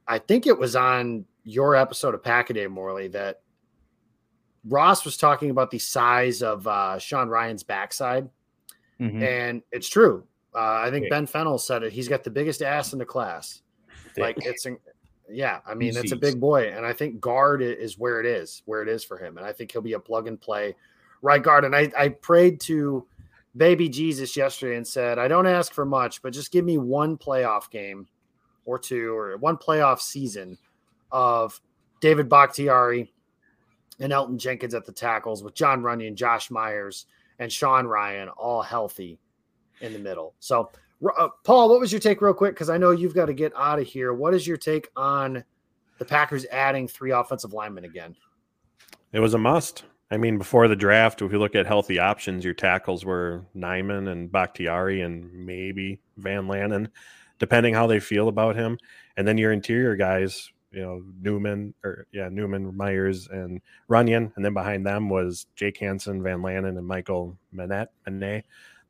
I 0.07 0.19
think 0.19 0.47
it 0.47 0.57
was 0.57 0.77
on 0.77 1.25
your 1.43 1.75
episode 1.75 2.15
of 2.15 2.23
Packaday 2.23 2.71
Morley 2.71 3.09
that 3.09 3.41
Ross 4.65 5.05
was 5.05 5.17
talking 5.17 5.51
about 5.51 5.73
the 5.73 5.81
size 5.81 6.41
of 6.41 6.69
uh, 6.69 7.01
Sean 7.01 7.29
Rhyan's 7.29 7.65
backside 7.65 8.31
Mm-hmm. 9.01 9.23
And 9.23 9.63
it's 9.73 9.89
true. 9.89 10.25
Uh, 10.55 10.83
I 10.85 10.91
think 10.91 11.09
Ben 11.11 11.27
Fennel 11.27 11.59
said 11.59 11.83
it. 11.83 11.93
He's 11.93 12.09
got 12.09 12.25
the 12.25 12.31
biggest 12.31 12.63
ass 12.63 12.93
in 12.93 12.99
the 12.99 13.05
class. 13.05 13.63
Like 14.17 14.37
it's, 14.45 14.67
yeah. 15.31 15.61
I 15.67 15.75
mean, 15.75 15.97
it's 15.97 16.13
a 16.13 16.17
big 16.17 16.41
boy, 16.41 16.73
and 16.75 16.85
I 16.85 16.93
think 16.93 17.21
guard 17.21 17.63
is 17.63 17.99
where 17.99 18.21
it 18.21 18.27
is, 18.27 18.63
where 18.65 18.83
it 18.83 18.89
is 18.89 19.05
for 19.05 19.19
him, 19.19 19.37
and 19.37 19.47
I 19.47 19.53
think 19.53 19.73
he'll 19.73 19.83
be 19.83 19.95
a 19.95 20.01
plug 20.01 20.29
and 20.29 20.41
play 20.41 20.75
right 21.23 21.43
guard. 21.43 21.65
And 21.65 21.75
I, 21.75 21.91
I 21.97 22.09
prayed 22.11 22.61
to 22.63 23.07
baby 23.57 23.89
Jesus 23.89 24.37
yesterday 24.37 24.77
and 24.77 24.87
said, 24.87 25.19
I 25.19 25.29
don't 25.29 25.47
ask 25.47 25.73
for 25.73 25.85
much, 25.85 26.23
but 26.23 26.33
just 26.33 26.53
give 26.53 26.65
me 26.65 26.79
one 26.79 27.17
playoff 27.17 27.71
game 27.71 28.07
or 28.65 28.79
two 28.79 29.17
or 29.17 29.37
one 29.39 29.57
playoff 29.57 30.01
season 30.01 30.59
of 31.11 31.61
David 32.01 32.29
Bakhtiari 32.29 33.11
and 33.99 34.13
Elgton 34.13 34.39
Jenkins 34.39 34.75
at 34.75 34.87
the 34.87 34.93
tackles 34.93 35.43
with 35.43 35.55
Jon 35.55 35.83
Runyan, 35.83 36.15
Josh 36.15 36.51
Myers, 36.51 37.07
and 37.39 37.53
Sean 37.53 37.87
Rhyan 37.87 38.31
all 38.37 38.63
healthy 38.63 39.19
in 39.81 39.93
the 39.93 39.99
middle. 39.99 40.35
So, 40.39 40.71
uh, 41.19 41.29
Paul, 41.45 41.69
what 41.69 41.81
was 41.81 41.93
your 41.93 42.01
take, 42.01 42.21
real 42.21 42.35
quick? 42.35 42.55
Because 42.55 42.71
I 42.71 42.79
know 42.79 42.91
you've 42.91 43.15
got 43.15 43.27
to 43.27 43.35
get 43.35 43.53
out 43.57 43.79
of 43.79 43.87
here. 43.87 44.13
What 44.13 44.35
is 44.35 44.47
your 44.47 44.57
take 44.57 44.89
on 44.97 45.45
the 45.99 46.05
Packers 46.05 46.47
adding 46.51 46.89
three 46.89 47.11
offensive 47.11 47.53
linemen 47.53 47.85
again? 47.85 48.17
It 49.13 49.21
was 49.21 49.35
a 49.35 49.39
must. 49.39 49.85
I 50.11 50.17
mean, 50.17 50.39
before 50.39 50.69
the 50.69 50.77
draft, 50.77 51.21
if 51.23 51.33
you 51.33 51.39
look 51.39 51.55
at 51.55 51.67
healthy 51.67 51.99
options, 51.99 52.45
your 52.45 52.55
tackles 52.55 53.05
were 53.05 53.45
Nijman 53.55 54.11
and 54.11 54.33
Bakhtiari 54.33 55.03
and 55.03 55.31
maybe 55.33 56.01
Van 56.17 56.47
Lanen, 56.47 56.89
depending 57.39 57.75
how 57.75 57.87
they 57.87 58.01
feel 58.01 58.29
about 58.29 58.57
him. 58.57 58.79
And 59.17 59.29
then 59.29 59.37
your 59.37 59.53
interior 59.53 59.97
guys 59.97 60.51
you 60.71 60.83
know 60.83 61.03
Newman 61.21 61.75
or 61.85 62.07
yeah 62.13 62.29
Newman 62.29 62.77
Myers 62.77 63.29
and 63.29 63.61
Runyan, 63.89 64.33
and 64.37 64.45
then 64.45 64.55
behind 64.55 64.87
them 64.87 65.09
was 65.09 65.47
Jake 65.57 65.79
Hanson, 65.79 66.23
Van 66.23 66.41
Lanen, 66.41 66.77
and 66.77 66.87
Michael 66.87 67.37
Manette. 67.53 67.91
Manet. 68.07 68.45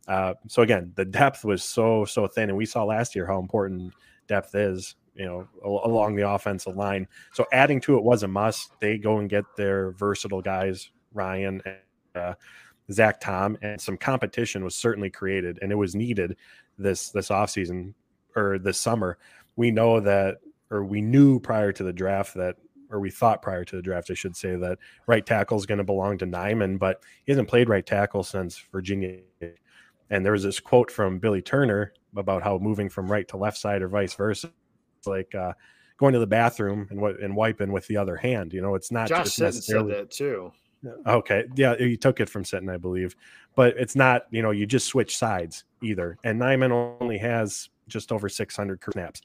Uh, 0.09 0.35
so 0.49 0.63
again, 0.63 0.93
the 0.97 1.05
depth 1.05 1.45
was 1.45 1.63
so 1.63 2.05
so 2.05 2.27
thin, 2.27 2.49
and 2.49 2.59
we 2.59 2.67
saw 2.67 2.83
last 2.83 3.15
year 3.15 3.27
how 3.27 3.39
important 3.39 3.93
depth 4.27 4.55
is. 4.55 4.97
You 5.15 5.25
know, 5.25 5.49
along 5.65 6.15
the 6.15 6.31
offensive 6.31 6.77
line. 6.77 7.09
So 7.33 7.45
adding 7.53 7.81
to 7.81 7.97
it 7.97 8.05
was 8.05 8.23
a 8.23 8.29
must. 8.29 8.71
They 8.79 8.99
go 8.99 9.19
and 9.19 9.29
get 9.29 9.45
their 9.57 9.91
versatile 9.91 10.41
guys, 10.41 10.93
Rhyan 11.13 11.61
and, 11.67 11.77
uh, 12.15 12.35
Zach 12.93 13.21
Tom, 13.21 13.59
and 13.61 13.81
some 13.81 13.97
competition 13.97 14.63
was 14.63 14.77
certainly 14.77 15.11
created, 15.11 15.59
and 15.61 15.73
it 15.73 15.75
was 15.75 15.97
needed 15.97 16.37
this 16.79 17.11
this 17.11 17.31
offseason 17.31 17.95
or 18.37 18.59
this 18.59 18.79
summer. 18.79 19.19
We 19.57 19.73
know 19.73 19.99
that 19.99 20.37
or 20.71 20.85
we 20.85 21.01
knew 21.01 21.41
prior 21.41 21.73
to 21.73 21.83
the 21.83 21.93
draft 21.93 22.35
that 22.35 22.57
or 22.91 23.01
we 23.01 23.11
thought 23.11 23.43
prior 23.43 23.65
to 23.65 23.77
the 23.77 23.83
draft, 23.83 24.11
I 24.11 24.15
should 24.15 24.37
say, 24.37 24.57
that 24.57 24.79
right 25.07 25.25
tackle 25.25 25.59
is 25.59 25.67
going 25.67 25.79
to 25.79 25.85
belong 25.85 26.17
to 26.19 26.27
Nijman, 26.27 26.79
but 26.79 27.03
he 27.27 27.33
hasn't 27.33 27.49
played 27.49 27.69
right 27.69 27.85
tackle 27.85 28.23
since 28.23 28.57
Virginia. 28.73 29.19
And 30.11 30.25
there 30.25 30.33
was 30.33 30.43
this 30.43 30.61
quote 30.61 30.91
from 30.91 31.19
Billy 31.19 31.43
Turner 31.43 31.93
about 32.17 32.43
how 32.43 32.59
moving 32.59 32.89
from 32.89 33.11
right 33.11 33.29
to 33.29 33.37
left 33.37 33.59
side 33.59 33.83
or 33.83 33.89
vice 33.89 34.15
versa, 34.15 34.51
like 35.07 35.35
uh, 35.35 35.53
going 35.99 36.13
to 36.15 36.19
the 36.19 36.27
bathroom 36.27 36.87
and 36.91 37.01
what 37.01 37.21
and 37.21 37.37
wiping 37.37 37.73
with 37.73 37.87
the 37.87 37.97
other 37.97 38.17
hand. 38.17 38.53
You 38.53 38.63
know, 38.63 38.75
it's 38.75 38.91
not 38.91 39.09
Josh 39.09 39.25
just 39.25 39.41
necessarily 39.41 39.93
said 39.93 40.01
that 40.01 40.11
too. 40.11 40.53
Okay, 41.07 41.45
yeah, 41.57 41.77
you 41.77 41.97
took 41.97 42.21
it 42.21 42.31
from 42.31 42.45
Sitton, 42.45 42.73
I 42.73 42.77
believe, 42.77 43.17
but 43.57 43.75
it's 43.77 43.97
not. 43.97 44.27
You 44.31 44.43
know, 44.43 44.53
you 44.53 44.65
just 44.65 44.87
switch 44.87 45.17
sides 45.17 45.65
either. 45.83 46.17
And 46.25 46.41
Nijman 46.41 46.71
only 47.01 47.19
has 47.19 47.69
just 47.89 48.13
over 48.13 48.29
600 48.29 48.81
snaps 48.93 49.21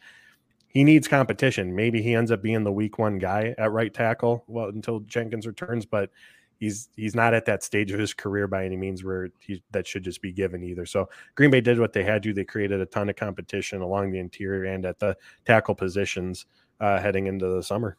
he 0.74 0.84
needs 0.84 1.08
competition. 1.08 1.76
Maybe 1.76 2.02
he 2.02 2.16
ends 2.16 2.32
up 2.32 2.42
being 2.42 2.64
the 2.64 2.72
week 2.72 2.98
one 2.98 3.20
guy 3.20 3.54
at 3.60 3.72
right 3.72 3.94
tackle 3.94 4.44
well 4.48 4.70
until 4.70 5.02
Jenkins 5.02 5.46
returns, 5.46 5.86
but 5.86 6.10
he's 6.60 6.90
he's 6.96 7.16
not 7.16 7.34
at 7.34 7.46
that 7.46 7.64
stage 7.64 7.92
of 7.92 8.00
his 8.00 8.14
career 8.14 8.48
by 8.48 8.66
any 8.66 8.78
means 8.78 9.04
where 9.04 9.30
he 9.40 9.62
that 9.72 9.88
should 9.88 10.04
just 10.04 10.22
be 10.22 10.32
given 10.32 10.64
either. 10.64 10.86
So 10.86 11.10
Green 11.36 11.52
Bay 11.52 11.62
did 11.62 11.80
what 11.80 11.94
they 11.94 12.04
had 12.04 12.24
to. 12.24 12.34
They 12.34 12.44
created 12.44 12.82
a 12.82 12.86
ton 12.86 13.10
of 13.10 13.16
competition 13.16 13.82
along 13.82 14.12
the 14.12 14.20
interior 14.20 14.66
and 14.66 14.86
at 14.86 15.00
the 15.00 15.18
tackle 15.46 15.76
positions 15.76 16.46
uh, 16.80 17.00
heading 17.00 17.28
into 17.28 17.48
the 17.48 17.64
summer. 17.64 17.98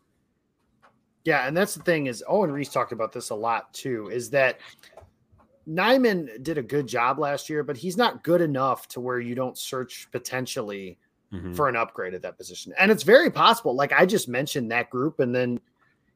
Yeah, 1.25 1.47
and 1.47 1.57
that's 1.57 1.75
the 1.75 1.83
thing 1.83 2.07
is 2.07 2.23
Owen 2.29 2.51
Riese 2.51 2.73
talked 2.73 2.93
about 2.93 3.13
this 3.13 3.31
a 3.31 3.35
lot 3.35 3.73
too. 3.73 4.09
Is 4.13 4.31
that 4.31 4.61
Nijman 5.69 6.43
did 6.43 6.59
a 6.59 6.63
good 6.63 6.87
job 6.87 7.19
last 7.19 7.49
year, 7.49 7.63
but 7.63 7.77
he's 7.77 7.97
not 7.97 8.23
good 8.23 8.41
enough 8.41 8.87
to 8.89 9.01
where 9.01 9.21
you 9.21 9.35
don't 9.35 9.57
search 9.57 10.09
potentially 10.13 10.99
mm-hmm. 11.33 11.55
for 11.55 11.69
an 11.69 11.77
upgrade 11.77 12.15
at 12.15 12.23
that 12.23 12.37
position. 12.37 12.75
And 12.79 12.91
it's 12.91 13.03
very 13.03 13.31
possible. 13.31 13.75
Like 13.75 13.93
I 13.93 14.05
just 14.05 14.29
mentioned 14.29 14.71
that 14.71 14.91
group, 14.91 15.21
and 15.21 15.35
then 15.35 15.61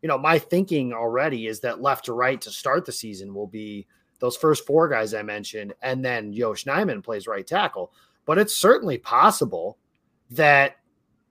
you 0.03 0.09
know 0.09 0.19
my 0.19 0.39
thinking 0.39 0.93
already 0.93 1.47
is 1.47 1.61
that 1.61 1.83
left 1.83 2.07
to 2.07 2.13
right 2.13 2.41
to 2.41 2.51
start 2.51 2.85
the 2.85 2.93
season 2.93 3.35
will 3.35 3.47
be 3.47 3.87
those 4.21 4.37
first 4.37 4.67
four 4.67 4.89
guys 4.89 5.15
I 5.15 5.23
mentioned, 5.23 5.75
and 5.83 6.05
then 6.05 6.33
Yosh 6.33 6.65
Nijman 6.65 7.05
plays 7.05 7.27
right 7.27 7.47
tackle. 7.47 7.93
But 8.25 8.39
it's 8.39 8.57
certainly 8.57 8.99
possible 8.99 9.79
that 10.31 10.77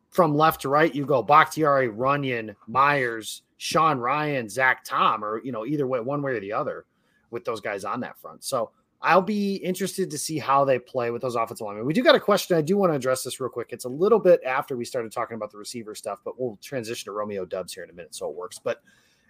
from 0.10 0.36
left 0.36 0.62
to 0.62 0.70
right 0.70 0.94
you 0.94 1.06
go 1.06 1.22
Bakhtiari, 1.22 1.90
Runyan, 1.90 2.56
Myers, 2.68 3.44
Sean 3.58 4.00
Rhyan, 4.00 4.50
Zach 4.50 4.84
Tom, 4.84 5.24
or 5.24 5.44
you 5.44 5.52
know 5.52 5.66
either 5.66 5.88
way, 5.88 6.00
one 6.00 6.22
way 6.22 6.34
or 6.34 6.40
the 6.40 6.54
other, 6.54 6.86
with 7.30 7.46
those 7.46 7.62
guys 7.62 7.86
on 7.86 8.00
that 8.02 8.18
front. 8.20 8.44
So 8.44 8.72
I'll 9.02 9.22
be 9.22 9.56
interested 9.58 10.10
to 10.10 10.18
see 10.18 10.40
how 10.40 10.66
they 10.66 10.80
play 10.80 11.12
with 11.12 11.22
those 11.22 11.36
offensive 11.36 11.66
linemen. 11.66 11.86
We 11.86 11.94
do 11.94 12.04
got 12.04 12.16
a 12.16 12.20
question. 12.20 12.58
I 12.58 12.62
do 12.62 12.78
want 12.78 12.92
to 12.92 12.96
address 12.96 13.24
this 13.24 13.40
real 13.40 13.50
quick. 13.50 13.70
It's 13.72 13.86
a 13.86 13.90
little 13.90 14.18
bit 14.18 14.42
after 14.44 14.76
we 14.76 14.86
started 14.86 15.12
talking 15.12 15.36
about 15.36 15.52
the 15.52 15.58
receiver 15.58 15.94
stuff, 15.94 16.20
but 16.26 16.40
we'll 16.40 16.58
transition 16.62 17.06
to 17.06 17.12
Romeo 17.12 17.46
Doubs 17.46 17.74
here 17.74 17.84
in 17.84 17.92
a 17.92 17.94
minute 17.94 18.16
so 18.16 18.28
it 18.28 18.36
works. 18.36 18.60
But 18.60 18.82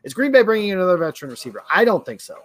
is 0.04 0.14
Green 0.14 0.32
Bay 0.32 0.42
bringing 0.42 0.70
in 0.70 0.78
another 0.78 0.98
veteran 0.98 1.32
receiver? 1.32 1.64
I 1.70 1.84
don't 1.84 2.06
think 2.06 2.22
so. 2.22 2.38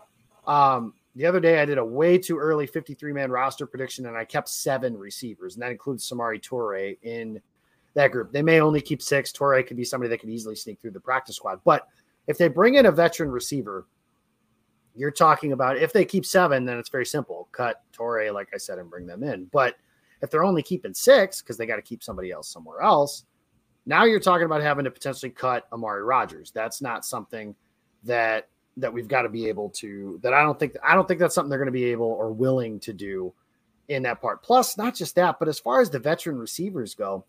Um, 0.47 0.95
the 1.15 1.27
other 1.27 1.41
day, 1.41 1.61
I 1.61 1.65
did 1.65 1.79
a 1.79 1.85
way 1.85 2.19
too 2.19 2.39
early 2.39 2.67
53 2.67 3.13
man 3.13 3.31
roster 3.31 3.67
prediction, 3.67 4.07
and 4.07 4.17
I 4.17 4.25
kept 4.25 4.49
seven 4.49 4.97
receivers, 4.97 5.55
and 5.55 5.63
that 5.63 5.71
includes 5.71 6.09
Samori 6.09 6.41
Toure 6.41 6.97
in 7.03 7.41
that 7.95 8.11
group. 8.11 8.33
They 8.33 8.43
may 8.43 8.61
only 8.61 8.81
keep 8.81 9.03
six. 9.03 9.31
Toure 9.31 9.65
could 9.67 9.77
be 9.77 9.85
somebody 9.85 10.09
that 10.09 10.19
could 10.19 10.31
easily 10.31 10.57
sneak 10.57 10.81
through 10.81 10.93
the 10.93 11.01
practice 11.01 11.37
squad. 11.37 11.61
But 11.65 11.87
if 12.27 12.39
they 12.39 12.49
bring 12.49 12.75
in 12.75 12.87
a 12.87 12.93
veteran 12.93 13.31
receiver, 13.31 13.87
you're 14.95 15.11
talking 15.11 15.53
about 15.53 15.77
if 15.77 15.93
they 15.93 16.05
keep 16.05 16.27
seven, 16.27 16.65
then 16.65 16.79
it's 16.79 16.91
very 16.91 17.07
simple. 17.07 17.49
Cut 17.53 17.83
Toure, 17.97 18.33
like 18.33 18.49
I 18.55 18.59
said, 18.59 18.79
and 18.79 18.91
bring 18.91 19.07
them 19.07 19.23
in. 19.23 19.47
But 19.47 19.77
if 20.21 20.31
they're 20.31 20.45
only 20.45 20.63
keeping 20.63 20.95
six 20.95 21.41
because 21.41 21.57
they 21.57 21.67
got 21.67 21.77
to 21.77 21.83
keep 21.83 22.03
somebody 22.03 22.31
else 22.31 22.49
somewhere 22.49 22.81
else, 22.83 23.25
now 23.87 24.05
you're 24.05 24.21
talking 24.21 24.45
about 24.45 24.63
having 24.63 24.85
to 24.85 24.91
potentially 24.91 25.31
cut 25.31 25.67
Amari 25.73 26.05
Rogers. 26.05 26.51
That's 26.53 26.81
not 26.81 27.05
something 27.05 27.55
that 28.05 28.49
that 28.79 28.93
we've 28.93 29.09
got 29.09 29.23
to 29.23 29.29
be 29.29 29.49
able 29.49 29.71
to. 29.71 30.19
That 30.23 30.35
I 30.35 30.43
don't 30.43 30.59
think 30.59 30.77
I 30.85 30.95
don't 30.95 31.07
think 31.09 31.21
that's 31.21 31.35
something 31.35 31.51
they're 31.51 31.59
going 31.59 31.67
to 31.67 31.73
be 31.73 31.85
able 31.87 32.07
or 32.07 32.33
willing 32.33 32.79
to 32.81 32.93
do 32.93 33.33
in 33.89 34.03
that 34.05 34.21
part. 34.21 34.43
Plus, 34.43 34.79
not 34.79 34.95
just 34.95 35.15
that, 35.17 35.39
but 35.39 35.49
as 35.49 35.59
far 35.59 35.81
as 35.81 35.91
the 35.91 35.99
veteran 35.99 36.39
receivers 36.39 36.95
go, 36.95 37.25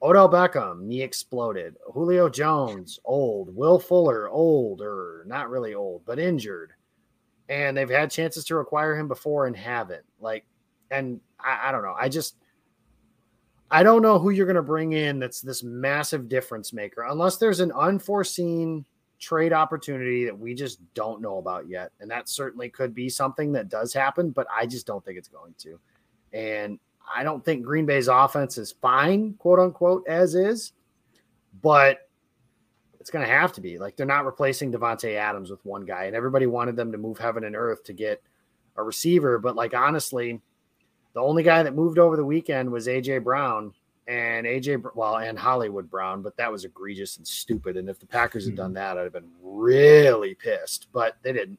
Odell 0.00 0.28
Beckham, 0.28 0.82
knee 0.82 1.02
exploded. 1.02 1.76
Julio 1.92 2.28
Jones, 2.28 3.00
old. 3.04 3.54
Will 3.54 3.78
Fuller, 3.78 4.28
old 4.28 4.80
or 4.80 5.24
not 5.26 5.50
really 5.50 5.74
old, 5.74 6.02
but 6.06 6.18
injured. 6.18 6.72
And 7.48 7.76
they've 7.76 7.90
had 7.90 8.10
chances 8.10 8.44
to 8.44 8.58
acquire 8.58 8.96
him 8.96 9.08
before 9.08 9.46
and 9.46 9.56
haven't. 9.56 10.04
Like, 10.20 10.44
and 10.90 11.20
I, 11.40 11.68
I 11.68 11.72
don't 11.72 11.82
know. 11.82 11.96
I 11.98 12.08
just, 12.08 12.36
I 13.70 13.82
don't 13.82 14.02
know 14.02 14.18
who 14.18 14.30
you're 14.30 14.46
going 14.46 14.56
to 14.56 14.62
bring 14.62 14.92
in 14.92 15.18
that's 15.18 15.40
this 15.40 15.62
massive 15.62 16.28
difference 16.28 16.72
maker, 16.72 17.06
unless 17.08 17.36
there's 17.36 17.60
an 17.60 17.72
unforeseen 17.72 18.84
trade 19.18 19.52
opportunity 19.52 20.24
that 20.24 20.38
we 20.38 20.54
just 20.54 20.78
don't 20.94 21.20
know 21.20 21.38
about 21.38 21.68
yet. 21.68 21.90
And 22.00 22.10
that 22.10 22.28
certainly 22.28 22.68
could 22.68 22.94
be 22.94 23.08
something 23.08 23.50
that 23.52 23.68
does 23.68 23.92
happen, 23.92 24.30
but 24.30 24.46
I 24.54 24.64
just 24.64 24.86
don't 24.86 25.04
think 25.04 25.18
it's 25.18 25.28
going 25.28 25.54
to. 25.58 25.78
And 26.32 26.78
I 27.14 27.22
don't 27.22 27.44
think 27.44 27.64
Green 27.64 27.86
Bay's 27.86 28.08
offense 28.08 28.58
is 28.58 28.72
fine, 28.72 29.34
quote 29.34 29.58
unquote, 29.58 30.06
as 30.06 30.34
is. 30.34 30.72
But 31.62 32.08
It's 33.00 33.10
going 33.10 33.26
to 33.26 33.32
have 33.32 33.52
to 33.54 33.60
be 33.60 33.78
like 33.78 33.96
they're 33.96 34.06
not 34.06 34.26
replacing 34.26 34.72
Davante 34.72 35.14
Adams 35.14 35.50
with 35.50 35.64
one 35.64 35.84
guy, 35.84 36.04
and 36.04 36.14
everybody 36.16 36.46
wanted 36.46 36.76
them 36.76 36.92
to 36.92 36.98
move 36.98 37.18
heaven 37.18 37.44
and 37.44 37.56
earth 37.56 37.82
to 37.84 37.92
get 37.92 38.22
a 38.76 38.82
receiver. 38.82 39.38
But 39.38 39.56
like 39.56 39.74
honestly, 39.74 40.40
the 41.14 41.20
only 41.20 41.42
guy 41.42 41.62
that 41.62 41.74
moved 41.74 41.98
over 41.98 42.16
the 42.16 42.24
weekend 42.24 42.70
was 42.70 42.86
AJ 42.86 43.24
Brown 43.24 43.72
and 44.06 44.46
AJ, 44.46 44.84
well, 44.94 45.18
and 45.18 45.38
Hollywood 45.38 45.90
Brown, 45.90 46.22
but 46.22 46.36
that 46.38 46.50
was 46.50 46.64
egregious 46.64 47.18
and 47.18 47.26
stupid. 47.26 47.76
And 47.76 47.90
if 47.90 47.98
the 47.98 48.06
Packers 48.06 48.46
had 48.46 48.56
done 48.56 48.68
mm-hmm. 48.68 48.74
that, 48.74 48.98
I'd 48.98 49.04
have 49.04 49.12
been 49.12 49.30
really 49.42 50.34
pissed, 50.34 50.88
but 50.92 51.16
they 51.22 51.32
didn't, 51.32 51.58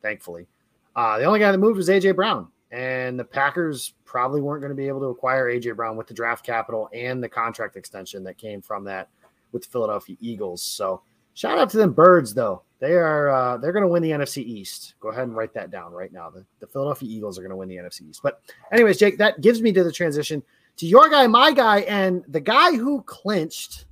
thankfully. 0.00 0.46
Uh, 0.94 1.18
the 1.18 1.24
only 1.24 1.40
guy 1.40 1.50
that 1.50 1.58
moved 1.58 1.76
was 1.76 1.88
AJ 1.88 2.14
Brown, 2.14 2.48
and 2.70 3.18
the 3.18 3.24
Packers 3.24 3.94
probably 4.04 4.40
weren't 4.40 4.60
going 4.60 4.70
to 4.70 4.76
be 4.76 4.88
able 4.88 5.00
to 5.00 5.06
acquire 5.06 5.46
AJ 5.46 5.76
Brown 5.76 5.96
with 5.96 6.06
the 6.06 6.14
draft 6.14 6.44
capital 6.44 6.88
and 6.92 7.22
the 7.22 7.28
contract 7.28 7.76
extension 7.76 8.22
that 8.24 8.38
came 8.38 8.62
from 8.62 8.84
that 8.84 9.08
with 9.52 9.62
the 9.62 9.68
Philadelphia 9.68 10.16
Eagles. 10.20 10.62
So 10.62 11.02
shout 11.34 11.58
out 11.58 11.70
to 11.70 11.76
them 11.76 11.92
birds, 11.92 12.34
though. 12.34 12.62
They 12.78 12.94
are 12.94 13.28
uh, 13.28 13.56
they're 13.58 13.72
going 13.72 13.84
to 13.84 13.88
win 13.88 14.02
the 14.02 14.10
NFC 14.10 14.38
East. 14.38 14.94
Go 15.00 15.10
ahead 15.10 15.24
and 15.24 15.36
write 15.36 15.52
that 15.54 15.70
down 15.70 15.92
right 15.92 16.12
now. 16.12 16.30
The, 16.30 16.46
the 16.60 16.66
Philadelphia 16.66 17.08
Eagles 17.10 17.38
are 17.38 17.42
going 17.42 17.50
to 17.50 17.56
win 17.56 17.68
the 17.68 17.76
NFC 17.76 18.08
East. 18.08 18.20
But 18.22 18.40
anyways, 18.72 18.98
Jake, 18.98 19.18
that 19.18 19.40
gives 19.40 19.60
me 19.60 19.72
to 19.72 19.84
the 19.84 19.92
transition 19.92 20.42
to 20.76 20.86
your 20.86 21.10
guy, 21.10 21.26
my 21.26 21.52
guy, 21.52 21.80
and 21.80 22.24
the 22.28 22.40
guy 22.40 22.76
who 22.76 23.02
clinched 23.02 23.84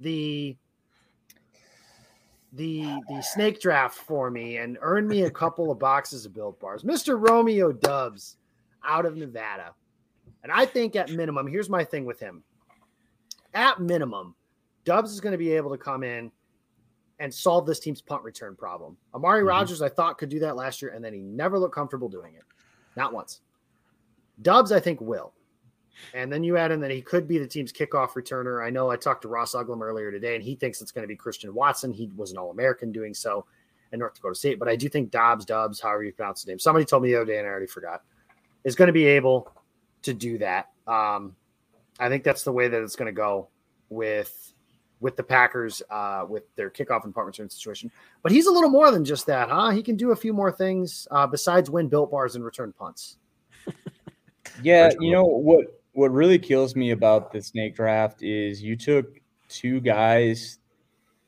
the 0.00 0.56
the 2.52 3.00
the 3.08 3.22
snake 3.22 3.60
draft 3.60 3.96
for 3.96 4.30
me 4.30 4.56
and 4.56 4.78
earned 4.80 5.08
me 5.08 5.22
a 5.22 5.30
couple 5.30 5.70
of 5.70 5.78
boxes 5.78 6.26
of 6.26 6.34
built 6.34 6.58
bars. 6.60 6.82
Mr. 6.82 7.16
Romeo 7.20 7.72
Doubs 7.72 8.36
out 8.84 9.06
of 9.06 9.16
Nevada. 9.16 9.74
And 10.42 10.50
I 10.50 10.64
think 10.64 10.96
at 10.96 11.10
minimum, 11.10 11.46
here's 11.46 11.68
my 11.68 11.84
thing 11.84 12.04
with 12.04 12.18
him. 12.18 12.42
At 13.52 13.80
minimum, 13.80 14.34
Doubs 14.84 15.12
is 15.12 15.20
going 15.20 15.32
to 15.32 15.38
be 15.38 15.52
able 15.52 15.70
to 15.70 15.78
come 15.78 16.02
in 16.02 16.30
and 17.18 17.32
solve 17.32 17.66
this 17.66 17.78
team's 17.78 18.00
punt 18.00 18.22
return 18.22 18.56
problem. 18.56 18.96
Amari 19.14 19.40
mm-hmm. 19.40 19.48
Rogers, 19.48 19.82
I 19.82 19.90
thought, 19.90 20.16
could 20.16 20.30
do 20.30 20.38
that 20.40 20.56
last 20.56 20.80
year, 20.80 20.92
and 20.92 21.04
then 21.04 21.12
he 21.12 21.20
never 21.20 21.58
looked 21.58 21.74
comfortable 21.74 22.08
doing 22.08 22.34
it. 22.34 22.44
Not 22.96 23.12
once. 23.12 23.42
Doubs, 24.40 24.72
I 24.72 24.80
think, 24.80 25.00
will. 25.00 25.34
And 26.14 26.32
then 26.32 26.42
you 26.42 26.56
add 26.56 26.70
in 26.70 26.80
that 26.80 26.90
he 26.90 27.02
could 27.02 27.28
be 27.28 27.38
the 27.38 27.46
team's 27.46 27.72
kickoff 27.72 28.10
returner. 28.10 28.64
I 28.64 28.70
know 28.70 28.90
I 28.90 28.96
talked 28.96 29.22
to 29.22 29.28
Ross 29.28 29.54
Uglem 29.54 29.80
earlier 29.80 30.10
today, 30.10 30.34
and 30.34 30.44
he 30.44 30.54
thinks 30.54 30.80
it's 30.80 30.92
going 30.92 31.02
to 31.02 31.08
be 31.08 31.16
Christian 31.16 31.54
Watson. 31.54 31.92
He 31.92 32.10
was 32.16 32.32
an 32.32 32.38
All 32.38 32.50
American 32.50 32.92
doing 32.92 33.14
so 33.14 33.46
in 33.92 33.98
North 33.98 34.14
Dakota 34.14 34.34
State. 34.34 34.58
But 34.58 34.68
I 34.68 34.76
do 34.76 34.88
think 34.88 35.10
Dobbs, 35.10 35.44
Doubs, 35.44 35.80
however 35.80 36.04
you 36.04 36.12
pronounce 36.12 36.40
his 36.42 36.48
name, 36.48 36.58
somebody 36.58 36.84
told 36.84 37.02
me 37.02 37.10
the 37.10 37.16
other 37.16 37.26
day, 37.26 37.38
and 37.38 37.46
I 37.46 37.50
already 37.50 37.66
forgot, 37.66 38.02
is 38.64 38.74
going 38.74 38.86
to 38.86 38.92
be 38.92 39.06
able 39.06 39.52
to 40.02 40.14
do 40.14 40.38
that. 40.38 40.68
Um, 40.86 41.36
I 41.98 42.08
think 42.08 42.24
that's 42.24 42.42
the 42.42 42.52
way 42.52 42.68
that 42.68 42.82
it's 42.82 42.96
going 42.96 43.06
to 43.06 43.16
go 43.16 43.48
with 43.88 44.54
with 45.00 45.16
the 45.16 45.22
Packers 45.22 45.82
uh, 45.90 46.26
with 46.28 46.54
their 46.56 46.70
kickoff 46.70 47.04
and 47.04 47.14
punt 47.14 47.26
return 47.26 47.48
situation. 47.48 47.90
But 48.22 48.32
he's 48.32 48.46
a 48.46 48.52
little 48.52 48.68
more 48.68 48.90
than 48.90 49.04
just 49.04 49.26
that, 49.26 49.48
huh? 49.48 49.70
He 49.70 49.82
can 49.82 49.96
do 49.96 50.12
a 50.12 50.16
few 50.16 50.34
more 50.34 50.52
things 50.52 51.08
uh, 51.10 51.26
besides 51.26 51.70
win 51.70 51.88
built 51.88 52.10
bars 52.10 52.36
and 52.36 52.44
return 52.44 52.74
punts. 52.78 53.16
yeah, 54.62 54.90
you 55.00 55.10
know 55.10 55.24
what? 55.24 55.79
What 55.92 56.12
really 56.12 56.38
kills 56.38 56.76
me 56.76 56.90
about 56.92 57.32
the 57.32 57.42
snake 57.42 57.74
draft 57.74 58.22
is 58.22 58.62
you 58.62 58.76
took 58.76 59.20
two 59.48 59.80
guys. 59.80 60.58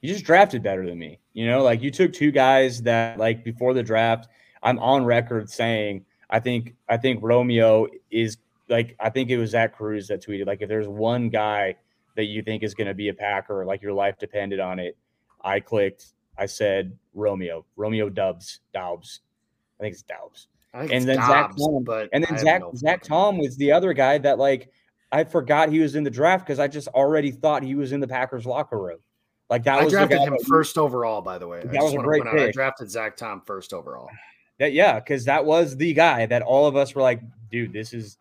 You 0.01 0.13
just 0.13 0.25
drafted 0.25 0.63
better 0.63 0.87
than 0.87 0.99
me. 0.99 1.19
You 1.33 1.47
know, 1.47 1.63
like 1.63 1.83
you 1.83 1.91
took 1.91 2.13
two 2.13 2.31
guys 2.31 2.83
that, 2.83 3.19
like 3.19 3.45
before 3.45 3.75
the 3.75 3.83
draft, 3.83 4.29
I'm 4.63 4.79
on 4.79 5.05
record 5.05 5.51
saying 5.51 6.05
I 6.33 6.41
think 6.41 6.75
I 6.89 6.97
think 6.97 7.21
Romeo 7.23 7.87
is 8.11 8.39
like 8.69 8.97
I 8.99 9.11
think 9.11 9.31
it 9.31 9.39
was 9.39 9.51
Zach 9.51 9.77
Kruse 9.77 10.09
that 10.09 10.25
tweeted 10.25 10.47
like 10.47 10.63
if 10.63 10.69
there's 10.69 10.89
one 10.89 11.29
guy 11.29 11.77
that 12.17 12.25
you 12.25 12.43
think 12.43 12.63
is 12.63 12.75
going 12.75 12.87
to 12.87 12.95
be 12.95 13.09
a 13.09 13.15
Packer, 13.15 13.65
like 13.65 13.83
your 13.83 13.93
life 13.93 14.19
depended 14.19 14.59
on 14.59 14.79
it. 14.79 14.97
I 15.45 15.61
clicked. 15.61 16.15
I 16.39 16.47
said 16.47 16.97
Romeo, 17.15 17.67
Romeo 17.77 18.09
Doubs, 18.09 18.61
Dobbs. 18.73 19.21
I 19.79 19.83
think 19.83 19.93
it's 19.93 20.03
Dobbs. 20.03 20.49
And 20.75 21.07
then 21.07 21.17
Dobbs, 21.17 21.29
Zach 21.29 21.57
Tom, 21.57 21.85
but 21.85 22.09
and 22.13 22.25
then 22.25 22.39
Zach 22.39 22.61
no 22.61 22.73
Zach 22.75 23.03
Tom 23.03 23.39
was 23.39 23.57
the 23.57 23.73
other 23.73 23.93
guy 23.93 24.19
that 24.19 24.39
like 24.39 24.71
I 25.11 25.25
forgot 25.25 25.69
he 25.69 25.81
was 25.81 25.95
in 25.95 26.05
the 26.05 26.11
draft 26.11 26.47
because 26.47 26.59
I 26.59 26.69
just 26.69 26.89
already 26.89 27.31
thought 27.31 27.63
he 27.63 27.75
was 27.75 27.93
in 27.93 28.01
the 28.01 28.09
Packers 28.09 28.47
locker 28.47 28.79
room. 28.79 28.99
Like 29.51 29.65
that 29.65 29.81
I 29.81 29.85
was 29.85 29.93
drafted 29.93 30.21
him 30.21 30.37
first 30.49 30.79
overall, 30.79 31.21
by 31.21 31.37
the 31.37 31.47
way. 31.47 31.61
That 31.63 31.83
was 31.83 31.93
a 31.93 31.99
great 31.99 32.23
pick. 32.25 32.49
I 32.49 32.51
drafted 32.53 32.91
Zach 32.91 33.17
Tom 33.17 33.43
first 33.45 33.75
overall. 33.75 34.09
That 34.59 34.73
yeah, 34.73 34.99
because 34.99 35.27
that 35.27 35.45
was 35.45 35.77
the 35.77 35.93
guy 35.93 36.25
that 36.27 36.41
all 36.41 36.67
of 36.67 36.77
us 36.77 36.95
were 36.95 37.03
like, 37.03 37.21
dude, 37.51 37.73
this 37.73 37.93
is 37.93 38.17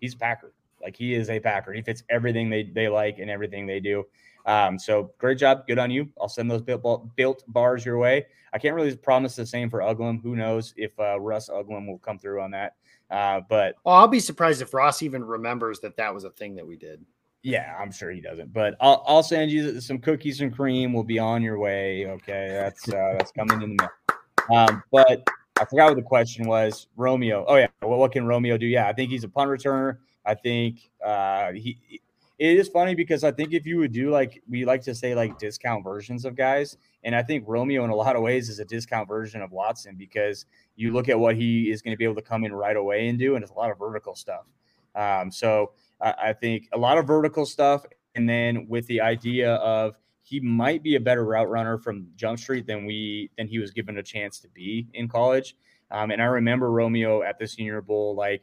he's 0.00 0.14
Packer. 0.14 0.52
Like 0.82 0.96
he 0.96 1.14
is 1.14 1.30
a 1.30 1.40
Packer. 1.40 1.72
He 1.72 1.80
fits 1.80 2.02
everything 2.10 2.50
they, 2.50 2.64
they 2.64 2.88
like 2.88 3.18
and 3.18 3.30
everything 3.30 3.66
they 3.66 3.80
do. 3.80 4.04
Um, 4.46 4.78
so 4.78 5.12
great 5.18 5.38
job. 5.38 5.66
Good 5.66 5.78
on 5.78 5.90
you. 5.90 6.08
I'll 6.20 6.28
send 6.28 6.50
those 6.50 6.62
built, 6.62 7.16
built 7.16 7.44
bars 7.48 7.84
your 7.84 7.98
way. 7.98 8.26
I 8.52 8.58
can't 8.58 8.74
really 8.74 8.96
promise 8.96 9.36
the 9.36 9.46
same 9.46 9.70
for 9.70 9.80
Uglem. 9.80 10.22
Who 10.22 10.34
knows 10.34 10.74
if 10.76 10.98
uh, 10.98 11.20
Russ 11.20 11.48
Uglem 11.48 11.86
will 11.86 11.98
come 11.98 12.18
through 12.18 12.40
on 12.40 12.50
that. 12.50 12.74
Uh, 13.10 13.40
but 13.48 13.76
well, 13.84 13.96
I'll 13.96 14.08
be 14.08 14.20
surprised 14.20 14.62
if 14.62 14.72
Ross 14.72 15.02
even 15.02 15.24
remembers 15.24 15.80
that 15.80 15.96
that 15.96 16.14
was 16.14 16.24
a 16.24 16.30
thing 16.30 16.54
that 16.56 16.66
we 16.66 16.76
did. 16.76 17.04
Yeah, 17.42 17.74
I'm 17.78 17.90
sure 17.90 18.10
he 18.10 18.20
doesn't. 18.20 18.52
But 18.52 18.76
I'll, 18.80 19.02
I'll 19.06 19.22
send 19.22 19.50
you 19.50 19.80
some 19.80 19.98
cookies 19.98 20.40
and 20.40 20.54
cream. 20.54 20.92
Will 20.92 21.04
be 21.04 21.18
on 21.18 21.42
your 21.42 21.58
way. 21.58 22.06
Okay, 22.06 22.48
that's 22.50 22.88
uh, 22.88 23.14
that's 23.18 23.32
coming 23.32 23.62
in 23.62 23.76
the 23.76 23.82
mail. 23.82 24.58
Um, 24.58 24.82
but 24.92 25.26
I 25.58 25.64
forgot 25.64 25.88
what 25.88 25.96
the 25.96 26.02
question 26.02 26.46
was. 26.46 26.86
Romeo. 26.96 27.44
Oh 27.48 27.56
yeah, 27.56 27.68
well, 27.82 27.98
what 27.98 28.12
can 28.12 28.26
Romeo 28.26 28.56
do? 28.56 28.66
Yeah, 28.66 28.88
I 28.88 28.92
think 28.92 29.10
he's 29.10 29.24
a 29.24 29.28
punt 29.28 29.48
returner. 29.48 29.98
I 30.24 30.34
think 30.34 30.90
uh, 31.04 31.52
he. 31.52 32.00
It 32.40 32.56
is 32.56 32.68
funny 32.68 32.94
because 32.94 33.22
I 33.22 33.32
think 33.32 33.52
if 33.52 33.66
you 33.66 33.76
would 33.80 33.92
do 33.92 34.10
like 34.10 34.42
we 34.48 34.64
like 34.64 34.80
to 34.84 34.94
say 34.94 35.14
like 35.14 35.38
discount 35.38 35.84
versions 35.84 36.24
of 36.24 36.34
guys, 36.34 36.78
and 37.04 37.14
I 37.14 37.22
think 37.22 37.44
Romeo 37.46 37.84
in 37.84 37.90
a 37.90 37.94
lot 37.94 38.16
of 38.16 38.22
ways 38.22 38.48
is 38.48 38.58
a 38.58 38.64
discount 38.64 39.06
version 39.08 39.42
of 39.42 39.52
Watson 39.52 39.94
because 39.94 40.46
you 40.74 40.90
look 40.90 41.10
at 41.10 41.20
what 41.20 41.36
he 41.36 41.70
is 41.70 41.82
going 41.82 41.92
to 41.92 41.98
be 41.98 42.04
able 42.04 42.14
to 42.14 42.22
come 42.22 42.44
in 42.44 42.54
right 42.54 42.78
away 42.78 43.08
and 43.08 43.18
do, 43.18 43.34
and 43.34 43.42
it's 43.42 43.52
a 43.52 43.54
lot 43.54 43.70
of 43.70 43.78
vertical 43.78 44.14
stuff. 44.14 44.46
Um, 44.94 45.30
so 45.30 45.72
I, 46.00 46.14
I 46.28 46.32
think 46.32 46.70
a 46.72 46.78
lot 46.78 46.96
of 46.96 47.06
vertical 47.06 47.44
stuff, 47.44 47.84
and 48.14 48.26
then 48.26 48.66
with 48.70 48.86
the 48.86 49.02
idea 49.02 49.56
of 49.56 49.98
he 50.22 50.40
might 50.40 50.82
be 50.82 50.94
a 50.94 51.00
better 51.00 51.26
route 51.26 51.50
runner 51.50 51.76
from 51.76 52.06
Jump 52.16 52.38
Street 52.38 52.66
than 52.66 52.86
we 52.86 53.28
than 53.36 53.48
he 53.48 53.58
was 53.58 53.70
given 53.70 53.98
a 53.98 54.02
chance 54.02 54.38
to 54.40 54.48
be 54.48 54.88
in 54.94 55.08
college. 55.08 55.56
Um, 55.90 56.10
and 56.10 56.22
I 56.22 56.26
remember 56.26 56.70
Romeo 56.70 57.20
at 57.22 57.38
the 57.38 57.46
Senior 57.46 57.82
Bowl, 57.82 58.14
like 58.14 58.42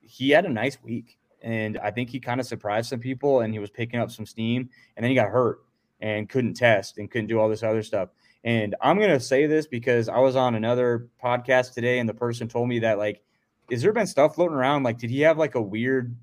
he 0.00 0.30
had 0.30 0.46
a 0.46 0.50
nice 0.50 0.78
week. 0.82 1.18
And 1.44 1.78
I 1.78 1.90
think 1.90 2.08
he 2.08 2.18
kind 2.18 2.40
of 2.40 2.46
surprised 2.46 2.88
some 2.88 2.98
people 2.98 3.40
and 3.40 3.52
he 3.52 3.60
was 3.60 3.68
picking 3.70 4.00
up 4.00 4.10
some 4.10 4.24
steam. 4.24 4.68
And 4.96 5.04
then 5.04 5.10
he 5.10 5.14
got 5.14 5.28
hurt 5.28 5.60
and 6.00 6.28
couldn't 6.28 6.54
test 6.54 6.96
and 6.96 7.10
couldn't 7.10 7.28
do 7.28 7.38
all 7.38 7.50
this 7.50 7.62
other 7.62 7.82
stuff. 7.82 8.08
And 8.44 8.74
I'm 8.80 8.96
going 8.96 9.10
to 9.10 9.20
say 9.20 9.46
this 9.46 9.66
because 9.66 10.08
I 10.08 10.18
was 10.18 10.36
on 10.36 10.54
another 10.54 11.08
podcast 11.22 11.74
today 11.74 11.98
and 11.98 12.08
the 12.08 12.14
person 12.14 12.48
told 12.48 12.68
me 12.68 12.78
that, 12.80 12.98
like, 12.98 13.22
is 13.70 13.82
there 13.82 13.92
been 13.92 14.06
stuff 14.06 14.34
floating 14.34 14.56
around? 14.56 14.84
Like, 14.84 14.98
did 14.98 15.10
he 15.10 15.20
have 15.20 15.36
like 15.36 15.54
a 15.54 15.60
weird 15.60 16.16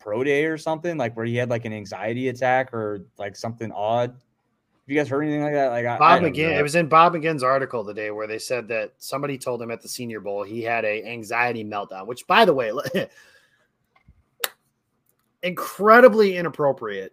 pro 0.00 0.24
day 0.24 0.44
or 0.44 0.58
something? 0.58 0.96
Like, 0.96 1.16
where 1.16 1.26
he 1.26 1.36
had 1.36 1.48
like 1.48 1.64
an 1.64 1.72
anxiety 1.72 2.28
attack 2.28 2.74
or 2.74 3.06
like 3.18 3.36
something 3.36 3.70
odd? 3.70 4.10
Have 4.10 4.88
you 4.88 4.96
guys 4.96 5.08
heard 5.08 5.22
anything 5.22 5.42
like 5.42 5.52
that? 5.52 5.68
Like 5.68 5.84
Bob 5.84 6.02
I, 6.02 6.18
McGinn, 6.18 6.58
it 6.58 6.62
was 6.62 6.74
in 6.74 6.88
Bob 6.88 7.14
McGinn's 7.14 7.44
article 7.44 7.84
today 7.84 8.10
where 8.10 8.26
they 8.26 8.40
said 8.40 8.66
that 8.68 8.94
somebody 8.98 9.38
told 9.38 9.62
him 9.62 9.70
at 9.70 9.80
the 9.80 9.88
Senior 9.88 10.18
Bowl 10.18 10.42
he 10.42 10.62
had 10.62 10.84
a 10.84 11.04
anxiety 11.04 11.64
meltdown. 11.64 12.08
Which, 12.08 12.26
by 12.26 12.44
the 12.44 12.52
way, 12.52 12.72
incredibly 15.42 16.36
inappropriate 16.36 17.12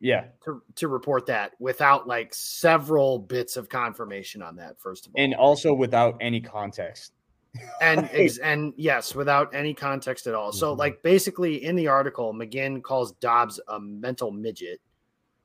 yeah. 0.00 0.24
to, 0.44 0.62
to 0.76 0.88
report 0.88 1.26
that 1.26 1.52
without 1.58 2.08
like 2.08 2.34
several 2.34 3.18
bits 3.18 3.56
of 3.56 3.68
confirmation 3.68 4.42
on 4.42 4.56
that 4.56 4.78
first 4.80 5.06
of 5.06 5.12
all. 5.14 5.22
And 5.22 5.34
also 5.34 5.72
without 5.72 6.16
any 6.20 6.40
context. 6.40 7.12
And 7.80 8.08
and 8.42 8.72
yes 8.76 9.14
without 9.14 9.54
any 9.54 9.74
context 9.74 10.26
at 10.26 10.34
all. 10.34 10.52
So 10.52 10.70
mm-hmm. 10.70 10.80
like 10.80 11.02
basically 11.02 11.64
in 11.64 11.76
the 11.76 11.88
article 11.88 12.32
mcginn 12.34 12.82
calls 12.82 13.12
dobbs 13.12 13.60
a 13.68 13.78
mental 13.78 14.30
midget 14.30 14.80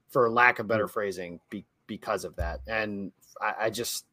for 0.10 0.30
lack 0.30 0.60
of 0.60 0.68
better 0.68 0.88
mm. 0.88 0.92
phrasing 0.92 1.40
be, 1.50 1.66
because 1.88 2.26
of 2.26 2.36
that. 2.38 2.62
And 2.68 3.12
i, 3.42 3.54
I 3.66 3.70
just 3.70 4.06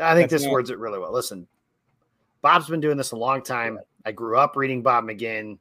i 0.00 0.14
think 0.14 0.30
That's 0.30 0.42
this 0.42 0.44
not- 0.44 0.52
words 0.52 0.70
it 0.70 0.78
really 0.78 0.98
well. 0.98 1.12
Listen 1.12 1.46
bob's 2.42 2.68
been 2.68 2.80
doing 2.80 2.96
this 2.96 3.10
a 3.10 3.16
long 3.16 3.42
time. 3.42 3.78
I 4.04 4.12
grew 4.12 4.38
up 4.38 4.56
reading 4.56 4.82
bob 4.82 5.04
mcginn. 5.04 5.58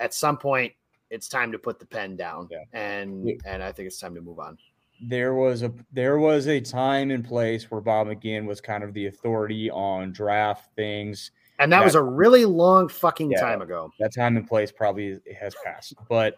At 0.00 0.12
some 0.12 0.36
point 0.36 0.72
it's 1.10 1.28
time 1.28 1.52
to 1.52 1.58
put 1.58 1.78
the 1.78 1.86
pen 1.86 2.16
down 2.16 2.48
yeah. 2.50 2.64
and 2.72 3.40
and 3.44 3.62
I 3.62 3.72
think 3.72 3.86
it's 3.86 3.98
time 3.98 4.14
to 4.14 4.20
move 4.20 4.38
on. 4.38 4.58
There 5.00 5.34
was 5.34 5.62
a 5.62 5.72
there 5.92 6.18
was 6.18 6.48
a 6.48 6.60
time 6.60 7.10
and 7.10 7.24
place 7.24 7.70
where 7.70 7.80
Bob 7.80 8.08
McGinn 8.08 8.46
was 8.46 8.60
kind 8.60 8.82
of 8.82 8.94
the 8.94 9.06
authority 9.06 9.70
on 9.70 10.12
draft 10.12 10.74
things. 10.74 11.30
And 11.58 11.72
that, 11.72 11.78
that 11.78 11.84
was 11.84 11.94
a 11.94 12.02
really 12.02 12.44
long 12.44 12.88
fucking 12.88 13.30
yeah, 13.30 13.40
time 13.40 13.62
ago. 13.62 13.90
That 13.98 14.14
time 14.14 14.36
and 14.36 14.46
place 14.46 14.70
probably 14.70 15.18
has 15.38 15.54
passed. 15.64 15.94
But 16.08 16.36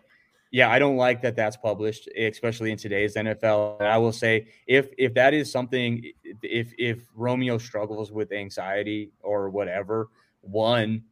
yeah, 0.50 0.70
I 0.70 0.78
don't 0.78 0.96
like 0.96 1.22
that 1.22 1.36
that's 1.36 1.56
published, 1.56 2.08
especially 2.16 2.70
in 2.70 2.78
today's 2.78 3.16
NFL. 3.16 3.80
And 3.80 3.88
I 3.88 3.98
will 3.98 4.12
say, 4.12 4.48
if 4.66 4.88
if 4.96 5.14
that 5.14 5.34
is 5.34 5.50
something, 5.50 6.02
if 6.42 6.72
if 6.78 7.06
Romeo 7.14 7.58
struggles 7.58 8.12
with 8.12 8.32
anxiety 8.32 9.10
or 9.22 9.50
whatever, 9.50 10.08
one, 10.40 11.04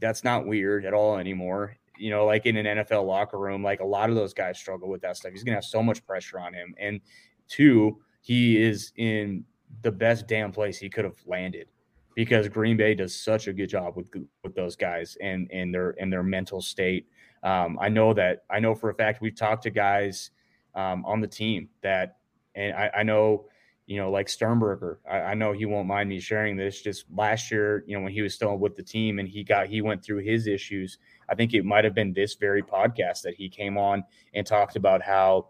that's 0.00 0.24
not 0.24 0.46
weird 0.46 0.84
at 0.84 0.94
all 0.94 1.16
anymore 1.16 1.76
you 2.02 2.10
know, 2.10 2.26
like 2.26 2.46
in 2.46 2.56
an 2.56 2.78
NFL 2.78 3.06
locker 3.06 3.38
room, 3.38 3.62
like 3.62 3.78
a 3.78 3.84
lot 3.84 4.10
of 4.10 4.16
those 4.16 4.34
guys 4.34 4.58
struggle 4.58 4.88
with 4.88 5.00
that 5.02 5.16
stuff. 5.16 5.30
He's 5.30 5.44
going 5.44 5.52
to 5.52 5.58
have 5.58 5.64
so 5.64 5.82
much 5.82 6.04
pressure 6.04 6.40
on 6.40 6.52
him. 6.52 6.74
And 6.78 7.00
two, 7.48 7.98
he 8.20 8.60
is 8.60 8.92
in 8.96 9.44
the 9.82 9.92
best 9.92 10.26
damn 10.26 10.50
place 10.50 10.78
he 10.78 10.90
could 10.90 11.04
have 11.04 11.16
landed 11.26 11.68
because 12.16 12.48
Green 12.48 12.76
Bay 12.76 12.96
does 12.96 13.14
such 13.14 13.46
a 13.46 13.52
good 13.52 13.68
job 13.68 13.96
with 13.96 14.06
with 14.42 14.54
those 14.56 14.74
guys 14.74 15.16
and 15.22 15.48
and 15.52 15.72
their 15.72 15.94
and 16.00 16.12
their 16.12 16.24
mental 16.24 16.60
state. 16.60 17.06
Um, 17.44 17.78
I 17.80 17.88
know 17.88 18.12
that 18.14 18.44
I 18.50 18.58
know 18.58 18.74
for 18.74 18.90
a 18.90 18.94
fact 18.94 19.22
we've 19.22 19.36
talked 19.36 19.62
to 19.62 19.70
guys 19.70 20.30
um, 20.74 21.04
on 21.06 21.20
the 21.20 21.28
team 21.28 21.68
that, 21.82 22.16
and 22.56 22.74
I, 22.74 22.90
I 22.98 23.02
know 23.04 23.46
you 23.92 23.98
know, 23.98 24.10
like 24.10 24.26
Sternberger. 24.26 25.00
I, 25.08 25.18
I, 25.18 25.34
know 25.34 25.52
he 25.52 25.66
won't 25.66 25.86
mind 25.86 26.08
me 26.08 26.18
sharing 26.18 26.56
this. 26.56 26.80
Just 26.80 27.04
last 27.14 27.50
year, 27.50 27.84
you 27.86 27.94
know, 27.94 28.02
when 28.02 28.12
he 28.12 28.22
was 28.22 28.32
still 28.32 28.56
with 28.56 28.74
the 28.74 28.82
team 28.82 29.18
and 29.18 29.28
he 29.28 29.44
got 29.44 29.66
he 29.66 29.82
went 29.82 30.02
through 30.02 30.20
his 30.24 30.46
issues. 30.46 30.96
I 31.28 31.34
think 31.34 31.52
it 31.52 31.66
might 31.66 31.84
have 31.84 31.94
been 31.94 32.14
this 32.14 32.34
very 32.36 32.62
podcast 32.62 33.20
that 33.20 33.34
he 33.34 33.50
came 33.50 33.76
on 33.76 34.02
and 34.32 34.46
talked 34.46 34.76
about 34.76 35.02
how 35.02 35.48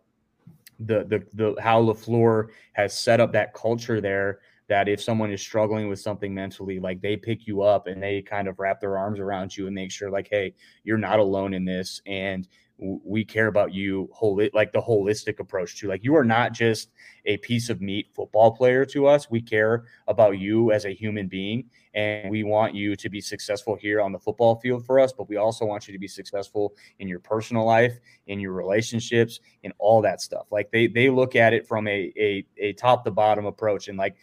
the 0.81 1.05
the 1.05 1.25
the 1.35 1.63
how 1.63 1.81
LaFleur 1.81 2.49
has 2.73 2.99
set 2.99 3.21
up 3.21 3.33
that 3.33 3.55
culture 3.55 4.01
there 4.01 4.41
that 4.67 4.89
if 4.89 5.01
someone 5.01 5.31
is 5.31 5.41
struggling 5.41 5.89
with 5.89 6.01
something 6.01 6.35
mentally, 6.35 6.81
like 6.81 7.01
they 7.01 7.17
pick 7.17 7.47
you 7.47 7.63
up 7.63 7.87
and 7.87 8.03
they 8.03 8.23
kind 8.23 8.49
of 8.49 8.59
wrap 8.59 8.81
their 8.81 8.99
arms 8.99 9.21
around 9.21 9.57
you 9.57 9.67
and 9.67 9.75
make 9.75 9.93
sure, 9.93 10.11
like, 10.11 10.29
hey, 10.29 10.53
you're 10.83 10.99
not 10.99 11.21
alone 11.21 11.55
in 11.55 11.65
this. 11.65 12.03
And 12.07 12.49
we 12.83 13.25
care 13.25 13.47
about 13.47 13.73
you 13.73 14.09
whole 14.13 14.41
like 14.53 14.73
the 14.73 14.81
holistic 14.81 15.39
approach 15.39 15.79
to 15.79 15.89
like 15.89 16.03
you 16.03 16.17
are 16.17 16.25
not 16.25 16.53
just 16.53 16.91
a 17.27 17.37
piece 17.39 17.71
of 17.71 17.81
meat 17.81 18.09
football 18.15 18.51
player 18.51 18.85
to 18.87 19.07
us. 19.07 19.31
We 19.31 19.41
care 19.41 19.85
about 20.09 20.39
you 20.39 20.73
as 20.73 20.85
a 20.85 20.91
human 20.91 21.29
being 21.29 21.71
and 21.95 22.31
we 22.31 22.43
want 22.43 22.75
you 22.75 22.97
to 22.97 23.09
be 23.09 23.21
successful 23.21 23.77
here 23.77 24.01
on 24.01 24.11
the 24.11 24.19
football 24.19 24.57
field 24.57 24.85
for 24.85 24.99
us 24.99 25.13
but 25.13 25.29
we 25.29 25.37
also 25.37 25.65
want 25.65 25.87
you 25.87 25.93
to 25.93 25.99
be 25.99 26.09
successful 26.09 26.75
in 26.99 27.07
your 27.07 27.21
personal 27.21 27.65
life 27.65 27.99
in 28.27 28.41
your 28.41 28.53
relationships 28.53 29.39
in 29.63 29.73
all 29.79 30.03
that 30.03 30.21
stuff. 30.21 30.47
Like 30.51 30.71
they 30.73 30.89
they 30.89 31.09
look 31.09 31.37
at 31.37 31.53
it 31.53 31.69
from 31.69 31.87
a 31.87 32.13
a, 32.17 32.47
a 32.59 32.73
top 32.73 33.05
to 33.05 33.11
bottom 33.11 33.47
approach 33.47 33.89
and 33.89 33.97
like 33.97 34.17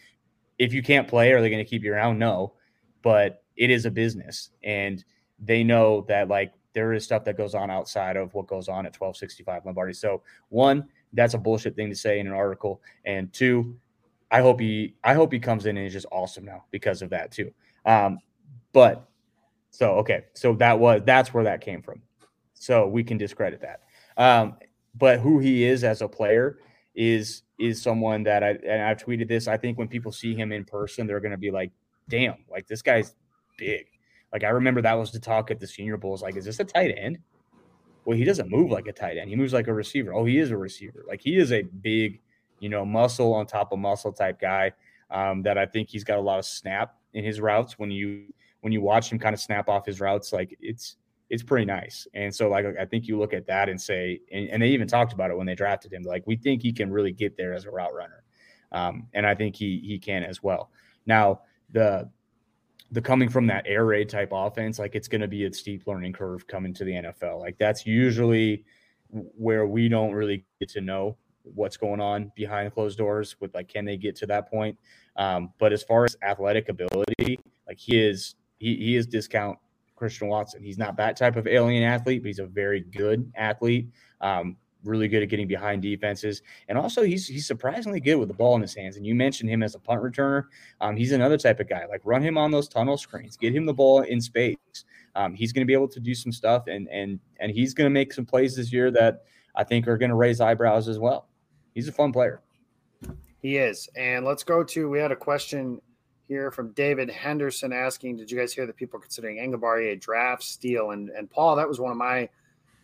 if 0.58 0.74
you 0.74 0.82
can't 0.82 1.08
play 1.08 1.32
are 1.32 1.40
they 1.40 1.50
going 1.50 1.64
to 1.64 1.68
keep 1.70 1.82
you 1.82 1.94
around? 1.94 2.18
No 2.18 2.54
but 3.02 3.42
it 3.56 3.70
is 3.70 3.86
a 3.86 3.90
business 3.90 4.50
and 4.62 5.02
they 5.38 5.64
know 5.64 6.04
that 6.08 6.28
like 6.28 6.52
there 6.72 6.92
is 6.92 7.04
stuff 7.04 7.24
that 7.24 7.36
goes 7.36 7.54
on 7.54 7.70
outside 7.70 8.16
of 8.16 8.32
what 8.34 8.46
goes 8.46 8.68
on 8.68 8.86
at 8.86 8.94
1265 8.98 9.66
Lombardi. 9.66 9.92
So 9.92 10.22
one, 10.48 10.88
that's 11.12 11.34
a 11.34 11.38
bullshit 11.38 11.76
thing 11.76 11.90
to 11.90 11.96
say 11.96 12.20
in 12.20 12.26
an 12.26 12.32
article. 12.32 12.80
And 13.04 13.32
two, 13.32 13.76
I 14.30 14.40
hope 14.40 14.60
he 14.60 14.94
I 15.02 15.14
hope 15.14 15.32
he 15.32 15.40
comes 15.40 15.66
in 15.66 15.76
and 15.76 15.86
is 15.86 15.92
just 15.92 16.06
awesome 16.12 16.44
now 16.44 16.64
because 16.70 17.02
of 17.02 17.10
that 17.10 17.32
too. 17.32 17.52
Um, 17.84 18.18
but 18.72 19.08
so 19.70 19.92
okay, 19.96 20.24
so 20.34 20.54
that 20.54 20.78
was 20.78 21.02
that's 21.04 21.34
where 21.34 21.44
that 21.44 21.60
came 21.60 21.82
from. 21.82 22.00
So 22.54 22.86
we 22.86 23.02
can 23.02 23.18
discredit 23.18 23.60
that. 23.62 23.80
Um, 24.16 24.56
but 24.94 25.20
who 25.20 25.38
he 25.38 25.64
is 25.64 25.82
as 25.84 26.02
a 26.02 26.08
player 26.08 26.58
is 26.94 27.42
is 27.58 27.82
someone 27.82 28.22
that 28.24 28.42
I 28.44 28.50
and 28.50 28.82
I've 28.82 28.98
tweeted 28.98 29.28
this. 29.28 29.48
I 29.48 29.56
think 29.56 29.78
when 29.78 29.88
people 29.88 30.12
see 30.12 30.34
him 30.34 30.52
in 30.52 30.64
person, 30.64 31.06
they're 31.06 31.20
gonna 31.20 31.36
be 31.36 31.50
like, 31.50 31.72
damn, 32.08 32.44
like 32.50 32.66
this 32.66 32.82
guy's 32.82 33.14
big. 33.56 33.86
Like 34.32 34.44
I 34.44 34.48
remember 34.48 34.80
that 34.82 34.94
was 34.94 35.12
the 35.12 35.18
talk 35.18 35.50
at 35.50 35.60
the 35.60 35.66
Senior 35.66 35.96
Bowl. 35.96 36.14
Is 36.14 36.22
like, 36.22 36.36
is 36.36 36.44
this 36.44 36.60
a 36.60 36.64
tight 36.64 36.94
end? 36.96 37.18
Well, 38.04 38.16
he 38.16 38.24
doesn't 38.24 38.50
move 38.50 38.70
like 38.70 38.86
a 38.86 38.92
tight 38.92 39.18
end. 39.18 39.28
He 39.28 39.36
moves 39.36 39.52
like 39.52 39.66
a 39.66 39.72
receiver. 39.72 40.14
Oh, 40.14 40.24
he 40.24 40.38
is 40.38 40.50
a 40.50 40.56
receiver. 40.56 41.04
Like 41.06 41.20
he 41.20 41.36
is 41.36 41.52
a 41.52 41.62
big, 41.62 42.20
you 42.58 42.68
know, 42.68 42.84
muscle 42.84 43.32
on 43.34 43.46
top 43.46 43.72
of 43.72 43.78
muscle 43.78 44.12
type 44.12 44.40
guy. 44.40 44.72
Um, 45.10 45.42
that 45.42 45.58
I 45.58 45.66
think 45.66 45.88
he's 45.88 46.04
got 46.04 46.18
a 46.18 46.22
lot 46.22 46.38
of 46.38 46.44
snap 46.44 46.94
in 47.14 47.24
his 47.24 47.40
routes. 47.40 47.78
When 47.78 47.90
you 47.90 48.26
when 48.60 48.72
you 48.72 48.80
watch 48.80 49.10
him 49.10 49.18
kind 49.18 49.34
of 49.34 49.40
snap 49.40 49.68
off 49.68 49.84
his 49.84 50.00
routes, 50.00 50.32
like 50.32 50.56
it's 50.60 50.96
it's 51.30 51.42
pretty 51.44 51.64
nice. 51.64 52.08
And 52.12 52.34
so, 52.34 52.48
like, 52.48 52.66
I 52.78 52.84
think 52.84 53.06
you 53.06 53.16
look 53.16 53.32
at 53.32 53.46
that 53.46 53.68
and 53.68 53.80
say, 53.80 54.20
and, 54.32 54.48
and, 54.48 54.60
they 54.60 54.68
even 54.70 54.88
talked 54.88 55.12
about 55.12 55.30
it 55.30 55.36
when 55.36 55.46
they 55.46 55.54
drafted 55.54 55.92
him. 55.92 56.02
Like, 56.02 56.24
we 56.26 56.34
think 56.34 56.60
he 56.60 56.72
can 56.72 56.90
really 56.90 57.12
get 57.12 57.36
there 57.36 57.54
as 57.54 57.66
a 57.66 57.70
route 57.70 57.94
runner, 57.94 58.24
um, 58.72 59.06
and 59.14 59.24
I 59.24 59.34
think 59.34 59.54
he 59.54 59.80
he 59.84 59.98
can 59.98 60.24
as 60.24 60.42
well. 60.42 60.70
Now, 61.06 61.42
the 61.72 62.10
the 62.92 63.00
coming 63.00 63.28
from 63.28 63.46
that 63.46 63.64
air 63.66 63.84
raid 63.84 64.08
type 64.08 64.30
offense, 64.32 64.78
like 64.78 64.94
it's 64.94 65.08
going 65.08 65.20
to 65.20 65.28
be 65.28 65.44
a 65.44 65.52
steep 65.52 65.86
learning 65.86 66.12
curve 66.12 66.46
coming 66.46 66.74
to 66.74 66.84
the 66.84 66.92
NFL. 66.92 67.40
Like 67.40 67.56
that's 67.58 67.86
usually 67.86 68.64
where 69.08 69.66
we 69.66 69.88
don't 69.88 70.12
really 70.12 70.44
get 70.58 70.68
to 70.70 70.80
know 70.80 71.16
what's 71.42 71.76
going 71.76 72.00
on 72.00 72.30
behind 72.36 72.72
closed 72.74 72.98
doors 72.98 73.36
with 73.40 73.54
like 73.54 73.68
can 73.68 73.84
they 73.84 73.96
get 73.96 74.16
to 74.16 74.26
that 74.26 74.50
point. 74.50 74.76
Um, 75.16 75.52
but 75.58 75.72
as 75.72 75.82
far 75.82 76.04
as 76.04 76.16
athletic 76.22 76.68
ability, 76.68 77.38
like 77.66 77.78
he 77.78 78.00
is 78.00 78.34
he, 78.58 78.76
he 78.76 78.96
is 78.96 79.06
discount 79.06 79.58
Christian 79.96 80.28
Watson. 80.28 80.62
He's 80.62 80.78
not 80.78 80.96
that 80.96 81.16
type 81.16 81.36
of 81.36 81.46
alien 81.46 81.82
athlete, 81.82 82.22
but 82.22 82.28
he's 82.28 82.38
a 82.38 82.46
very 82.46 82.80
good 82.80 83.30
athlete. 83.36 83.88
Um, 84.20 84.56
really 84.84 85.08
good 85.08 85.22
at 85.22 85.28
getting 85.28 85.48
behind 85.48 85.82
defenses, 85.82 86.42
and 86.68 86.78
also 86.78 87.02
he's 87.02 87.26
he's 87.26 87.46
surprisingly 87.46 88.00
good 88.00 88.16
with 88.16 88.28
the 88.28 88.34
ball 88.34 88.56
in 88.56 88.62
his 88.62 88.74
hands. 88.74 88.96
And 88.96 89.06
you 89.06 89.14
mentioned 89.14 89.50
him 89.50 89.62
as 89.62 89.74
a 89.74 89.78
punt 89.78 90.02
returner. 90.02 90.44
Um, 90.80 90.96
he's 90.96 91.12
another 91.12 91.36
type 91.36 91.60
of 91.60 91.68
guy. 91.68 91.86
Like 91.86 92.00
run 92.04 92.22
him 92.22 92.38
on 92.38 92.50
those 92.50 92.68
tunnel 92.68 92.96
screens, 92.96 93.36
get 93.36 93.54
him 93.54 93.66
the 93.66 93.74
ball 93.74 94.02
in 94.02 94.20
space. 94.20 94.56
Um, 95.14 95.34
he's 95.34 95.52
going 95.52 95.62
to 95.62 95.66
be 95.66 95.72
able 95.72 95.88
to 95.88 96.00
do 96.00 96.14
some 96.14 96.32
stuff, 96.32 96.66
and 96.66 96.88
and 96.88 97.18
and 97.38 97.50
he's 97.52 97.74
going 97.74 97.86
to 97.86 97.90
make 97.90 98.12
some 98.12 98.24
plays 98.24 98.56
this 98.56 98.72
year 98.72 98.90
that 98.92 99.24
I 99.54 99.64
think 99.64 99.88
are 99.88 99.98
going 99.98 100.10
to 100.10 100.16
raise 100.16 100.40
eyebrows 100.40 100.88
as 100.88 100.98
well. 100.98 101.28
He's 101.74 101.88
a 101.88 101.92
fun 101.92 102.12
player. 102.12 102.40
He 103.40 103.56
is, 103.56 103.88
and 103.96 104.24
let's 104.24 104.42
go 104.44 104.62
to. 104.62 104.90
We 104.90 104.98
had 104.98 105.12
a 105.12 105.16
question 105.16 105.80
here 106.28 106.50
from 106.50 106.72
David 106.72 107.10
Henderson 107.10 107.72
asking, 107.72 108.16
"Did 108.16 108.30
you 108.30 108.38
guys 108.38 108.52
hear 108.52 108.66
that 108.66 108.76
people 108.76 109.00
considering 109.00 109.38
Enagbare 109.38 109.92
a 109.92 109.96
draft 109.96 110.42
steal?" 110.42 110.90
And 110.92 111.10
and 111.10 111.28
Paul, 111.28 111.56
that 111.56 111.68
was 111.68 111.80
one 111.80 111.90
of 111.90 111.96
my 111.96 112.28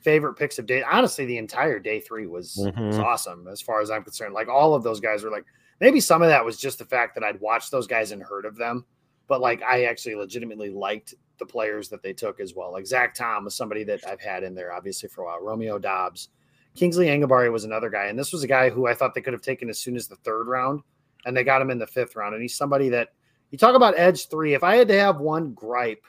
favorite 0.03 0.35
picks 0.35 0.59
of 0.59 0.67
day. 0.67 0.83
Honestly, 0.83 1.25
the 1.25 1.39
entire 1.39 1.79
day 1.79 2.01
three 2.01 2.27
was, 2.27 2.57
mm-hmm. 2.57 2.89
was 2.89 2.99
awesome 2.99 3.49
as 3.49 3.61
far 3.61 3.81
as 3.81 3.91
I'm 3.91 4.05
concerned. 4.05 4.35
Like 4.35 4.49
all 4.49 4.75
of 4.75 4.83
those 4.83 5.01
guys 5.01 5.23
were 5.23 5.31
like, 5.31 5.45
maybe 5.81 6.01
some 6.01 6.23
of 6.23 6.29
that 6.29 6.45
was 6.45 6.57
just 6.57 6.79
the 6.79 6.85
fact 6.85 7.15
that 7.15 7.25
I'd 7.25 7.41
watched 7.41 7.71
those 7.71 7.87
guys 7.87 8.13
and 8.13 8.23
heard 8.23 8.45
of 8.45 8.57
them, 8.57 8.85
but 9.27 9.41
like 9.41 9.63
I 9.63 9.85
actually 9.85 10.15
legitimately 10.15 10.71
liked 10.71 11.15
the 11.39 11.47
players 11.47 11.89
that 11.89 12.03
they 12.03 12.13
took 12.13 12.41
as 12.41 12.55
well. 12.55 12.73
Like 12.73 12.87
Zach 12.87 13.15
Tom 13.15 13.45
was 13.45 13.55
somebody 13.55 13.85
that 13.85 14.07
I've 14.07 14.21
had 14.21 14.43
in 14.43 14.55
there 14.55 14.73
obviously 14.73 15.09
for 15.09 15.23
a 15.23 15.25
while. 15.27 15.43
Romeo 15.43 15.79
Dobbs, 15.79 16.29
Kingsley 16.75 17.07
Enagbare 17.07 17.53
was 17.53 17.65
another 17.65 17.91
guy, 17.91 18.07
and 18.07 18.19
this 18.19 18.33
was 18.33 18.43
a 18.43 18.49
guy 18.49 18.71
who 18.71 18.87
I 18.87 18.95
thought 18.95 19.15
they 19.15 19.21
could 19.21 19.33
have 19.33 19.43
taken 19.43 19.69
as 19.69 19.79
soon 19.79 19.97
as 19.97 20.07
the 20.07 20.17
third 20.17 20.47
round, 20.47 20.83
and 21.25 21.37
they 21.37 21.45
got 21.45 21.63
him 21.63 21.71
in 21.71 21.79
the 21.79 21.87
fifth 21.87 22.17
round. 22.17 22.35
And 22.35 22.43
he's 22.43 22.57
somebody 22.57 22.89
that 22.91 23.13
you 23.51 23.59
talk 23.59 23.75
about 23.75 23.99
edge 23.99 24.29
three. 24.29 24.55
If 24.55 24.63
I 24.63 24.77
had 24.77 24.89
to 24.89 24.99
have 24.99 25.19
one 25.19 25.53
gripe 25.53 26.05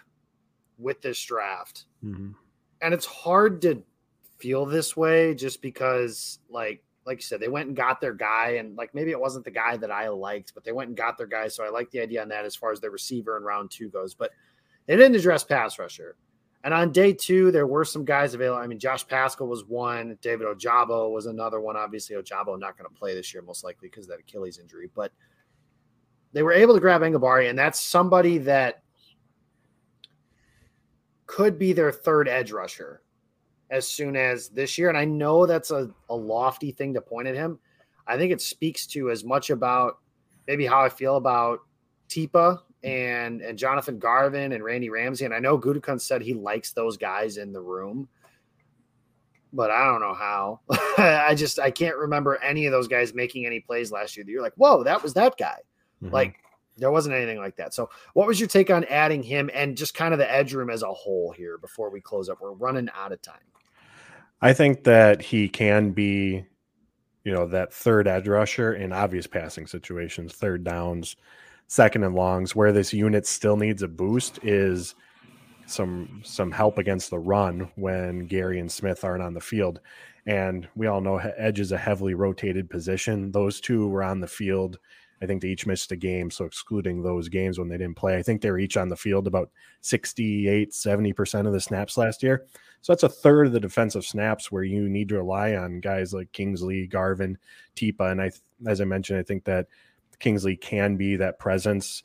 with 0.77 1.01
this 1.01 1.21
draft. 1.23 1.85
Mm-hmm 2.03 2.31
and 2.81 2.93
it's 2.93 3.05
hard 3.05 3.61
to 3.63 3.83
feel 4.37 4.65
this 4.65 4.95
way 4.95 5.33
just 5.33 5.61
because 5.61 6.39
like 6.49 6.83
like 7.05 7.17
you 7.17 7.23
said 7.23 7.39
they 7.39 7.47
went 7.47 7.67
and 7.67 7.75
got 7.75 7.99
their 7.99 8.13
guy 8.13 8.57
and 8.59 8.75
like 8.75 8.93
maybe 8.93 9.11
it 9.11 9.19
wasn't 9.19 9.43
the 9.43 9.51
guy 9.51 9.77
that 9.77 9.89
I 9.89 10.09
liked 10.09 10.53
but 10.53 10.63
they 10.63 10.71
went 10.73 10.89
and 10.89 10.97
got 10.97 11.17
their 11.17 11.27
guy 11.27 11.47
so 11.47 11.63
I 11.63 11.69
like 11.69 11.89
the 11.91 12.01
idea 12.01 12.21
on 12.21 12.29
that 12.29 12.45
as 12.45 12.55
far 12.55 12.71
as 12.71 12.79
the 12.79 12.89
receiver 12.89 13.37
in 13.37 13.43
round 13.43 13.71
2 13.71 13.89
goes 13.89 14.13
but 14.13 14.31
they 14.85 14.95
didn't 14.95 15.15
address 15.15 15.43
pass 15.43 15.79
rusher. 15.79 16.15
And 16.63 16.73
on 16.73 16.91
day 16.91 17.13
2 17.13 17.51
there 17.51 17.67
were 17.67 17.85
some 17.85 18.03
guys 18.05 18.33
available. 18.33 18.61
I 18.61 18.67
mean 18.67 18.79
Josh 18.79 19.07
Paschal 19.07 19.47
was 19.47 19.65
one. 19.65 20.17
David 20.21 20.47
Ojabo 20.47 21.11
was 21.11 21.25
another 21.25 21.61
one. 21.61 21.77
Obviously 21.77 22.15
Ojabo 22.15 22.59
not 22.59 22.77
going 22.77 22.89
to 22.89 22.99
play 22.99 23.15
this 23.15 23.33
year 23.33 23.41
most 23.41 23.63
likely 23.63 23.87
because 23.89 24.05
of 24.05 24.09
that 24.09 24.19
Achilles 24.19 24.59
injury 24.59 24.89
but 24.93 25.11
they 26.33 26.43
were 26.43 26.53
able 26.53 26.75
to 26.75 26.81
grab 26.81 27.01
Enagbare 27.01 27.49
and 27.49 27.57
that's 27.57 27.79
somebody 27.79 28.37
that 28.39 28.83
could 31.27 31.59
be 31.59 31.73
their 31.73 31.91
third 31.91 32.27
edge 32.27 32.51
rusher 32.51 33.01
as 33.69 33.87
soon 33.87 34.15
as 34.15 34.49
this 34.49 34.77
year. 34.77 34.89
And 34.89 34.97
I 34.97 35.05
know 35.05 35.45
that's 35.45 35.71
a, 35.71 35.89
a 36.09 36.15
lofty 36.15 36.71
thing 36.71 36.93
to 36.93 37.01
point 37.01 37.27
at 37.27 37.35
him. 37.35 37.59
I 38.07 38.17
think 38.17 38.31
it 38.31 38.41
speaks 38.41 38.87
to 38.87 39.11
as 39.11 39.23
much 39.23 39.49
about 39.49 39.99
maybe 40.47 40.65
how 40.65 40.81
I 40.81 40.89
feel 40.89 41.17
about 41.17 41.59
Tipa 42.09 42.61
and 42.83 43.41
and 43.41 43.57
Jonathan 43.57 43.99
Garvin 43.99 44.53
and 44.53 44.63
Randy 44.63 44.89
Ramsey. 44.89 45.25
And 45.25 45.33
I 45.33 45.39
know 45.39 45.59
Gutekunst 45.59 46.01
said 46.01 46.21
he 46.21 46.33
likes 46.33 46.71
those 46.71 46.95
guys 46.95 47.37
in 47.37 47.51
the 47.51 47.61
room, 47.61 48.07
but 49.51 49.69
I 49.69 49.85
don't 49.85 49.99
know 49.99 50.13
how. 50.13 50.61
I 50.97 51.35
just 51.35 51.59
I 51.59 51.69
can't 51.69 51.97
remember 51.97 52.41
any 52.41 52.65
of 52.65 52.71
those 52.71 52.87
guys 52.87 53.13
making 53.13 53.45
any 53.45 53.59
plays 53.59 53.91
last 53.91 54.15
year. 54.15 54.25
You're 54.27 54.41
like, 54.41 54.55
whoa, 54.55 54.83
that 54.83 55.03
was 55.03 55.13
that 55.15 55.37
guy. 55.37 55.59
Mm-hmm. 56.01 56.13
Like 56.13 56.39
there 56.77 56.91
wasn't 56.91 57.15
anything 57.15 57.39
like 57.39 57.55
that. 57.57 57.73
So, 57.73 57.89
what 58.13 58.27
was 58.27 58.39
your 58.39 58.49
take 58.49 58.69
on 58.69 58.83
adding 58.85 59.23
him 59.23 59.49
and 59.53 59.77
just 59.77 59.93
kind 59.93 60.13
of 60.13 60.19
the 60.19 60.31
edge 60.31 60.53
room 60.53 60.69
as 60.69 60.83
a 60.83 60.93
whole 60.93 61.31
here 61.31 61.57
before 61.57 61.89
we 61.89 62.01
close 62.01 62.29
up? 62.29 62.39
We're 62.41 62.51
running 62.51 62.89
out 62.95 63.11
of 63.11 63.21
time. 63.21 63.35
I 64.41 64.53
think 64.53 64.83
that 64.83 65.21
he 65.21 65.49
can 65.49 65.91
be, 65.91 66.45
you 67.23 67.33
know, 67.33 67.47
that 67.47 67.73
third 67.73 68.07
edge 68.07 68.27
rusher 68.27 68.73
in 68.73 68.93
obvious 68.93 69.27
passing 69.27 69.65
situations, 69.65 70.33
third 70.33 70.63
downs, 70.63 71.15
second 71.67 72.03
and 72.03 72.15
longs. 72.15 72.55
Where 72.55 72.71
this 72.71 72.93
unit 72.93 73.25
still 73.25 73.57
needs 73.57 73.81
a 73.81 73.87
boost 73.87 74.39
is 74.43 74.93
some 75.65 76.21
some 76.23 76.51
help 76.51 76.77
against 76.77 77.09
the 77.09 77.19
run 77.19 77.71
when 77.75 78.27
Gary 78.27 78.59
and 78.59 78.71
Smith 78.71 79.03
aren't 79.03 79.23
on 79.23 79.33
the 79.33 79.41
field. 79.41 79.81
And 80.25 80.67
we 80.75 80.87
all 80.87 81.01
know 81.01 81.17
edge 81.17 81.59
is 81.59 81.71
a 81.71 81.77
heavily 81.77 82.13
rotated 82.13 82.69
position. 82.69 83.31
Those 83.31 83.61
two 83.61 83.87
were 83.87 84.03
on 84.03 84.19
the 84.19 84.27
field 84.27 84.77
I 85.21 85.25
think 85.25 85.41
they 85.41 85.49
each 85.49 85.65
missed 85.65 85.91
a 85.91 85.95
game. 85.95 86.29
So 86.29 86.45
excluding 86.45 87.01
those 87.01 87.29
games 87.29 87.57
when 87.57 87.69
they 87.69 87.77
didn't 87.77 87.97
play, 87.97 88.17
I 88.17 88.23
think 88.23 88.41
they 88.41 88.51
were 88.51 88.59
each 88.59 88.77
on 88.77 88.89
the 88.89 88.95
field 88.95 89.27
about 89.27 89.49
68, 89.81 90.71
70% 90.71 91.47
of 91.47 91.53
the 91.53 91.59
snaps 91.59 91.97
last 91.97 92.21
year. 92.21 92.45
So 92.81 92.93
that's 92.93 93.03
a 93.03 93.09
third 93.09 93.47
of 93.47 93.53
the 93.53 93.59
defensive 93.59 94.05
snaps 94.05 94.51
where 94.51 94.63
you 94.63 94.87
need 94.87 95.09
to 95.09 95.15
rely 95.15 95.55
on 95.55 95.79
guys 95.79 96.13
like 96.13 96.31
Kingsley, 96.31 96.87
Garvin, 96.87 97.37
Tipa. 97.75 98.11
And 98.11 98.21
I, 98.21 98.31
as 98.67 98.79
I 98.79 98.85
mentioned, 98.85 99.19
I 99.19 99.23
think 99.23 99.43
that 99.45 99.67
Kingsley 100.19 100.55
can 100.55 100.95
be 100.97 101.15
that 101.15 101.39
presence 101.39 102.03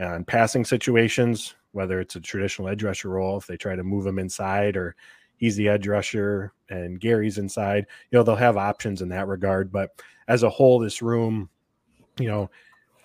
on 0.00 0.24
passing 0.24 0.64
situations, 0.64 1.54
whether 1.72 2.00
it's 2.00 2.16
a 2.16 2.20
traditional 2.20 2.68
edge 2.68 2.82
rusher 2.82 3.10
role, 3.10 3.36
if 3.36 3.46
they 3.46 3.56
try 3.56 3.76
to 3.76 3.84
move 3.84 4.06
him 4.06 4.18
inside 4.18 4.76
or 4.76 4.96
he's 5.36 5.56
the 5.56 5.68
edge 5.68 5.86
rusher 5.86 6.52
and 6.70 7.00
Gary's 7.00 7.38
inside, 7.38 7.86
you 8.10 8.18
know, 8.18 8.22
they'll 8.22 8.36
have 8.36 8.56
options 8.56 9.02
in 9.02 9.08
that 9.10 9.28
regard. 9.28 9.70
But 9.70 9.90
as 10.28 10.42
a 10.42 10.50
whole, 10.50 10.78
this 10.78 11.02
room, 11.02 11.50
you 12.18 12.28
know, 12.28 12.50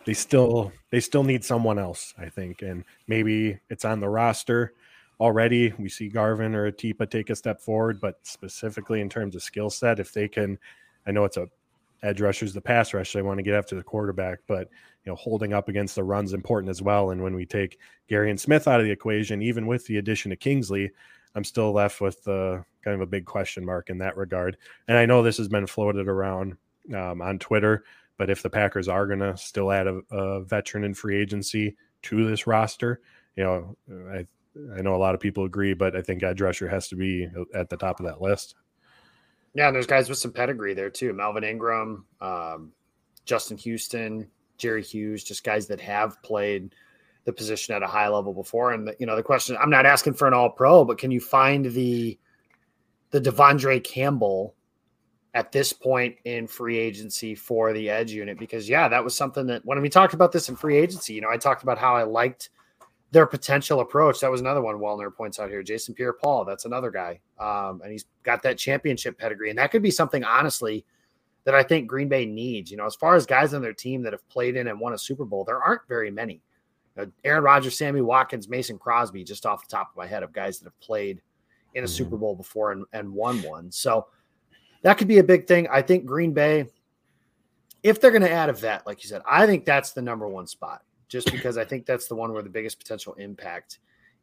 they 0.06 0.14
still 0.14 0.72
they 0.92 1.00
still 1.00 1.24
need 1.24 1.44
someone 1.44 1.78
else, 1.80 2.14
I 2.18 2.30
think. 2.30 2.62
And 2.62 2.84
maybe 3.08 3.60
it's 3.70 3.86
on 3.86 4.00
the 4.00 4.10
roster 4.10 4.74
already. 5.20 5.74
We 5.78 5.90
see 5.90 6.08
Garvin 6.08 6.56
or 6.56 6.72
Atipa 6.72 7.10
take 7.10 7.30
a 7.30 7.36
step 7.36 7.62
forward, 7.62 8.00
but 8.00 8.20
specifically 8.24 9.02
in 9.02 9.10
terms 9.10 9.36
of 9.36 9.44
skill 9.44 9.70
set, 9.70 10.00
if 10.00 10.14
they 10.14 10.28
can, 10.28 10.58
I 11.06 11.12
know 11.12 11.26
it's 11.26 11.38
a 11.38 11.48
edge 12.02 12.22
rushers, 12.22 12.54
the 12.54 12.62
pass 12.62 12.94
rush, 12.94 13.14
they 13.14 13.22
want 13.22 13.38
to 13.38 13.44
get 13.44 13.56
after 13.56 13.76
the 13.76 13.84
quarterback, 13.84 14.40
but 14.48 14.70
you 15.06 15.12
know, 15.12 15.16
holding 15.16 15.54
up 15.54 15.68
against 15.68 15.96
the 15.96 16.04
run's 16.04 16.34
important 16.34 16.70
as 16.70 16.82
well. 16.82 17.12
And 17.12 17.22
when 17.22 17.36
we 17.36 17.46
take 17.46 17.78
Gary 18.08 18.30
and 18.30 18.40
Smith 18.40 18.68
out 18.68 18.80
of 18.80 18.86
the 18.86 18.92
equation, 18.92 19.42
even 19.42 19.68
with 19.68 19.86
the 19.86 19.98
addition 19.98 20.32
of 20.32 20.40
Kingsley, 20.40 20.92
I'm 21.36 21.44
still 21.44 21.72
left 21.72 22.02
with 22.02 22.26
uh, 22.28 22.60
kind 22.84 22.96
of 22.96 23.02
a 23.02 23.06
big 23.06 23.26
question 23.26 23.66
mark 23.66 23.90
in 23.90 23.98
that 24.00 24.18
regard. 24.18 24.58
And 24.88 24.98
I 24.98 25.06
know 25.06 25.22
this 25.22 25.38
has 25.38 25.48
been 25.48 25.68
floated 25.68 26.08
around 26.08 26.58
um, 26.96 27.22
on 27.22 27.38
Twitter, 27.40 27.84
but 28.20 28.30
if 28.30 28.44
the 28.44 28.50
Packers 28.50 28.90
are 28.90 29.08
going 29.08 29.20
to 29.20 29.36
still 29.38 29.72
add 29.72 29.88
a, 29.88 30.02
a, 30.12 30.42
veteran 30.44 30.84
in 30.84 30.94
free 30.94 31.20
agency 31.20 31.76
to 32.04 32.30
this 32.30 32.46
roster, 32.46 33.02
you 33.36 33.44
know, 33.44 33.78
I 34.12 34.28
I 34.78 34.82
know 34.82 34.94
a 34.94 34.98
lot 34.98 35.16
of 35.16 35.22
people 35.22 35.46
agree, 35.46 35.74
but 35.74 35.96
I 35.96 36.02
think 36.02 36.22
edge 36.22 36.42
rusher 36.42 36.68
has 36.68 36.90
to 36.90 36.96
be 36.96 37.28
at 37.56 37.70
the 37.70 37.78
top 37.78 38.00
of 38.00 38.06
that 38.06 38.22
list. 38.22 38.56
Yeah, 39.54 39.68
and 39.68 39.76
there's 39.76 39.88
guys 39.88 40.10
with 40.10 40.18
some 40.18 40.34
pedigree 40.34 40.74
there 40.74 40.90
too. 40.90 41.14
Melvin 41.14 41.46
Ingram, 41.46 42.06
um, 42.20 42.74
Justin 43.26 43.58
Houston, 43.58 44.28
Jerry 44.58 44.84
Hughes, 44.84 45.24
just 45.24 45.46
guys 45.46 45.68
that 45.68 45.80
have 45.80 46.22
played 46.22 46.76
the 47.24 47.32
position 47.32 47.74
at 47.74 47.84
a 47.84 47.88
high 47.88 48.10
level 48.10 48.34
before. 48.34 48.74
And 48.74 48.88
the, 48.88 48.96
you 49.00 49.06
know, 49.06 49.16
the 49.16 49.24
question 49.24 49.56
I'm 49.62 49.70
not 49.70 49.86
asking 49.86 50.16
for 50.16 50.28
an 50.28 50.34
all 50.34 50.50
pro, 50.50 50.84
but 50.84 50.98
can 50.98 51.10
you 51.10 51.22
find 51.22 51.66
the 51.66 52.20
the 53.12 53.22
De'Vondre 53.22 53.82
Campbell 53.82 54.56
at 55.34 55.52
this 55.52 55.72
point 55.72 56.16
in 56.26 56.48
free 56.48 56.78
agency 56.78 57.36
for 57.36 57.74
the 57.74 57.90
edge 57.90 58.12
unit? 58.12 58.38
Because 58.38 58.68
yeah, 58.68 58.88
that 58.88 59.04
was 59.04 59.16
something 59.16 59.46
that 59.48 59.66
when 59.66 59.82
we 59.82 59.90
talked 59.90 60.14
about 60.14 60.32
this 60.32 60.50
in 60.50 60.56
free 60.56 60.78
agency, 60.78 61.14
you 61.14 61.22
know, 61.22 61.30
I 61.30 61.38
talked 61.38 61.64
about 61.64 61.78
how 61.78 61.96
I 61.96 62.04
liked 62.04 62.50
their 63.12 63.26
potential 63.26 63.80
approach. 63.80 64.20
That 64.20 64.32
was 64.32 64.42
another 64.42 64.62
one 64.62 64.76
Wellner 64.76 65.14
points 65.14 65.40
out 65.40 65.50
here. 65.50 65.64
Jason 65.64 65.96
Pierre 65.96 66.14
Paul, 66.14 66.46
that's 66.46 66.66
another 66.66 66.92
guy. 66.92 67.20
Um, 67.40 67.82
and 67.82 67.92
he's 67.92 68.06
got 68.24 68.44
that 68.44 68.58
championship 68.58 69.18
pedigree. 69.18 69.50
And 69.50 69.58
that 69.58 69.72
could 69.72 69.82
be 69.82 69.92
something, 69.92 70.24
honestly, 70.24 70.86
that 71.46 71.56
I 71.56 71.64
think 71.64 71.88
Green 71.88 72.08
Bay 72.08 72.26
needs. 72.26 72.70
You 72.70 72.78
know, 72.78 72.86
as 72.86 72.96
far 72.96 73.16
as 73.16 73.26
guys 73.26 73.54
on 73.54 73.62
their 73.62 73.74
team 73.74 74.04
that 74.04 74.14
have 74.14 74.28
played 74.30 74.56
in 74.56 74.68
and 74.68 74.80
won 74.80 74.94
a 74.94 74.98
Super 74.98 75.26
Bowl, 75.26 75.44
there 75.44 75.62
aren't 75.62 75.88
very 75.88 76.12
many. 76.12 76.42
You 76.96 77.06
know, 77.06 77.12
Aaron 77.24 77.44
Rodgers, 77.44 77.78
Sammy 77.78 78.02
Watkins, 78.02 78.48
Mason 78.48 78.78
Crosby, 78.78 79.24
just 79.24 79.46
off 79.46 79.68
the 79.68 79.76
top 79.76 79.90
of 79.90 79.98
my 79.98 80.06
head, 80.06 80.22
of 80.22 80.32
guys 80.32 80.60
that 80.60 80.66
have 80.66 80.80
played 80.80 81.22
in 81.74 81.84
a 81.84 81.88
mm-hmm. 81.88 81.96
Super 81.96 82.18
Bowl 82.18 82.36
before 82.36 82.74
and, 82.74 82.86
and 82.94 83.12
won 83.12 83.42
one. 83.42 83.72
So 83.72 84.08
that 84.82 84.98
could 84.98 85.08
be 85.08 85.20
a 85.20 85.24
big 85.24 85.48
thing. 85.48 85.68
I 85.70 85.82
think 85.82 86.06
Green 86.06 86.34
Bay, 86.34 86.68
if 87.84 88.00
they're 88.00 88.12
going 88.12 88.22
to 88.22 88.32
add 88.32 88.50
a 88.50 88.54
vet, 88.54 88.86
like 88.86 89.04
you 89.04 89.10
said, 89.10 89.22
I 89.30 89.46
think 89.46 89.66
that's 89.66 89.92
the 89.92 90.02
number 90.02 90.28
one 90.28 90.48
spot, 90.48 90.84
just 91.08 91.32
because 91.32 91.58
I 91.58 91.66
think 91.66 91.86
that's 91.86 92.08
the 92.08 92.16
one 92.16 92.34
where 92.34 92.44
the 92.44 92.50
biggest 92.50 92.80
potential 92.80 93.14
impact 93.16 93.80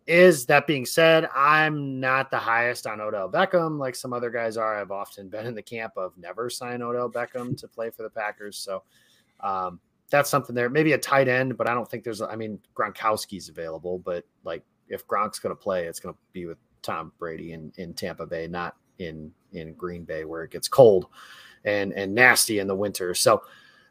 is. 0.07 0.47
That 0.47 0.67
being 0.67 0.87
said, 0.87 1.29
I'm 1.35 2.01
not 2.01 2.31
the 2.31 2.39
highest 2.39 2.87
on 2.87 3.01
Odell 3.01 3.31
Beckham 3.31 3.79
like 3.79 3.95
some 3.95 4.13
other 4.13 4.31
guys 4.31 4.57
are. 4.57 4.79
I've 4.79 4.91
often 4.91 5.29
been 5.31 5.47
in 5.47 5.55
the 5.55 5.63
camp 5.63 5.93
of 5.97 6.17
never 6.17 6.49
sign 6.49 6.83
Odell 6.83 7.11
Beckham 7.11 7.57
to 7.59 7.69
play 7.69 7.91
for 7.91 8.03
the 8.03 8.11
Packers. 8.11 8.57
So 8.57 8.83
um, 9.41 9.81
that's 10.11 10.31
something 10.31 10.55
there. 10.55 10.71
Maybe 10.71 10.93
a 10.93 10.99
tight 10.99 11.29
end, 11.29 11.57
but 11.57 11.69
I 11.69 11.75
don't 11.75 11.89
think 11.89 12.05
there's. 12.05 12.23
I 12.23 12.37
mean, 12.37 12.59
Gronkowski's 12.75 13.49
available, 13.49 13.99
but 13.99 14.25
like 14.45 14.63
if 14.89 15.07
Gronk's 15.07 15.39
going 15.39 15.55
to 15.55 15.61
play, 15.61 15.85
it's 15.87 16.01
going 16.01 16.15
to 16.15 16.21
be 16.33 16.47
with 16.47 16.59
Tom 16.83 17.13
Brady 17.19 17.53
in 17.53 17.73
in 17.77 17.93
Tampa 17.93 18.27
Bay, 18.27 18.47
not 18.47 18.77
in 18.99 19.33
in 19.53 19.75
Green 19.75 20.05
Bay 20.05 20.25
where 20.25 20.43
it 20.45 20.51
gets 20.51 20.69
cold 20.69 21.07
and 21.65 21.93
and 21.93 22.15
nasty 22.15 22.59
in 22.59 22.67
the 22.67 22.75
winter. 22.75 23.15
So 23.15 23.43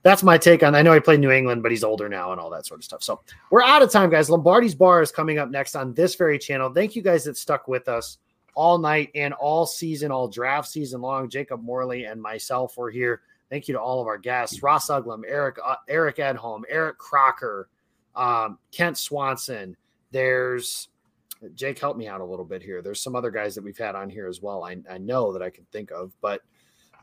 that's 0.03 0.21
my 0.21 0.37
take 0.37 0.61
on. 0.61 0.75
I 0.75 0.83
know 0.83 0.93
he 0.93 0.99
played 0.99 1.19
New 1.19 1.31
England, 1.31 1.63
but 1.63 1.71
he's 1.71 1.83
older 1.83 2.07
now 2.07 2.31
and 2.31 2.39
all 2.39 2.51
that 2.51 2.65
sort 2.65 2.79
of 2.79 2.83
stuff. 2.83 3.01
So 3.01 3.21
we're 3.49 3.63
out 3.63 3.81
of 3.81 3.91
time, 3.91 4.11
guys. 4.11 4.29
Lombardi's 4.29 4.75
Bar 4.75 5.01
is 5.01 5.11
coming 5.11 5.39
up 5.39 5.49
next 5.49 5.75
on 5.75 5.95
this 5.95 6.13
very 6.13 6.37
channel. 6.37 6.71
Thank 6.71 6.95
you 6.95 7.01
guys 7.01 7.23
that 7.23 7.37
stuck 7.37 7.67
with 7.67 7.87
us 7.87 8.19
all 8.53 8.77
night 8.77 9.09
and 9.15 9.33
all 9.33 9.65
season, 9.65 10.11
all 10.11 10.27
draft 10.27 10.67
season 10.69 11.01
long. 11.01 11.27
Jacob 11.27 11.61
Morley 11.63 12.05
and 12.05 12.21
myself 12.21 12.77
were 12.77 12.91
here. 12.91 13.21
Thank 13.49 13.67
you 13.67 13.73
to 13.73 13.81
all 13.81 13.99
of 13.99 14.07
our 14.07 14.17
guests: 14.17 14.61
Ross 14.61 14.89
Uglem, 14.89 15.23
Eric 15.27 15.57
uh, 15.63 15.75
Eric 15.87 16.17
Edholm, 16.17 16.61
Eric 16.69 16.99
Crocker, 16.99 17.67
um, 18.15 18.59
Kent 18.71 18.97
Swanson. 18.97 19.75
There's 20.11 20.89
Jake. 21.53 21.79
Help 21.79 21.97
me 21.97 22.07
out 22.07 22.21
a 22.21 22.25
little 22.25 22.45
bit 22.45 22.61
here. 22.61 22.81
There's 22.81 23.01
some 23.01 23.15
other 23.15 23.31
guys 23.31 23.55
that 23.55 23.63
we've 23.63 23.77
had 23.77 23.95
on 23.95 24.09
here 24.09 24.27
as 24.27 24.41
well. 24.41 24.63
I, 24.63 24.77
I 24.89 24.97
know 24.97 25.31
that 25.33 25.41
I 25.41 25.49
can 25.49 25.65
think 25.71 25.91
of, 25.91 26.11
but 26.21 26.41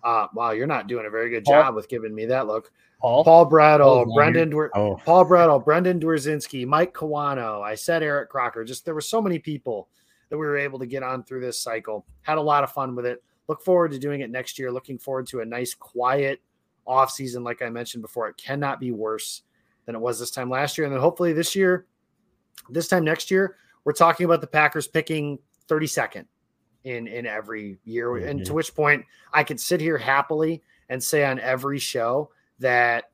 uh, 0.03 0.27
wow, 0.35 0.51
you're 0.51 0.67
not 0.67 0.89
doing 0.89 1.07
a 1.07 1.11
very 1.11 1.31
good 1.31 1.45
Paul, 1.45 1.63
job 1.63 1.75
with 1.75 1.89
giving 1.89 2.15
me 2.15 2.27
that 2.27 2.47
look. 2.47 2.73
Paul, 3.01 3.25
Paul 3.25 3.51
Bretl, 3.51 4.15
Brendan, 4.15 4.51
Dwer- 4.51 4.71
oh. 4.75 5.01
Paul 5.05 5.25
Bretl, 5.27 5.65
Brendan 5.65 6.01
Dwerzinski, 6.01 6.67
Mike 6.67 6.95
Kawano. 6.95 7.63
I 7.63 7.75
said 7.75 8.03
Eric 8.03 8.31
Crocker. 8.31 8.65
Just 8.65 8.85
there 8.85 8.95
were 8.95 9.01
so 9.01 9.21
many 9.21 9.39
people 9.39 9.89
that 10.29 10.39
we 10.39 10.47
were 10.47 10.57
able 10.57 10.79
to 10.79 10.87
get 10.87 11.03
on 11.03 11.23
through 11.25 11.41
this 11.41 11.59
cycle. 11.59 12.07
Had 12.23 12.39
a 12.39 12.43
lot 12.43 12.65
of 12.65 12.73
fun 12.73 12.95
with 12.95 13.07
it. 13.07 13.23
Look 13.49 13.63
forward 13.63 13.91
to 13.91 13.99
doing 13.99 14.21
it 14.21 14.31
next 14.31 14.59
year. 14.59 14.71
Looking 14.71 14.99
forward 14.99 15.27
to 15.29 15.41
a 15.41 15.45
nice, 15.45 15.75
quiet 15.75 16.41
off 16.87 17.11
season. 17.11 17.45
Like 17.45 17.61
I 17.61 17.71
mentioned 17.71 18.03
before, 18.03 18.29
it 18.29 18.37
cannot 18.37 18.81
be 18.81 18.93
worse 18.93 19.43
than 19.85 19.95
it 19.95 20.01
was 20.01 20.19
this 20.19 20.31
time 20.31 20.49
last 20.49 20.79
year. 20.79 20.87
And 20.87 20.95
then 20.95 21.01
hopefully 21.01 21.33
this 21.33 21.55
year, 21.55 21.87
this 22.71 22.89
time 22.89 23.05
next 23.05 23.31
year, 23.31 23.57
we're 23.85 23.93
talking 23.93 24.25
about 24.25 24.41
the 24.41 24.47
Packers 24.47 24.87
picking 24.87 25.39
32nd 25.69 26.27
in 26.85 27.07
in 27.07 27.27
every 27.27 27.79
year. 27.85 28.11
Mm-hmm. 28.11 28.29
And 28.29 28.47
to 28.47 28.55
which 28.55 28.75
point 28.75 29.05
I 29.33 29.45
could 29.45 29.61
sit 29.61 29.81
here 29.81 29.99
happily 29.99 30.63
and 30.89 31.03
say 31.03 31.25
on 31.25 31.41
every 31.41 31.79
show 31.79 32.31
that 32.59 33.05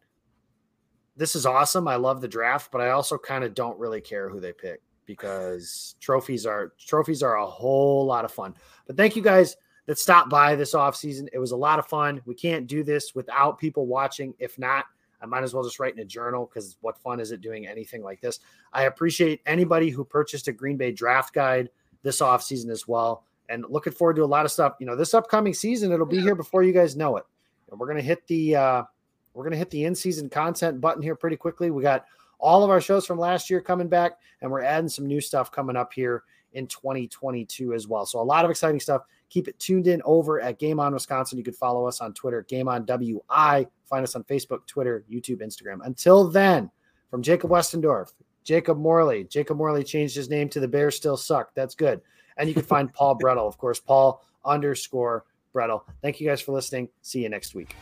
this 1.17 1.35
is 1.35 1.47
awesome. 1.47 1.89
I 1.89 1.97
love 1.97 2.21
the 2.21 2.29
draft, 2.29 2.71
but 2.71 2.81
I 2.81 2.91
also 2.91 3.19
kind 3.19 3.45
of 3.45 3.55
don't 3.55 3.79
really 3.79 4.01
care 4.01 4.29
who 4.29 4.41
they 4.41 4.53
pick 4.53 4.81
because 5.05 5.97
trophies 6.01 6.47
are 6.47 6.73
trophies 6.79 7.23
are 7.23 7.37
a 7.37 7.47
whole 7.47 8.07
lot 8.07 8.25
of 8.25 8.33
fun. 8.33 8.55
But 8.87 8.97
thank 8.97 9.17
you 9.17 9.23
guys 9.23 9.57
that 9.87 9.99
stopped 9.99 10.29
by 10.29 10.55
this 10.55 10.75
off 10.75 10.95
season. 10.95 11.29
It 11.33 11.39
was 11.39 11.53
a 11.53 11.57
lot 11.57 11.79
of 11.79 11.87
fun. 11.87 12.21
We 12.27 12.35
can't 12.35 12.67
do 12.67 12.85
this 12.85 13.15
without 13.15 13.59
people 13.59 13.87
watching. 13.87 14.35
If 14.39 14.59
not, 14.59 14.85
I 15.21 15.27
might 15.27 15.43
as 15.43 15.55
well 15.55 15.65
just 15.65 15.79
write 15.79 15.95
in 15.95 16.01
a 16.01 16.05
journal 16.05 16.47
because 16.47 16.77
what 16.81 16.99
fun 16.99 17.21
is 17.21 17.33
it 17.33 17.41
doing 17.41 17.67
anything 17.67 18.03
like 18.03 18.21
this? 18.21 18.41
I 18.73 18.85
appreciate 18.85 19.41
anybody 19.47 19.91
who 19.91 20.05
purchased 20.05 20.49
a 20.49 20.53
Green 20.53 20.77
Bay 20.77 20.93
draft 20.93 21.35
guide 21.35 21.71
this 22.03 22.21
off 22.21 22.43
season 22.43 22.71
as 22.71 22.87
well 22.87 23.25
and 23.49 23.65
looking 23.69 23.93
forward 23.93 24.17
to 24.17 24.25
a 24.25 24.27
lot 24.27 24.45
of 24.45 24.53
stuff. 24.53 24.75
You 24.79 24.87
know, 24.87 24.97
this 24.97 25.15
upcoming 25.15 25.55
season, 25.55 25.93
it'll 25.93 26.07
be 26.07 26.21
here 26.21 26.35
before 26.35 26.63
you 26.63 26.73
guys 26.73 26.97
know 26.97 27.17
it. 27.17 27.25
And 27.71 27.79
we're 27.79 27.87
gonna 27.87 28.03
hit 28.03 28.27
the 28.27 28.57
uh, 28.57 28.83
we're 29.35 29.45
gonna 29.45 29.57
hit 29.57 29.71
the 29.71 29.85
in 29.85 29.95
season 29.95 30.29
content 30.29 30.81
button 30.81 31.03
here 31.03 31.17
pretty 31.17 31.37
quickly. 31.37 31.71
We 31.71 31.83
got 31.83 32.05
all 32.39 32.63
of 32.63 32.71
our 32.71 32.81
shows 32.81 33.07
from 33.07 33.19
last 33.19 33.51
year 33.51 33.61
coming 33.61 33.89
back, 33.89 34.19
and 34.41 34.51
we're 34.51 34.63
adding 34.63 34.89
some 34.89 35.07
new 35.07 35.21
stuff 35.21 35.51
coming 35.51 35.77
up 35.77 35.93
here 35.93 36.25
in 36.59 36.67
2022 36.67 37.73
as 37.73 37.89
well. 37.89 38.05
So 38.05 38.21
a 38.21 38.23
lot 38.23 38.45
of 38.45 38.51
exciting 38.51 38.81
stuff. 38.81 39.03
Keep 39.31 39.49
it 39.49 39.59
tuned 39.59 39.87
in 39.87 40.03
over 40.05 40.41
at 40.41 40.59
Game 40.59 40.81
On 40.81 40.93
Wisconsin. 40.93 41.39
You 41.39 41.45
can 41.45 41.55
follow 41.55 41.87
us 41.87 42.01
on 42.01 42.13
Twitter, 42.13 42.43
Game 42.43 42.69
On 42.69 42.85
WI. 42.85 43.67
Find 43.85 44.03
us 44.03 44.15
on 44.15 44.25
Facebook, 44.25 44.67
Twitter, 44.67 45.05
YouTube, 45.11 45.41
Instagram. 45.41 45.79
Until 45.85 46.29
then, 46.29 46.71
from 47.11 47.23
Jacob 47.23 47.51
Westendorf, 47.51 48.13
Jacob 48.45 48.79
Morley. 48.79 49.25
Jacob 49.25 49.57
Morley 49.57 49.85
changed 49.85 50.17
his 50.17 50.29
name 50.29 50.49
to 50.51 50.61
the 50.61 50.69
Bears 50.69 50.97
Still 50.97 51.17
Suck. 51.17 51.55
That's 51.55 51.75
good. 51.75 52.01
And 52.37 52.49
you 52.49 52.55
can 52.55 52.65
find 52.65 52.93
Paul 52.95 53.17
Bretl, 53.19 53.47
of 53.47 53.59
course, 53.59 53.81
Paul 53.81 54.25
underscore 54.45 55.25
Bretl. 55.55 55.83
Thank 56.03 56.21
you 56.21 56.29
guys 56.29 56.41
for 56.41 56.53
listening. 56.53 56.89
See 57.03 57.23
you 57.23 57.29
next 57.29 57.55
week. 57.55 57.75